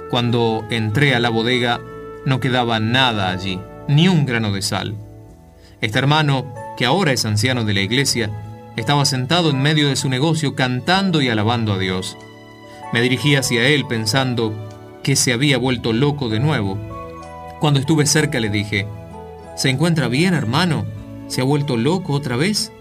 Cuando 0.10 0.66
entré 0.72 1.14
a 1.14 1.20
la 1.20 1.30
bodega 1.30 1.80
no 2.26 2.40
quedaba 2.40 2.80
nada 2.80 3.30
allí, 3.30 3.60
ni 3.88 4.08
un 4.08 4.26
grano 4.26 4.52
de 4.52 4.64
sal. 4.64 4.96
Este 5.80 6.00
hermano, 6.00 6.52
que 6.78 6.88
ahora 6.88 7.12
es 7.12 7.26
anciano 7.26 7.64
de 7.64 7.76
la 7.76 7.82
iglesia, 7.82 8.32
estaba 8.76 9.06
sentado 9.06 9.52
en 9.52 9.62
medio 9.62 9.88
de 9.88 9.98
su 9.98 10.10
negocio 10.10 10.56
cantando 10.56 11.22
y 11.22 11.30
alabando 11.30 11.74
a 11.74 11.78
Dios. 11.78 12.18
Me 12.92 13.02
dirigí 13.02 13.36
hacia 13.36 13.68
él 13.68 13.86
pensando 13.86 14.52
que 15.04 15.16
se 15.16 15.32
había 15.32 15.60
vuelto 15.60 15.94
loco 15.94 16.28
de 16.28 16.40
nuevo. 16.40 16.76
Cuando 17.60 17.80
estuve 17.80 18.08
cerca 18.08 18.40
le 18.40 18.50
dije, 18.50 18.88
¿se 19.56 19.70
encuentra 19.70 20.08
bien, 20.08 20.34
hermano? 20.34 20.97
¿Se 21.28 21.42
ha 21.42 21.44
vuelto 21.44 21.78
loco 21.78 22.14
otra 22.14 22.36
vez? 22.36 22.72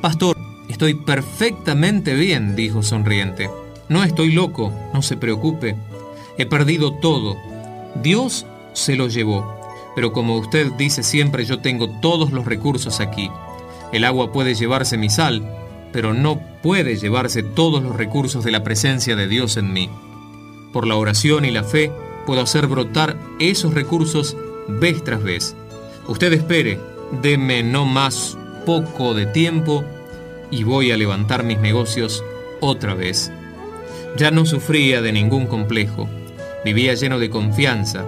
Pastor, 0.00 0.36
estoy 0.68 0.94
perfectamente 0.94 2.14
bien, 2.14 2.56
dijo 2.56 2.82
sonriente. 2.82 3.50
No 3.88 4.02
estoy 4.02 4.32
loco, 4.32 4.72
no 4.92 5.02
se 5.02 5.16
preocupe. 5.16 5.76
He 6.38 6.46
perdido 6.46 6.94
todo. 6.94 7.36
Dios 8.02 8.46
se 8.72 8.96
lo 8.96 9.08
llevó. 9.08 9.60
Pero 9.94 10.12
como 10.12 10.36
usted 10.36 10.72
dice 10.72 11.02
siempre, 11.02 11.44
yo 11.44 11.60
tengo 11.60 11.88
todos 12.00 12.32
los 12.32 12.44
recursos 12.44 13.00
aquí. 13.00 13.30
El 13.92 14.04
agua 14.04 14.32
puede 14.32 14.54
llevarse 14.54 14.98
mi 14.98 15.08
sal, 15.08 15.42
pero 15.92 16.14
no 16.14 16.40
puede 16.62 16.96
llevarse 16.96 17.42
todos 17.42 17.82
los 17.82 17.96
recursos 17.96 18.44
de 18.44 18.50
la 18.50 18.64
presencia 18.64 19.14
de 19.14 19.28
Dios 19.28 19.56
en 19.56 19.72
mí. 19.72 19.88
Por 20.72 20.86
la 20.86 20.96
oración 20.96 21.44
y 21.44 21.52
la 21.52 21.62
fe 21.62 21.92
puedo 22.26 22.40
hacer 22.40 22.66
brotar 22.66 23.16
esos 23.38 23.74
recursos 23.74 24.36
vez 24.66 25.04
tras 25.04 25.22
vez. 25.22 25.54
Usted 26.08 26.32
espere, 26.32 26.80
Deme 27.12 27.62
no 27.62 27.84
más 27.84 28.36
poco 28.64 29.14
de 29.14 29.26
tiempo 29.26 29.84
y 30.50 30.64
voy 30.64 30.92
a 30.92 30.96
levantar 30.96 31.44
mis 31.44 31.58
negocios 31.58 32.24
otra 32.60 32.94
vez. 32.94 33.30
Ya 34.16 34.30
no 34.30 34.46
sufría 34.46 35.02
de 35.02 35.12
ningún 35.12 35.46
complejo, 35.46 36.08
vivía 36.64 36.94
lleno 36.94 37.18
de 37.18 37.30
confianza. 37.30 38.04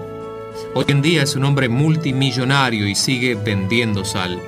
Hoy 0.74 0.84
en 0.88 1.02
día 1.02 1.22
es 1.22 1.36
un 1.36 1.44
hombre 1.44 1.68
multimillonario 1.68 2.86
y 2.86 2.94
sigue 2.94 3.34
vendiendo 3.34 4.04
sal. 4.04 4.40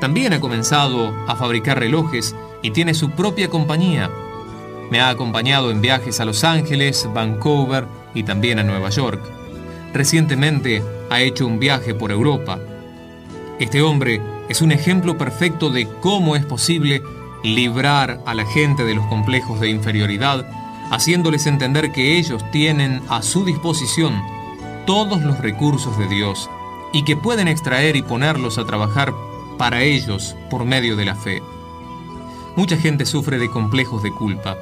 También 0.00 0.32
ha 0.32 0.40
comenzado 0.40 1.14
a 1.28 1.36
fabricar 1.36 1.78
relojes 1.78 2.34
y 2.62 2.70
tiene 2.70 2.94
su 2.94 3.10
propia 3.10 3.48
compañía. 3.48 4.10
Me 4.90 5.00
ha 5.00 5.08
acompañado 5.08 5.70
en 5.70 5.80
viajes 5.80 6.20
a 6.20 6.24
Los 6.24 6.44
Ángeles, 6.44 7.08
Vancouver 7.12 7.86
y 8.14 8.22
también 8.22 8.58
a 8.58 8.62
Nueva 8.62 8.90
York. 8.90 9.20
Recientemente 9.92 10.82
ha 11.10 11.20
hecho 11.20 11.46
un 11.46 11.58
viaje 11.58 11.94
por 11.94 12.10
Europa 12.10 12.58
este 13.58 13.82
hombre 13.82 14.20
es 14.48 14.62
un 14.62 14.72
ejemplo 14.72 15.16
perfecto 15.16 15.70
de 15.70 15.88
cómo 16.00 16.34
es 16.34 16.44
posible 16.44 17.02
librar 17.44 18.20
a 18.26 18.34
la 18.34 18.44
gente 18.46 18.84
de 18.84 18.94
los 18.94 19.06
complejos 19.06 19.60
de 19.60 19.68
inferioridad, 19.68 20.46
haciéndoles 20.90 21.46
entender 21.46 21.92
que 21.92 22.18
ellos 22.18 22.42
tienen 22.50 23.00
a 23.08 23.22
su 23.22 23.44
disposición 23.44 24.20
todos 24.86 25.22
los 25.22 25.38
recursos 25.38 25.96
de 25.98 26.08
Dios 26.08 26.50
y 26.92 27.04
que 27.04 27.16
pueden 27.16 27.48
extraer 27.48 27.96
y 27.96 28.02
ponerlos 28.02 28.58
a 28.58 28.64
trabajar 28.64 29.14
para 29.56 29.82
ellos 29.82 30.36
por 30.50 30.64
medio 30.64 30.96
de 30.96 31.04
la 31.04 31.14
fe. 31.14 31.42
Mucha 32.56 32.76
gente 32.76 33.06
sufre 33.06 33.38
de 33.38 33.50
complejos 33.50 34.02
de 34.02 34.10
culpa. 34.10 34.56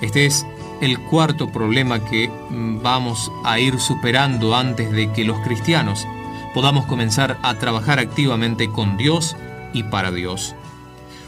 Este 0.00 0.26
es 0.26 0.46
el 0.80 0.98
cuarto 0.98 1.50
problema 1.50 2.04
que 2.04 2.28
mm, 2.28 2.82
vamos 2.82 3.30
a 3.44 3.58
ir 3.58 3.78
superando 3.78 4.56
antes 4.56 4.90
de 4.90 5.12
que 5.12 5.24
los 5.24 5.38
cristianos 5.40 6.06
podamos 6.54 6.86
comenzar 6.86 7.38
a 7.42 7.54
trabajar 7.54 7.98
activamente 7.98 8.68
con 8.68 8.96
Dios 8.96 9.36
y 9.72 9.84
para 9.84 10.10
Dios. 10.10 10.54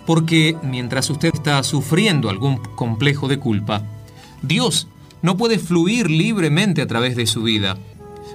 Porque 0.07 0.57
mientras 0.63 1.09
usted 1.11 1.31
está 1.35 1.63
sufriendo 1.63 2.29
algún 2.29 2.57
complejo 2.57 3.29
de 3.29 3.39
culpa, 3.39 3.83
Dios 4.43 4.89
no 5.23 5.37
puede 5.37 5.59
fluir 5.59 6.11
libremente 6.11 6.83
a 6.83 6.87
través 6.87 7.17
de 7.17 7.27
su 7.27 7.43
vida. 7.43 7.79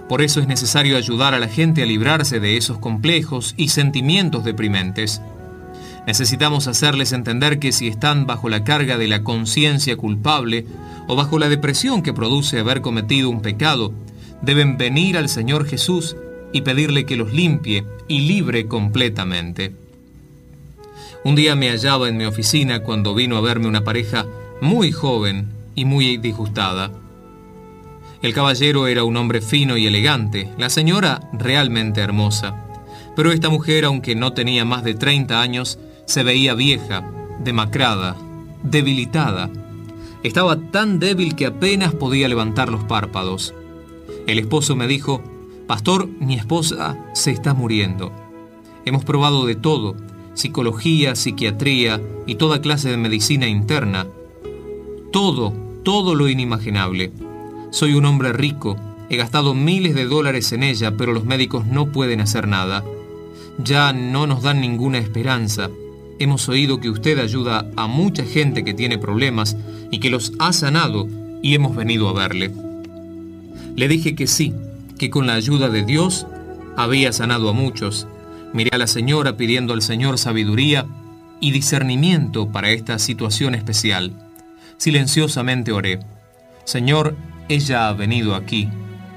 Por 0.08 0.24
eso 0.24 0.40
es 0.40 0.48
necesario 0.48 0.98
ayudar 0.98 1.36
a 1.36 1.40
la 1.40 1.48
gente 1.48 1.84
a 1.84 1.86
librarse 1.86 2.40
de 2.40 2.58
esos 2.58 2.80
complejos 2.80 3.54
y 3.58 3.70
sentimientos 3.70 4.44
deprimentes. 4.44 5.22
Necesitamos 6.08 6.68
hacerles 6.68 7.12
entender 7.12 7.60
que 7.60 7.72
si 7.72 7.88
están 7.88 8.26
bajo 8.26 8.50
la 8.50 8.64
carga 8.64 8.98
de 8.98 9.08
la 9.08 9.24
conciencia 9.24 9.96
culpable 9.96 10.66
o 11.08 11.16
bajo 11.16 11.38
la 11.38 11.50
depresión 11.50 12.02
que 12.02 12.14
produce 12.14 12.58
haber 12.58 12.82
cometido 12.82 13.30
un 13.30 13.42
pecado, 13.42 13.94
deben 14.42 14.80
venir 14.80 15.18
al 15.18 15.30
Señor 15.30 15.68
Jesús 15.68 16.16
y 16.52 16.62
pedirle 16.62 17.06
que 17.06 17.16
los 17.16 17.34
limpie 17.34 17.86
y 18.08 18.22
libre 18.22 18.68
completamente. 18.68 19.74
Un 21.24 21.36
día 21.36 21.56
me 21.56 21.70
hallaba 21.70 22.08
en 22.08 22.18
mi 22.18 22.26
oficina 22.26 22.82
cuando 22.82 23.14
vino 23.14 23.38
a 23.38 23.42
verme 23.42 23.68
una 23.68 23.84
pareja 23.84 24.26
muy 24.62 24.92
joven 24.92 25.50
y 25.76 25.86
muy 25.86 26.18
disgustada. 26.18 26.92
El 28.22 28.34
caballero 28.34 28.88
era 28.88 29.04
un 29.04 29.16
hombre 29.18 29.42
fino 29.42 29.78
y 29.78 29.88
elegante, 29.88 30.50
la 30.58 30.70
señora 30.70 31.22
realmente 31.34 32.02
hermosa, 32.02 32.66
pero 33.16 33.32
esta 33.32 33.50
mujer, 33.50 33.86
aunque 33.86 34.16
no 34.16 34.34
tenía 34.34 34.66
más 34.66 34.84
de 34.84 34.94
30 34.94 35.42
años, 35.42 35.80
se 36.06 36.24
veía 36.24 36.54
vieja, 36.54 37.10
demacrada, 37.40 38.16
debilitada. 38.64 39.50
Estaba 40.24 40.58
tan 40.58 41.00
débil 41.00 41.36
que 41.36 41.46
apenas 41.46 41.94
podía 41.94 42.28
levantar 42.28 42.70
los 42.70 42.84
párpados. 42.84 43.54
El 44.28 44.40
esposo 44.40 44.76
me 44.76 44.88
dijo, 44.88 45.22
Pastor, 45.70 46.10
mi 46.20 46.34
esposa 46.34 46.98
se 47.14 47.30
está 47.30 47.54
muriendo. 47.54 48.12
Hemos 48.86 49.06
probado 49.06 49.46
de 49.46 49.54
todo, 49.54 49.96
psicología, 50.34 51.14
psiquiatría 51.14 52.02
y 52.26 52.36
toda 52.36 52.60
clase 52.60 52.90
de 52.90 52.98
medicina 52.98 53.48
interna. 53.48 54.08
Todo, 55.12 55.54
todo 55.84 56.16
lo 56.16 56.28
inimaginable. 56.28 57.12
Soy 57.70 57.94
un 57.94 58.06
hombre 58.06 58.34
rico, 58.34 58.78
he 59.12 59.16
gastado 59.16 59.54
miles 59.54 59.94
de 59.94 60.06
dólares 60.06 60.52
en 60.54 60.64
ella, 60.64 60.98
pero 60.98 61.14
los 61.14 61.26
médicos 61.26 61.68
no 61.68 61.92
pueden 61.92 62.20
hacer 62.22 62.48
nada. 62.48 62.84
Ya 63.64 63.94
no 63.94 64.26
nos 64.26 64.42
dan 64.42 64.62
ninguna 64.62 64.98
esperanza. 64.98 65.70
Hemos 66.18 66.50
oído 66.50 66.80
que 66.80 66.90
usted 66.90 67.20
ayuda 67.20 67.70
a 67.76 67.86
mucha 67.86 68.24
gente 68.26 68.64
que 68.64 68.74
tiene 68.74 68.98
problemas 68.98 69.56
y 69.92 70.00
que 70.00 70.10
los 70.10 70.34
ha 70.40 70.52
sanado 70.52 71.08
y 71.44 71.54
hemos 71.54 71.76
venido 71.76 72.10
a 72.10 72.14
verle. 72.14 72.52
Le 73.76 73.88
dije 73.88 74.16
que 74.16 74.26
sí, 74.26 74.52
que 75.00 75.10
con 75.10 75.26
la 75.26 75.34
ayuda 75.34 75.70
de 75.70 75.84
Dios 75.84 76.28
Había 76.78 77.12
sanado 77.12 77.50
a 77.50 77.54
muchos. 77.54 78.08
Miré 78.54 78.70
a 78.74 78.78
la 78.78 78.88
señora 78.88 79.36
pidiendo 79.36 79.74
al 79.74 79.82
Señor 79.82 80.18
sabiduría 80.18 80.86
y 81.42 81.52
discernimiento 81.52 82.54
para 82.54 82.70
esta 82.70 83.00
situación 83.00 83.54
especial. 83.54 84.14
Silenciosamente 84.78 85.74
oré. 85.74 86.00
Señor, 86.64 87.18
ella 87.50 87.90
ha 87.90 87.94
venido 87.94 88.34
aquí. 88.34 88.70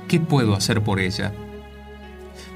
¿Qué 0.09 0.18
puedo 0.18 0.55
hacer 0.55 0.83
por 0.83 0.99
ella? 0.99 1.33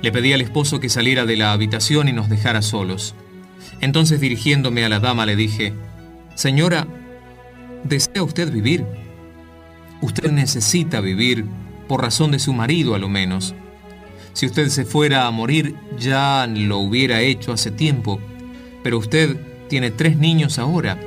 Le 0.03 0.11
pedí 0.11 0.33
al 0.33 0.41
esposo 0.41 0.81
que 0.81 0.89
saliera 0.89 1.24
de 1.24 1.37
la 1.37 1.53
habitación 1.53 2.09
y 2.09 2.12
nos 2.12 2.29
dejara 2.29 2.61
solos. 2.61 3.14
Entonces 3.81 4.20
dirigiéndome 4.20 4.85
a 4.85 4.89
la 4.89 4.99
dama 4.99 5.24
le 5.24 5.37
dije, 5.37 5.72
Señora, 6.35 6.89
¿desea 7.85 8.24
usted 8.24 8.51
vivir? 8.51 8.85
Usted 10.01 10.33
necesita 10.33 11.01
vivir 11.01 11.45
por 11.89 12.03
razón 12.03 12.30
de 12.30 12.39
su 12.39 12.53
marido 12.53 12.95
a 12.95 12.99
lo 12.99 13.09
menos. 13.09 13.55
Si 14.32 14.47
usted 14.47 14.68
se 14.68 14.84
fuera 14.84 15.26
a 15.26 15.30
morir 15.30 15.76
ya 15.99 16.47
lo 16.47 16.78
hubiera 16.78 17.20
hecho 17.20 17.53
hace 17.53 17.70
tiempo, 17.70 18.20
pero 18.82 18.99
usted 18.99 19.37
tiene 19.68 19.91
tres 19.91 20.18
niños 20.18 20.59
ahora. 20.59 21.01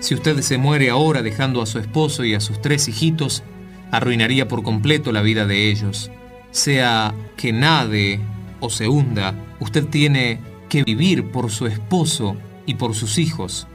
Si 0.00 0.14
usted 0.14 0.40
se 0.42 0.58
muere 0.58 0.90
ahora 0.90 1.22
dejando 1.22 1.62
a 1.62 1.66
su 1.66 1.78
esposo 1.78 2.24
y 2.24 2.34
a 2.34 2.40
sus 2.40 2.60
tres 2.60 2.86
hijitos, 2.88 3.42
arruinaría 3.90 4.46
por 4.46 4.62
completo 4.62 5.10
la 5.12 5.22
vida 5.22 5.46
de 5.46 5.70
ellos. 5.70 6.10
Sea 6.50 7.14
que 7.36 7.52
nade 7.52 8.20
o 8.60 8.70
se 8.70 8.88
hunda, 8.88 9.34
usted 9.60 9.86
tiene 9.86 10.40
que 10.68 10.84
vivir 10.84 11.30
por 11.30 11.50
su 11.50 11.66
esposo 11.66 12.36
y 12.66 12.74
por 12.74 12.94
sus 12.94 13.18
hijos. 13.18 13.66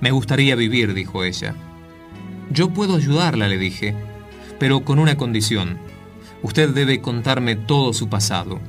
Me 0.00 0.10
gustaría 0.10 0.56
vivir, 0.56 0.94
dijo 0.94 1.24
ella. 1.24 1.54
Yo 2.50 2.70
puedo 2.70 2.96
ayudarla, 2.96 3.48
le 3.48 3.58
dije, 3.58 3.94
pero 4.64 4.80
con 4.80 4.98
una 4.98 5.18
condición. 5.18 5.76
Usted 6.40 6.70
debe 6.70 7.02
contarme 7.02 7.54
todo 7.54 7.92
su 7.92 8.08
pasado. 8.08 8.60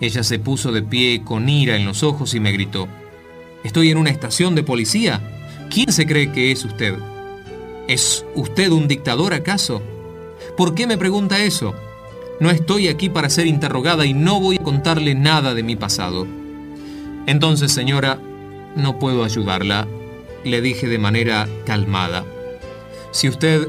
Ella 0.00 0.24
se 0.24 0.38
puso 0.38 0.72
de 0.72 0.82
pie 0.82 1.22
con 1.22 1.46
ira 1.46 1.76
en 1.76 1.84
los 1.84 2.02
ojos 2.02 2.32
y 2.32 2.40
me 2.40 2.52
gritó, 2.52 2.88
¿Estoy 3.62 3.90
en 3.90 3.98
una 3.98 4.08
estación 4.08 4.54
de 4.54 4.62
policía? 4.62 5.20
¿Quién 5.68 5.92
se 5.92 6.06
cree 6.06 6.32
que 6.32 6.52
es 6.52 6.64
usted? 6.64 6.94
¿Es 7.86 8.24
usted 8.34 8.70
un 8.70 8.88
dictador 8.88 9.34
acaso? 9.34 9.82
¿Por 10.56 10.74
qué 10.74 10.86
me 10.86 10.96
pregunta 10.96 11.44
eso? 11.44 11.74
No 12.40 12.48
estoy 12.48 12.88
aquí 12.88 13.10
para 13.10 13.28
ser 13.28 13.46
interrogada 13.46 14.06
y 14.06 14.14
no 14.14 14.40
voy 14.40 14.56
a 14.56 14.62
contarle 14.62 15.14
nada 15.14 15.52
de 15.52 15.62
mi 15.62 15.76
pasado. 15.76 16.26
Entonces, 17.26 17.72
señora, 17.72 18.18
no 18.74 18.98
puedo 18.98 19.22
ayudarla, 19.22 19.86
le 20.44 20.62
dije 20.62 20.88
de 20.88 20.96
manera 20.96 21.46
calmada. 21.66 22.24
Si 23.10 23.28
usted 23.28 23.68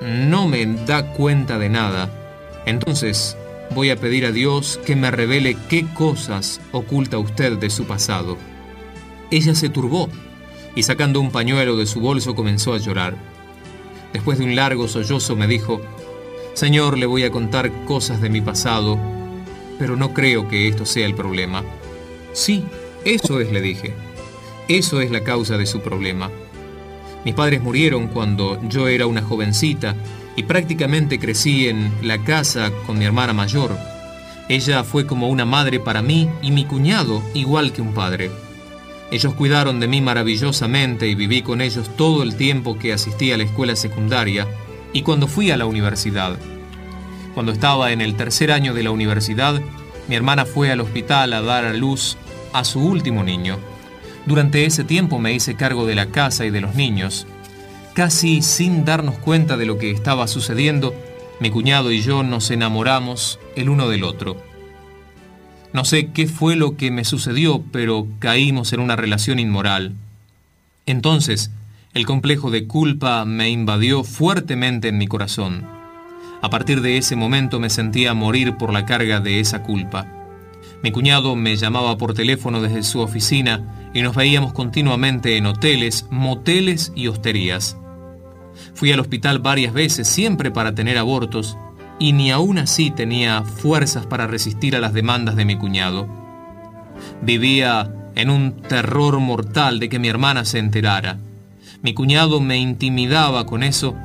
no 0.00 0.46
me 0.46 0.66
da 0.66 1.12
cuenta 1.12 1.58
de 1.58 1.68
nada, 1.68 2.10
entonces 2.66 3.36
voy 3.74 3.90
a 3.90 3.96
pedir 3.96 4.26
a 4.26 4.32
Dios 4.32 4.80
que 4.84 4.96
me 4.96 5.10
revele 5.10 5.56
qué 5.68 5.86
cosas 5.94 6.60
oculta 6.72 7.18
usted 7.18 7.58
de 7.58 7.70
su 7.70 7.84
pasado. 7.84 8.36
Ella 9.30 9.54
se 9.54 9.68
turbó 9.68 10.08
y 10.74 10.82
sacando 10.82 11.20
un 11.20 11.30
pañuelo 11.30 11.76
de 11.76 11.86
su 11.86 12.00
bolso 12.00 12.34
comenzó 12.34 12.74
a 12.74 12.78
llorar. 12.78 13.16
Después 14.12 14.38
de 14.38 14.44
un 14.44 14.56
largo 14.56 14.88
sollozo 14.88 15.36
me 15.36 15.46
dijo, 15.46 15.80
Señor, 16.54 16.98
le 16.98 17.06
voy 17.06 17.24
a 17.24 17.30
contar 17.30 17.70
cosas 17.84 18.20
de 18.20 18.30
mi 18.30 18.40
pasado, 18.40 18.98
pero 19.78 19.96
no 19.96 20.14
creo 20.14 20.48
que 20.48 20.68
esto 20.68 20.86
sea 20.86 21.06
el 21.06 21.14
problema. 21.14 21.62
Sí, 22.32 22.64
eso 23.04 23.40
es, 23.40 23.52
le 23.52 23.60
dije. 23.60 23.94
Eso 24.68 25.00
es 25.00 25.10
la 25.10 25.24
causa 25.24 25.56
de 25.56 25.66
su 25.66 25.80
problema. 25.80 26.30
Mis 27.24 27.34
padres 27.34 27.62
murieron 27.62 28.08
cuando 28.08 28.60
yo 28.68 28.88
era 28.88 29.06
una 29.06 29.22
jovencita 29.22 29.94
y 30.36 30.44
prácticamente 30.44 31.18
crecí 31.18 31.68
en 31.68 31.92
la 32.02 32.18
casa 32.18 32.70
con 32.86 32.98
mi 32.98 33.04
hermana 33.04 33.32
mayor. 33.32 33.76
Ella 34.48 34.84
fue 34.84 35.06
como 35.06 35.28
una 35.28 35.44
madre 35.44 35.80
para 35.80 36.00
mí 36.00 36.28
y 36.42 36.52
mi 36.52 36.64
cuñado 36.64 37.22
igual 37.34 37.72
que 37.72 37.82
un 37.82 37.92
padre. 37.92 38.30
Ellos 39.10 39.34
cuidaron 39.34 39.80
de 39.80 39.88
mí 39.88 40.00
maravillosamente 40.00 41.08
y 41.08 41.14
viví 41.14 41.42
con 41.42 41.60
ellos 41.60 41.90
todo 41.96 42.22
el 42.22 42.36
tiempo 42.36 42.78
que 42.78 42.92
asistí 42.92 43.32
a 43.32 43.36
la 43.36 43.44
escuela 43.44 43.74
secundaria 43.74 44.46
y 44.92 45.02
cuando 45.02 45.26
fui 45.26 45.50
a 45.50 45.56
la 45.56 45.66
universidad. 45.66 46.38
Cuando 47.34 47.52
estaba 47.52 47.92
en 47.92 48.00
el 48.00 48.16
tercer 48.16 48.52
año 48.52 48.74
de 48.74 48.82
la 48.82 48.90
universidad, 48.90 49.60
mi 50.08 50.14
hermana 50.14 50.44
fue 50.44 50.70
al 50.70 50.80
hospital 50.80 51.32
a 51.32 51.42
dar 51.42 51.64
a 51.64 51.72
luz 51.72 52.16
a 52.52 52.64
su 52.64 52.80
último 52.80 53.22
niño. 53.24 53.58
Durante 54.28 54.66
ese 54.66 54.84
tiempo 54.84 55.18
me 55.18 55.32
hice 55.32 55.54
cargo 55.54 55.86
de 55.86 55.94
la 55.94 56.10
casa 56.10 56.44
y 56.44 56.50
de 56.50 56.60
los 56.60 56.74
niños. 56.74 57.26
Casi 57.94 58.42
sin 58.42 58.84
darnos 58.84 59.16
cuenta 59.16 59.56
de 59.56 59.64
lo 59.64 59.78
que 59.78 59.90
estaba 59.90 60.28
sucediendo, 60.28 60.94
mi 61.40 61.48
cuñado 61.48 61.90
y 61.92 62.02
yo 62.02 62.22
nos 62.22 62.50
enamoramos 62.50 63.40
el 63.56 63.70
uno 63.70 63.88
del 63.88 64.04
otro. 64.04 64.36
No 65.72 65.86
sé 65.86 66.10
qué 66.12 66.26
fue 66.26 66.56
lo 66.56 66.76
que 66.76 66.90
me 66.90 67.06
sucedió, 67.06 67.64
pero 67.72 68.06
caímos 68.18 68.74
en 68.74 68.80
una 68.80 68.96
relación 68.96 69.38
inmoral. 69.38 69.94
Entonces, 70.84 71.50
el 71.94 72.04
complejo 72.04 72.50
de 72.50 72.66
culpa 72.66 73.24
me 73.24 73.48
invadió 73.48 74.04
fuertemente 74.04 74.88
en 74.88 74.98
mi 74.98 75.06
corazón. 75.06 75.66
A 76.42 76.50
partir 76.50 76.82
de 76.82 76.98
ese 76.98 77.16
momento 77.16 77.60
me 77.60 77.70
sentía 77.70 78.12
morir 78.12 78.58
por 78.58 78.74
la 78.74 78.84
carga 78.84 79.20
de 79.20 79.40
esa 79.40 79.62
culpa. 79.62 80.17
Mi 80.82 80.92
cuñado 80.92 81.34
me 81.34 81.56
llamaba 81.56 81.98
por 81.98 82.14
teléfono 82.14 82.62
desde 82.62 82.84
su 82.84 83.00
oficina 83.00 83.90
y 83.94 84.02
nos 84.02 84.14
veíamos 84.14 84.52
continuamente 84.52 85.36
en 85.36 85.46
hoteles, 85.46 86.06
moteles 86.10 86.92
y 86.94 87.08
hosterías. 87.08 87.76
Fui 88.74 88.92
al 88.92 89.00
hospital 89.00 89.40
varias 89.40 89.72
veces, 89.72 90.06
siempre 90.06 90.50
para 90.50 90.74
tener 90.74 90.98
abortos, 90.98 91.56
y 91.98 92.12
ni 92.12 92.30
aún 92.30 92.58
así 92.58 92.90
tenía 92.92 93.42
fuerzas 93.42 94.06
para 94.06 94.28
resistir 94.28 94.76
a 94.76 94.80
las 94.80 94.92
demandas 94.92 95.34
de 95.34 95.44
mi 95.44 95.56
cuñado. 95.56 96.08
Vivía 97.22 97.92
en 98.14 98.30
un 98.30 98.52
terror 98.52 99.18
mortal 99.18 99.80
de 99.80 99.88
que 99.88 99.98
mi 99.98 100.08
hermana 100.08 100.44
se 100.44 100.58
enterara. 100.58 101.18
Mi 101.82 101.94
cuñado 101.94 102.40
me 102.40 102.58
intimidaba 102.58 103.46
con 103.46 103.62
eso 103.62 103.96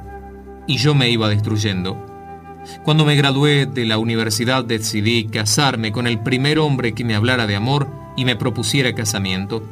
y 0.67 0.77
yo 0.77 0.95
me 0.95 1.09
iba 1.09 1.29
destruyendo. 1.29 2.12
Cuando 2.83 3.05
me 3.05 3.15
gradué 3.15 3.65
de 3.65 3.85
la 3.85 3.97
universidad 3.97 4.63
decidí 4.63 5.25
casarme 5.25 5.91
con 5.91 6.07
el 6.07 6.19
primer 6.19 6.59
hombre 6.59 6.93
que 6.93 7.03
me 7.03 7.15
hablara 7.15 7.47
de 7.47 7.55
amor 7.55 7.87
y 8.15 8.25
me 8.25 8.35
propusiera 8.35 8.93
casamiento. 8.93 9.63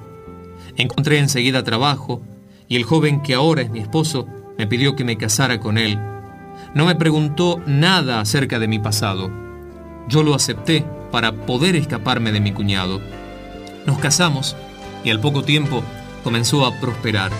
Encontré 0.77 1.19
enseguida 1.19 1.63
trabajo 1.63 2.21
y 2.67 2.75
el 2.75 2.83
joven 2.83 3.21
que 3.21 3.33
ahora 3.33 3.61
es 3.61 3.69
mi 3.69 3.79
esposo 3.79 4.27
me 4.57 4.67
pidió 4.67 4.95
que 4.95 5.03
me 5.03 5.17
casara 5.17 5.59
con 5.59 5.77
él 5.77 5.99
no 6.73 6.85
me 6.85 6.95
preguntó 6.95 7.61
nada 7.65 8.21
acerca 8.21 8.57
de 8.57 8.67
mi 8.67 8.79
pasado. 8.79 9.29
Yo 10.07 10.23
lo 10.23 10.33
acepté 10.33 10.85
para 11.11 11.33
poder 11.33 11.75
escaparme 11.75 12.31
de 12.31 12.39
mi 12.39 12.53
cuñado. 12.53 13.01
Nos 13.85 13.97
casamos 13.99 14.55
y 15.03 15.09
al 15.09 15.19
poco 15.19 15.43
tiempo 15.43 15.83
comenzó 16.23 16.65
a 16.65 16.79
prosperar. 16.79 17.31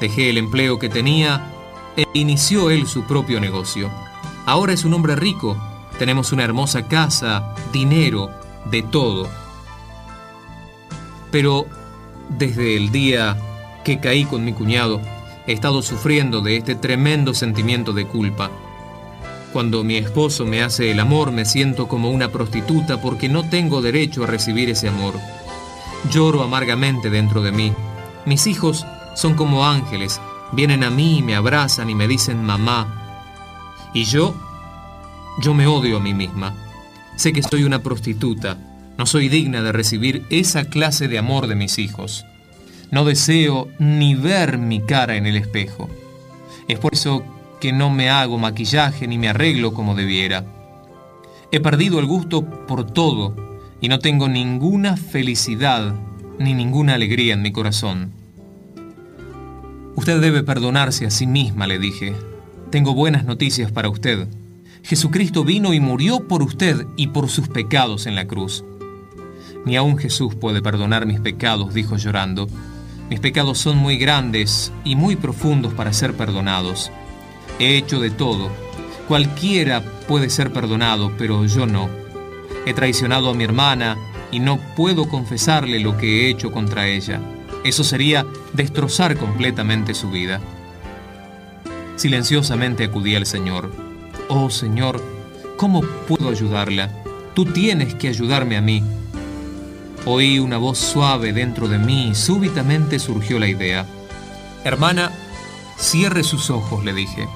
Dejé 0.00 0.30
el 0.30 0.38
empleo 0.38 0.78
que 0.78 0.88
tenía 0.88 1.46
e 1.96 2.04
inició 2.12 2.70
él 2.70 2.86
su 2.86 3.06
propio 3.06 3.40
negocio. 3.40 3.90
Ahora 4.48 4.72
es 4.72 4.86
un 4.86 4.94
hombre 4.94 5.14
rico, 5.14 5.58
tenemos 5.98 6.32
una 6.32 6.42
hermosa 6.42 6.88
casa, 6.88 7.54
dinero, 7.70 8.30
de 8.70 8.82
todo. 8.82 9.28
Pero 11.30 11.66
desde 12.30 12.74
el 12.74 12.90
día 12.90 13.36
que 13.84 14.00
caí 14.00 14.24
con 14.24 14.46
mi 14.46 14.54
cuñado, 14.54 15.02
he 15.46 15.52
estado 15.52 15.82
sufriendo 15.82 16.40
de 16.40 16.56
este 16.56 16.74
tremendo 16.74 17.34
sentimiento 17.34 17.92
de 17.92 18.06
culpa. 18.06 18.50
Cuando 19.52 19.84
mi 19.84 19.98
esposo 19.98 20.46
me 20.46 20.62
hace 20.62 20.92
el 20.92 21.00
amor 21.00 21.30
me 21.30 21.44
siento 21.44 21.86
como 21.86 22.08
una 22.08 22.30
prostituta 22.30 23.02
porque 23.02 23.28
no 23.28 23.50
tengo 23.50 23.82
derecho 23.82 24.24
a 24.24 24.28
recibir 24.28 24.70
ese 24.70 24.88
amor. 24.88 25.12
Lloro 26.10 26.42
amargamente 26.42 27.10
dentro 27.10 27.42
de 27.42 27.52
mí. 27.52 27.74
Mis 28.24 28.46
hijos 28.46 28.86
son 29.14 29.34
como 29.34 29.66
ángeles, 29.66 30.22
vienen 30.52 30.84
a 30.84 30.90
mí 30.90 31.18
y 31.18 31.22
me 31.22 31.36
abrazan 31.36 31.90
y 31.90 31.94
me 31.94 32.08
dicen 32.08 32.42
mamá. 32.42 32.97
Y 33.94 34.04
yo, 34.04 34.34
yo 35.40 35.54
me 35.54 35.66
odio 35.66 35.96
a 35.96 36.00
mí 36.00 36.14
misma. 36.14 36.54
Sé 37.16 37.32
que 37.32 37.42
soy 37.42 37.64
una 37.64 37.82
prostituta, 37.82 38.58
no 38.96 39.06
soy 39.06 39.28
digna 39.28 39.62
de 39.62 39.72
recibir 39.72 40.24
esa 40.30 40.64
clase 40.64 41.08
de 41.08 41.18
amor 41.18 41.46
de 41.46 41.54
mis 41.54 41.78
hijos. 41.78 42.24
No 42.90 43.04
deseo 43.04 43.68
ni 43.78 44.14
ver 44.14 44.58
mi 44.58 44.80
cara 44.80 45.16
en 45.16 45.26
el 45.26 45.36
espejo. 45.36 45.88
Es 46.68 46.78
por 46.78 46.94
eso 46.94 47.24
que 47.60 47.72
no 47.72 47.90
me 47.90 48.10
hago 48.10 48.38
maquillaje 48.38 49.06
ni 49.06 49.18
me 49.18 49.28
arreglo 49.28 49.72
como 49.72 49.94
debiera. 49.94 50.44
He 51.50 51.60
perdido 51.60 51.98
el 51.98 52.06
gusto 52.06 52.44
por 52.66 52.90
todo 52.90 53.34
y 53.80 53.88
no 53.88 53.98
tengo 53.98 54.28
ninguna 54.28 54.96
felicidad 54.96 55.94
ni 56.38 56.54
ninguna 56.54 56.94
alegría 56.94 57.34
en 57.34 57.42
mi 57.42 57.52
corazón. 57.52 58.12
Usted 59.96 60.20
debe 60.20 60.42
perdonarse 60.42 61.06
a 61.06 61.10
sí 61.10 61.26
misma, 61.26 61.66
le 61.66 61.78
dije. 61.78 62.14
Tengo 62.70 62.92
buenas 62.92 63.24
noticias 63.24 63.72
para 63.72 63.88
usted. 63.88 64.28
Jesucristo 64.82 65.42
vino 65.42 65.72
y 65.72 65.80
murió 65.80 66.28
por 66.28 66.42
usted 66.42 66.86
y 66.96 67.06
por 67.06 67.30
sus 67.30 67.48
pecados 67.48 68.04
en 68.04 68.14
la 68.14 68.26
cruz. 68.26 68.62
Ni 69.64 69.76
aun 69.76 69.96
Jesús 69.96 70.34
puede 70.34 70.60
perdonar 70.60 71.06
mis 71.06 71.18
pecados, 71.18 71.72
dijo 71.72 71.96
llorando. 71.96 72.46
Mis 73.08 73.20
pecados 73.20 73.56
son 73.56 73.78
muy 73.78 73.96
grandes 73.96 74.70
y 74.84 74.96
muy 74.96 75.16
profundos 75.16 75.72
para 75.72 75.94
ser 75.94 76.12
perdonados. 76.12 76.90
He 77.58 77.78
hecho 77.78 78.00
de 78.00 78.10
todo. 78.10 78.50
Cualquiera 79.08 79.82
puede 80.06 80.28
ser 80.28 80.52
perdonado, 80.52 81.10
pero 81.16 81.46
yo 81.46 81.64
no. 81.64 81.88
He 82.66 82.74
traicionado 82.74 83.30
a 83.30 83.34
mi 83.34 83.44
hermana 83.44 83.96
y 84.30 84.40
no 84.40 84.58
puedo 84.76 85.08
confesarle 85.08 85.80
lo 85.80 85.96
que 85.96 86.26
he 86.26 86.30
hecho 86.30 86.52
contra 86.52 86.86
ella. 86.86 87.18
Eso 87.64 87.82
sería 87.82 88.26
destrozar 88.52 89.16
completamente 89.16 89.94
su 89.94 90.10
vida. 90.10 90.38
Silenciosamente 91.98 92.84
acudí 92.84 93.16
al 93.16 93.26
Señor. 93.26 93.72
Oh 94.28 94.50
Señor, 94.50 95.02
¿cómo 95.56 95.80
puedo 96.06 96.28
ayudarla? 96.28 96.92
Tú 97.34 97.44
tienes 97.44 97.96
que 97.96 98.06
ayudarme 98.06 98.56
a 98.56 98.60
mí. 98.60 98.84
Oí 100.06 100.38
una 100.38 100.58
voz 100.58 100.78
suave 100.78 101.32
dentro 101.32 101.66
de 101.66 101.80
mí 101.80 102.10
y 102.10 102.14
súbitamente 102.14 103.00
surgió 103.00 103.40
la 103.40 103.48
idea. 103.48 103.84
Hermana, 104.62 105.10
cierre 105.76 106.22
sus 106.22 106.50
ojos, 106.50 106.84
le 106.84 106.92
dije. 106.92 107.26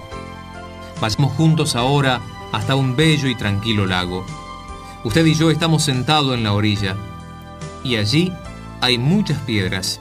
Vayamos 1.00 1.32
juntos 1.32 1.74
ahora 1.74 2.20
hasta 2.52 2.76
un 2.76 2.94
bello 2.94 3.26
y 3.28 3.34
tranquilo 3.34 3.84
lago. 3.84 4.24
Usted 5.02 5.26
y 5.26 5.34
yo 5.34 5.50
estamos 5.50 5.82
sentados 5.82 6.36
en 6.36 6.44
la 6.44 6.52
orilla, 6.52 6.94
y 7.82 7.96
allí 7.96 8.32
hay 8.80 8.96
muchas 8.96 9.40
piedras. 9.40 10.00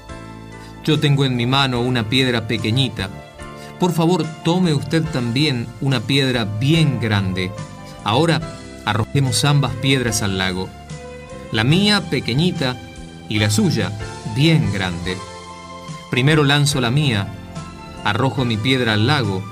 Yo 0.84 1.00
tengo 1.00 1.26
en 1.26 1.36
mi 1.36 1.48
mano 1.48 1.82
una 1.82 2.10
piedra 2.10 2.48
pequeñita. 2.48 3.10
Por 3.82 3.94
favor, 3.94 4.24
tome 4.46 4.76
usted 4.76 5.04
también 5.06 5.66
una 5.82 6.02
piedra 6.02 6.46
bien 6.46 7.00
grande. 7.00 7.52
Ahora 8.04 8.40
arrojemos 8.86 9.44
ambas 9.44 9.74
piedras 9.78 10.22
al 10.22 10.38
lago. 10.38 10.70
La 11.52 11.64
mía 11.64 12.08
pequeñita 12.12 12.80
y 13.28 13.40
la 13.40 13.50
suya 13.50 13.92
bien 14.36 14.72
grande. 14.72 15.18
Primero 16.12 16.44
lanzo 16.44 16.80
la 16.80 16.92
mía, 16.92 17.28
arrojo 18.04 18.46
mi 18.46 18.56
piedra 18.56 18.94
al 18.94 19.08
lago. 19.08 19.44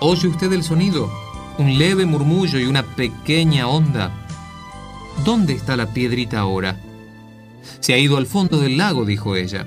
¿Oye 0.00 0.28
usted 0.28 0.52
el 0.52 0.64
sonido? 0.64 1.10
Un 1.56 1.78
leve 1.78 2.04
murmullo 2.04 2.58
y 2.58 2.66
una 2.66 2.82
pequeña 2.82 3.68
onda. 3.68 4.12
¿Dónde 5.24 5.54
está 5.54 5.78
la 5.78 5.86
piedrita 5.94 6.40
ahora? 6.40 6.76
Se 7.80 7.94
ha 7.94 7.98
ido 7.98 8.18
al 8.18 8.26
fondo 8.26 8.60
del 8.60 8.76
lago, 8.76 9.06
dijo 9.06 9.34
ella. 9.34 9.66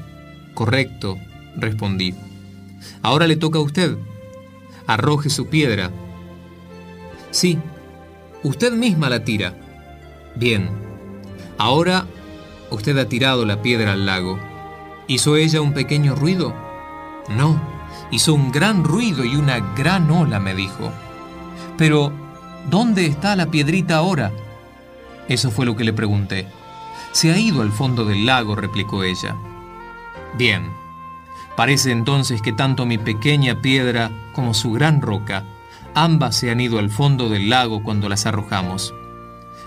Correcto, 0.53 1.17
respondí. 1.57 2.13
Ahora 3.01 3.27
le 3.27 3.35
toca 3.35 3.59
a 3.59 3.61
usted. 3.61 3.97
Arroje 4.87 5.29
su 5.29 5.47
piedra. 5.47 5.91
Sí, 7.31 7.57
usted 8.43 8.73
misma 8.73 9.09
la 9.09 9.23
tira. 9.23 9.55
Bien. 10.35 10.69
Ahora 11.57 12.05
usted 12.69 12.97
ha 12.97 13.07
tirado 13.07 13.45
la 13.45 13.61
piedra 13.61 13.93
al 13.93 14.05
lago. 14.05 14.39
¿Hizo 15.07 15.35
ella 15.35 15.61
un 15.61 15.73
pequeño 15.73 16.15
ruido? 16.15 16.53
No, 17.29 17.61
hizo 18.11 18.33
un 18.33 18.51
gran 18.51 18.83
ruido 18.83 19.23
y 19.25 19.35
una 19.35 19.59
gran 19.75 20.09
ola, 20.09 20.39
me 20.39 20.55
dijo. 20.55 20.91
Pero, 21.77 22.11
¿dónde 22.69 23.05
está 23.05 23.35
la 23.35 23.47
piedrita 23.47 23.97
ahora? 23.97 24.31
Eso 25.27 25.51
fue 25.51 25.65
lo 25.65 25.75
que 25.75 25.83
le 25.83 25.93
pregunté. 25.93 26.47
Se 27.11 27.31
ha 27.31 27.37
ido 27.37 27.61
al 27.61 27.71
fondo 27.71 28.05
del 28.05 28.25
lago, 28.25 28.55
replicó 28.55 29.03
ella. 29.03 29.35
Bien. 30.37 30.80
Parece 31.61 31.91
entonces 31.91 32.41
que 32.41 32.53
tanto 32.53 32.87
mi 32.87 32.97
pequeña 32.97 33.61
piedra 33.61 34.09
como 34.33 34.55
su 34.55 34.71
gran 34.71 34.99
roca, 34.99 35.43
ambas 35.93 36.35
se 36.35 36.49
han 36.49 36.59
ido 36.59 36.79
al 36.79 36.89
fondo 36.89 37.29
del 37.29 37.51
lago 37.51 37.83
cuando 37.83 38.09
las 38.09 38.25
arrojamos. 38.25 38.95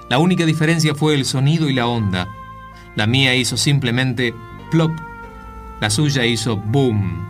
La 0.09 0.19
única 0.19 0.45
diferencia 0.45 0.97
fue 0.97 1.15
el 1.15 1.25
sonido 1.25 1.71
y 1.71 1.73
la 1.73 1.87
onda. 1.87 2.27
La 2.97 3.07
mía 3.07 3.37
hizo 3.37 3.57
simplemente 3.57 4.35
plop, 4.73 4.91
la 5.81 5.89
suya 5.89 6.27
hizo 6.27 6.57
boom. 6.57 7.29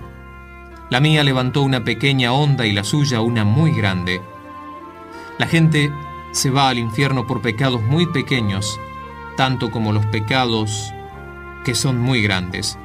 La 0.88 0.98
mía 0.98 1.24
levantó 1.24 1.60
una 1.60 1.84
pequeña 1.84 2.32
onda 2.32 2.64
y 2.64 2.72
la 2.72 2.84
suya 2.84 3.20
una 3.20 3.44
muy 3.44 3.70
grande. 3.70 4.22
La 5.36 5.46
gente 5.46 5.92
se 6.32 6.48
va 6.48 6.70
al 6.70 6.78
infierno 6.78 7.26
por 7.26 7.42
pecados 7.42 7.82
muy 7.82 8.06
pequeños, 8.06 8.80
tanto 9.36 9.70
como 9.70 9.92
los 9.92 10.06
pecados 10.06 10.90
que 11.66 11.74
son 11.74 12.00
muy 12.00 12.22
grandes 12.22 12.78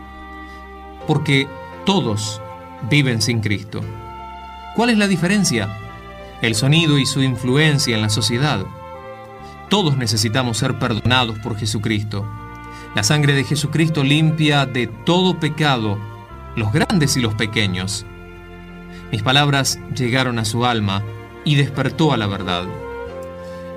porque 1.09 1.47
todos 1.89 2.39
viven 2.87 3.19
sin 3.19 3.39
Cristo. 3.41 3.81
¿Cuál 4.75 4.91
es 4.91 4.99
la 4.99 5.07
diferencia? 5.07 5.75
El 6.39 6.53
sonido 6.53 6.99
y 6.99 7.07
su 7.07 7.23
influencia 7.23 7.95
en 7.95 8.03
la 8.03 8.09
sociedad. 8.09 8.63
Todos 9.71 9.97
necesitamos 9.97 10.59
ser 10.59 10.77
perdonados 10.77 11.39
por 11.39 11.57
Jesucristo. 11.57 12.27
La 12.93 13.01
sangre 13.01 13.33
de 13.33 13.43
Jesucristo 13.43 14.03
limpia 14.03 14.67
de 14.67 14.85
todo 14.85 15.39
pecado, 15.39 15.97
los 16.55 16.71
grandes 16.71 17.17
y 17.17 17.21
los 17.21 17.33
pequeños. 17.33 18.05
Mis 19.11 19.23
palabras 19.23 19.79
llegaron 19.95 20.37
a 20.37 20.45
su 20.45 20.67
alma 20.67 21.01
y 21.43 21.55
despertó 21.55 22.13
a 22.13 22.17
la 22.17 22.27
verdad. 22.27 22.67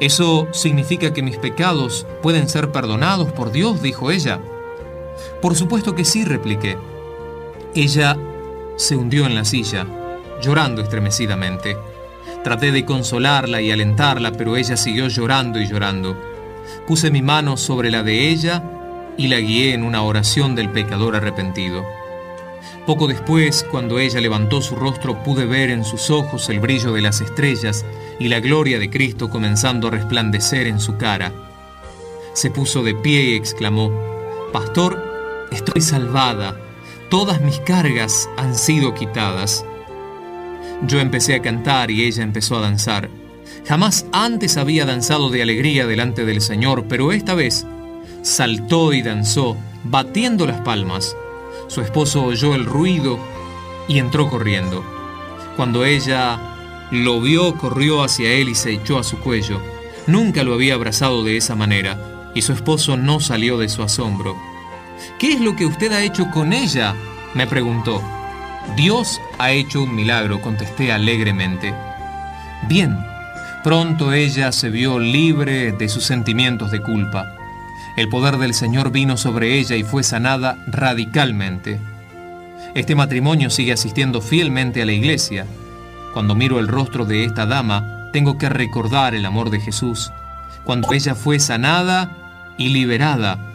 ¿Eso 0.00 0.48
significa 0.52 1.14
que 1.14 1.22
mis 1.22 1.38
pecados 1.38 2.06
pueden 2.22 2.50
ser 2.50 2.72
perdonados 2.72 3.32
por 3.32 3.52
Dios? 3.52 3.80
dijo 3.80 4.10
ella. 4.10 4.38
Por 5.40 5.54
supuesto 5.54 5.94
que 5.94 6.04
sí, 6.04 6.26
repliqué. 6.26 6.76
Ella 7.74 8.18
se 8.76 8.96
hundió 8.96 9.24
en 9.24 9.34
la 9.34 9.46
silla, 9.46 9.86
llorando 10.42 10.82
estremecidamente. 10.82 11.78
Traté 12.44 12.70
de 12.70 12.84
consolarla 12.84 13.62
y 13.62 13.70
alentarla, 13.70 14.32
pero 14.32 14.58
ella 14.58 14.76
siguió 14.76 15.08
llorando 15.08 15.58
y 15.58 15.66
llorando. 15.66 16.14
Puse 16.86 17.10
mi 17.10 17.22
mano 17.22 17.56
sobre 17.56 17.90
la 17.90 18.02
de 18.02 18.28
ella 18.28 18.62
y 19.16 19.28
la 19.28 19.38
guié 19.38 19.72
en 19.72 19.84
una 19.84 20.02
oración 20.02 20.54
del 20.54 20.68
pecador 20.68 21.16
arrepentido. 21.16 21.82
Poco 22.84 23.06
después, 23.06 23.64
cuando 23.70 23.98
ella 23.98 24.20
levantó 24.20 24.60
su 24.60 24.76
rostro, 24.76 25.22
pude 25.22 25.46
ver 25.46 25.70
en 25.70 25.84
sus 25.84 26.10
ojos 26.10 26.50
el 26.50 26.60
brillo 26.60 26.92
de 26.92 27.00
las 27.00 27.22
estrellas 27.22 27.86
y 28.18 28.28
la 28.28 28.40
gloria 28.40 28.78
de 28.78 28.90
Cristo 28.90 29.30
comenzando 29.30 29.88
a 29.88 29.92
resplandecer 29.92 30.66
en 30.66 30.78
su 30.78 30.98
cara. 30.98 31.32
Se 32.34 32.50
puso 32.50 32.82
de 32.82 32.94
pie 32.94 33.30
y 33.30 33.36
exclamó, 33.36 33.90
Pastor, 34.52 35.48
estoy 35.50 35.80
salvada 35.80 36.61
todas 37.12 37.42
mis 37.42 37.58
cargas 37.60 38.30
han 38.38 38.54
sido 38.54 38.94
quitadas. 38.94 39.66
Yo 40.86 40.98
empecé 40.98 41.34
a 41.34 41.42
cantar 41.42 41.90
y 41.90 42.04
ella 42.04 42.22
empezó 42.22 42.56
a 42.56 42.62
danzar. 42.62 43.10
Jamás 43.66 44.06
antes 44.12 44.56
había 44.56 44.86
danzado 44.86 45.28
de 45.28 45.42
alegría 45.42 45.86
delante 45.86 46.24
del 46.24 46.40
Señor, 46.40 46.86
pero 46.88 47.12
esta 47.12 47.34
vez 47.34 47.66
saltó 48.22 48.94
y 48.94 49.02
danzó, 49.02 49.58
batiendo 49.84 50.46
las 50.46 50.62
palmas. 50.62 51.14
Su 51.68 51.82
esposo 51.82 52.24
oyó 52.24 52.54
el 52.54 52.64
ruido 52.64 53.18
y 53.88 53.98
entró 53.98 54.30
corriendo. 54.30 54.82
Cuando 55.58 55.84
ella 55.84 56.40
lo 56.90 57.20
vio, 57.20 57.58
corrió 57.58 58.04
hacia 58.04 58.32
él 58.32 58.48
y 58.48 58.54
se 58.54 58.72
echó 58.72 58.98
a 58.98 59.04
su 59.04 59.18
cuello. 59.18 59.60
Nunca 60.06 60.44
lo 60.44 60.54
había 60.54 60.76
abrazado 60.76 61.24
de 61.24 61.36
esa 61.36 61.56
manera, 61.56 62.32
y 62.34 62.40
su 62.40 62.54
esposo 62.54 62.96
no 62.96 63.20
salió 63.20 63.58
de 63.58 63.68
su 63.68 63.82
asombro. 63.82 64.51
¿Qué 65.18 65.32
es 65.32 65.40
lo 65.40 65.56
que 65.56 65.66
usted 65.66 65.92
ha 65.92 66.02
hecho 66.02 66.30
con 66.30 66.52
ella? 66.52 66.94
me 67.34 67.46
preguntó. 67.46 68.02
Dios 68.76 69.20
ha 69.38 69.50
hecho 69.50 69.82
un 69.82 69.94
milagro, 69.94 70.40
contesté 70.40 70.92
alegremente. 70.92 71.74
Bien, 72.68 72.98
pronto 73.64 74.12
ella 74.12 74.52
se 74.52 74.70
vio 74.70 74.98
libre 74.98 75.72
de 75.72 75.88
sus 75.88 76.04
sentimientos 76.04 76.70
de 76.70 76.80
culpa. 76.80 77.34
El 77.96 78.08
poder 78.08 78.38
del 78.38 78.54
Señor 78.54 78.90
vino 78.90 79.16
sobre 79.16 79.58
ella 79.58 79.76
y 79.76 79.82
fue 79.82 80.02
sanada 80.02 80.56
radicalmente. 80.66 81.80
Este 82.74 82.94
matrimonio 82.94 83.50
sigue 83.50 83.72
asistiendo 83.72 84.22
fielmente 84.22 84.80
a 84.80 84.86
la 84.86 84.92
iglesia. 84.92 85.46
Cuando 86.14 86.34
miro 86.34 86.58
el 86.58 86.68
rostro 86.68 87.04
de 87.04 87.24
esta 87.24 87.44
dama, 87.44 88.08
tengo 88.12 88.38
que 88.38 88.48
recordar 88.48 89.14
el 89.14 89.26
amor 89.26 89.50
de 89.50 89.60
Jesús. 89.60 90.10
Cuando 90.64 90.92
ella 90.92 91.14
fue 91.14 91.38
sanada 91.38 92.54
y 92.56 92.68
liberada, 92.68 93.51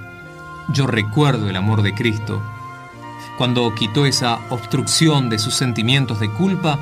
yo 0.69 0.87
recuerdo 0.87 1.49
el 1.49 1.55
amor 1.55 1.81
de 1.81 1.93
Cristo. 1.93 2.41
Cuando 3.37 3.73
quitó 3.75 4.05
esa 4.05 4.39
obstrucción 4.49 5.29
de 5.29 5.39
sus 5.39 5.53
sentimientos 5.53 6.19
de 6.19 6.29
culpa, 6.29 6.79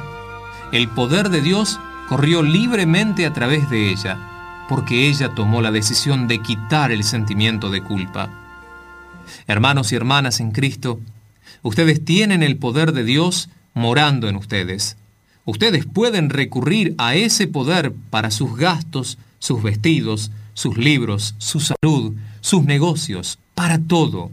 el 0.71 0.87
poder 0.87 1.29
de 1.29 1.41
Dios 1.41 1.79
corrió 2.07 2.41
libremente 2.41 3.25
a 3.25 3.33
través 3.33 3.69
de 3.69 3.89
ella, 3.89 4.65
porque 4.69 5.07
ella 5.07 5.29
tomó 5.35 5.61
la 5.61 5.71
decisión 5.71 6.27
de 6.27 6.41
quitar 6.41 6.91
el 6.91 7.03
sentimiento 7.03 7.69
de 7.69 7.81
culpa. 7.81 8.29
Hermanos 9.47 9.91
y 9.91 9.95
hermanas 9.95 10.39
en 10.39 10.51
Cristo, 10.51 10.99
ustedes 11.61 12.03
tienen 12.03 12.41
el 12.41 12.57
poder 12.57 12.93
de 12.93 13.03
Dios 13.03 13.49
morando 13.73 14.27
en 14.29 14.35
ustedes. 14.35 14.97
Ustedes 15.45 15.85
pueden 15.85 16.29
recurrir 16.29 16.95
a 16.97 17.15
ese 17.15 17.47
poder 17.47 17.93
para 18.09 18.31
sus 18.31 18.55
gastos, 18.55 19.17
sus 19.37 19.61
vestidos, 19.61 20.31
sus 20.53 20.77
libros, 20.77 21.35
su 21.37 21.59
salud, 21.59 22.15
sus 22.41 22.63
negocios, 22.63 23.37
para 23.55 23.79
todo. 23.79 24.31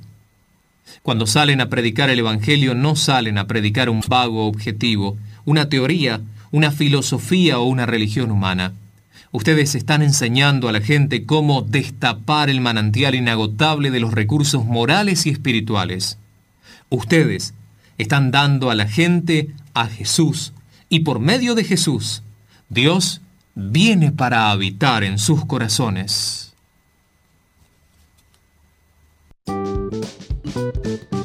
Cuando 1.02 1.26
salen 1.26 1.60
a 1.60 1.68
predicar 1.68 2.10
el 2.10 2.18
Evangelio 2.18 2.74
no 2.74 2.96
salen 2.96 3.38
a 3.38 3.46
predicar 3.46 3.88
un 3.88 4.02
vago 4.06 4.46
objetivo, 4.46 5.16
una 5.44 5.68
teoría, 5.68 6.20
una 6.50 6.70
filosofía 6.70 7.58
o 7.58 7.64
una 7.64 7.86
religión 7.86 8.30
humana. 8.30 8.74
Ustedes 9.30 9.74
están 9.74 10.02
enseñando 10.02 10.68
a 10.68 10.72
la 10.72 10.82
gente 10.82 11.24
cómo 11.24 11.62
destapar 11.62 12.50
el 12.50 12.60
manantial 12.60 13.14
inagotable 13.14 13.90
de 13.90 14.00
los 14.00 14.12
recursos 14.12 14.66
morales 14.66 15.24
y 15.24 15.30
espirituales. 15.30 16.18
Ustedes 16.90 17.54
están 17.96 18.30
dando 18.30 18.70
a 18.70 18.74
la 18.74 18.86
gente 18.86 19.48
a 19.72 19.86
Jesús 19.86 20.52
y 20.90 21.00
por 21.00 21.20
medio 21.20 21.54
de 21.54 21.64
Jesús, 21.64 22.22
Dios 22.68 23.22
viene 23.54 24.12
para 24.12 24.50
habitar 24.50 25.04
en 25.04 25.18
sus 25.18 25.46
corazones. 25.46 26.51
Thank 30.55 31.12
you. 31.12 31.21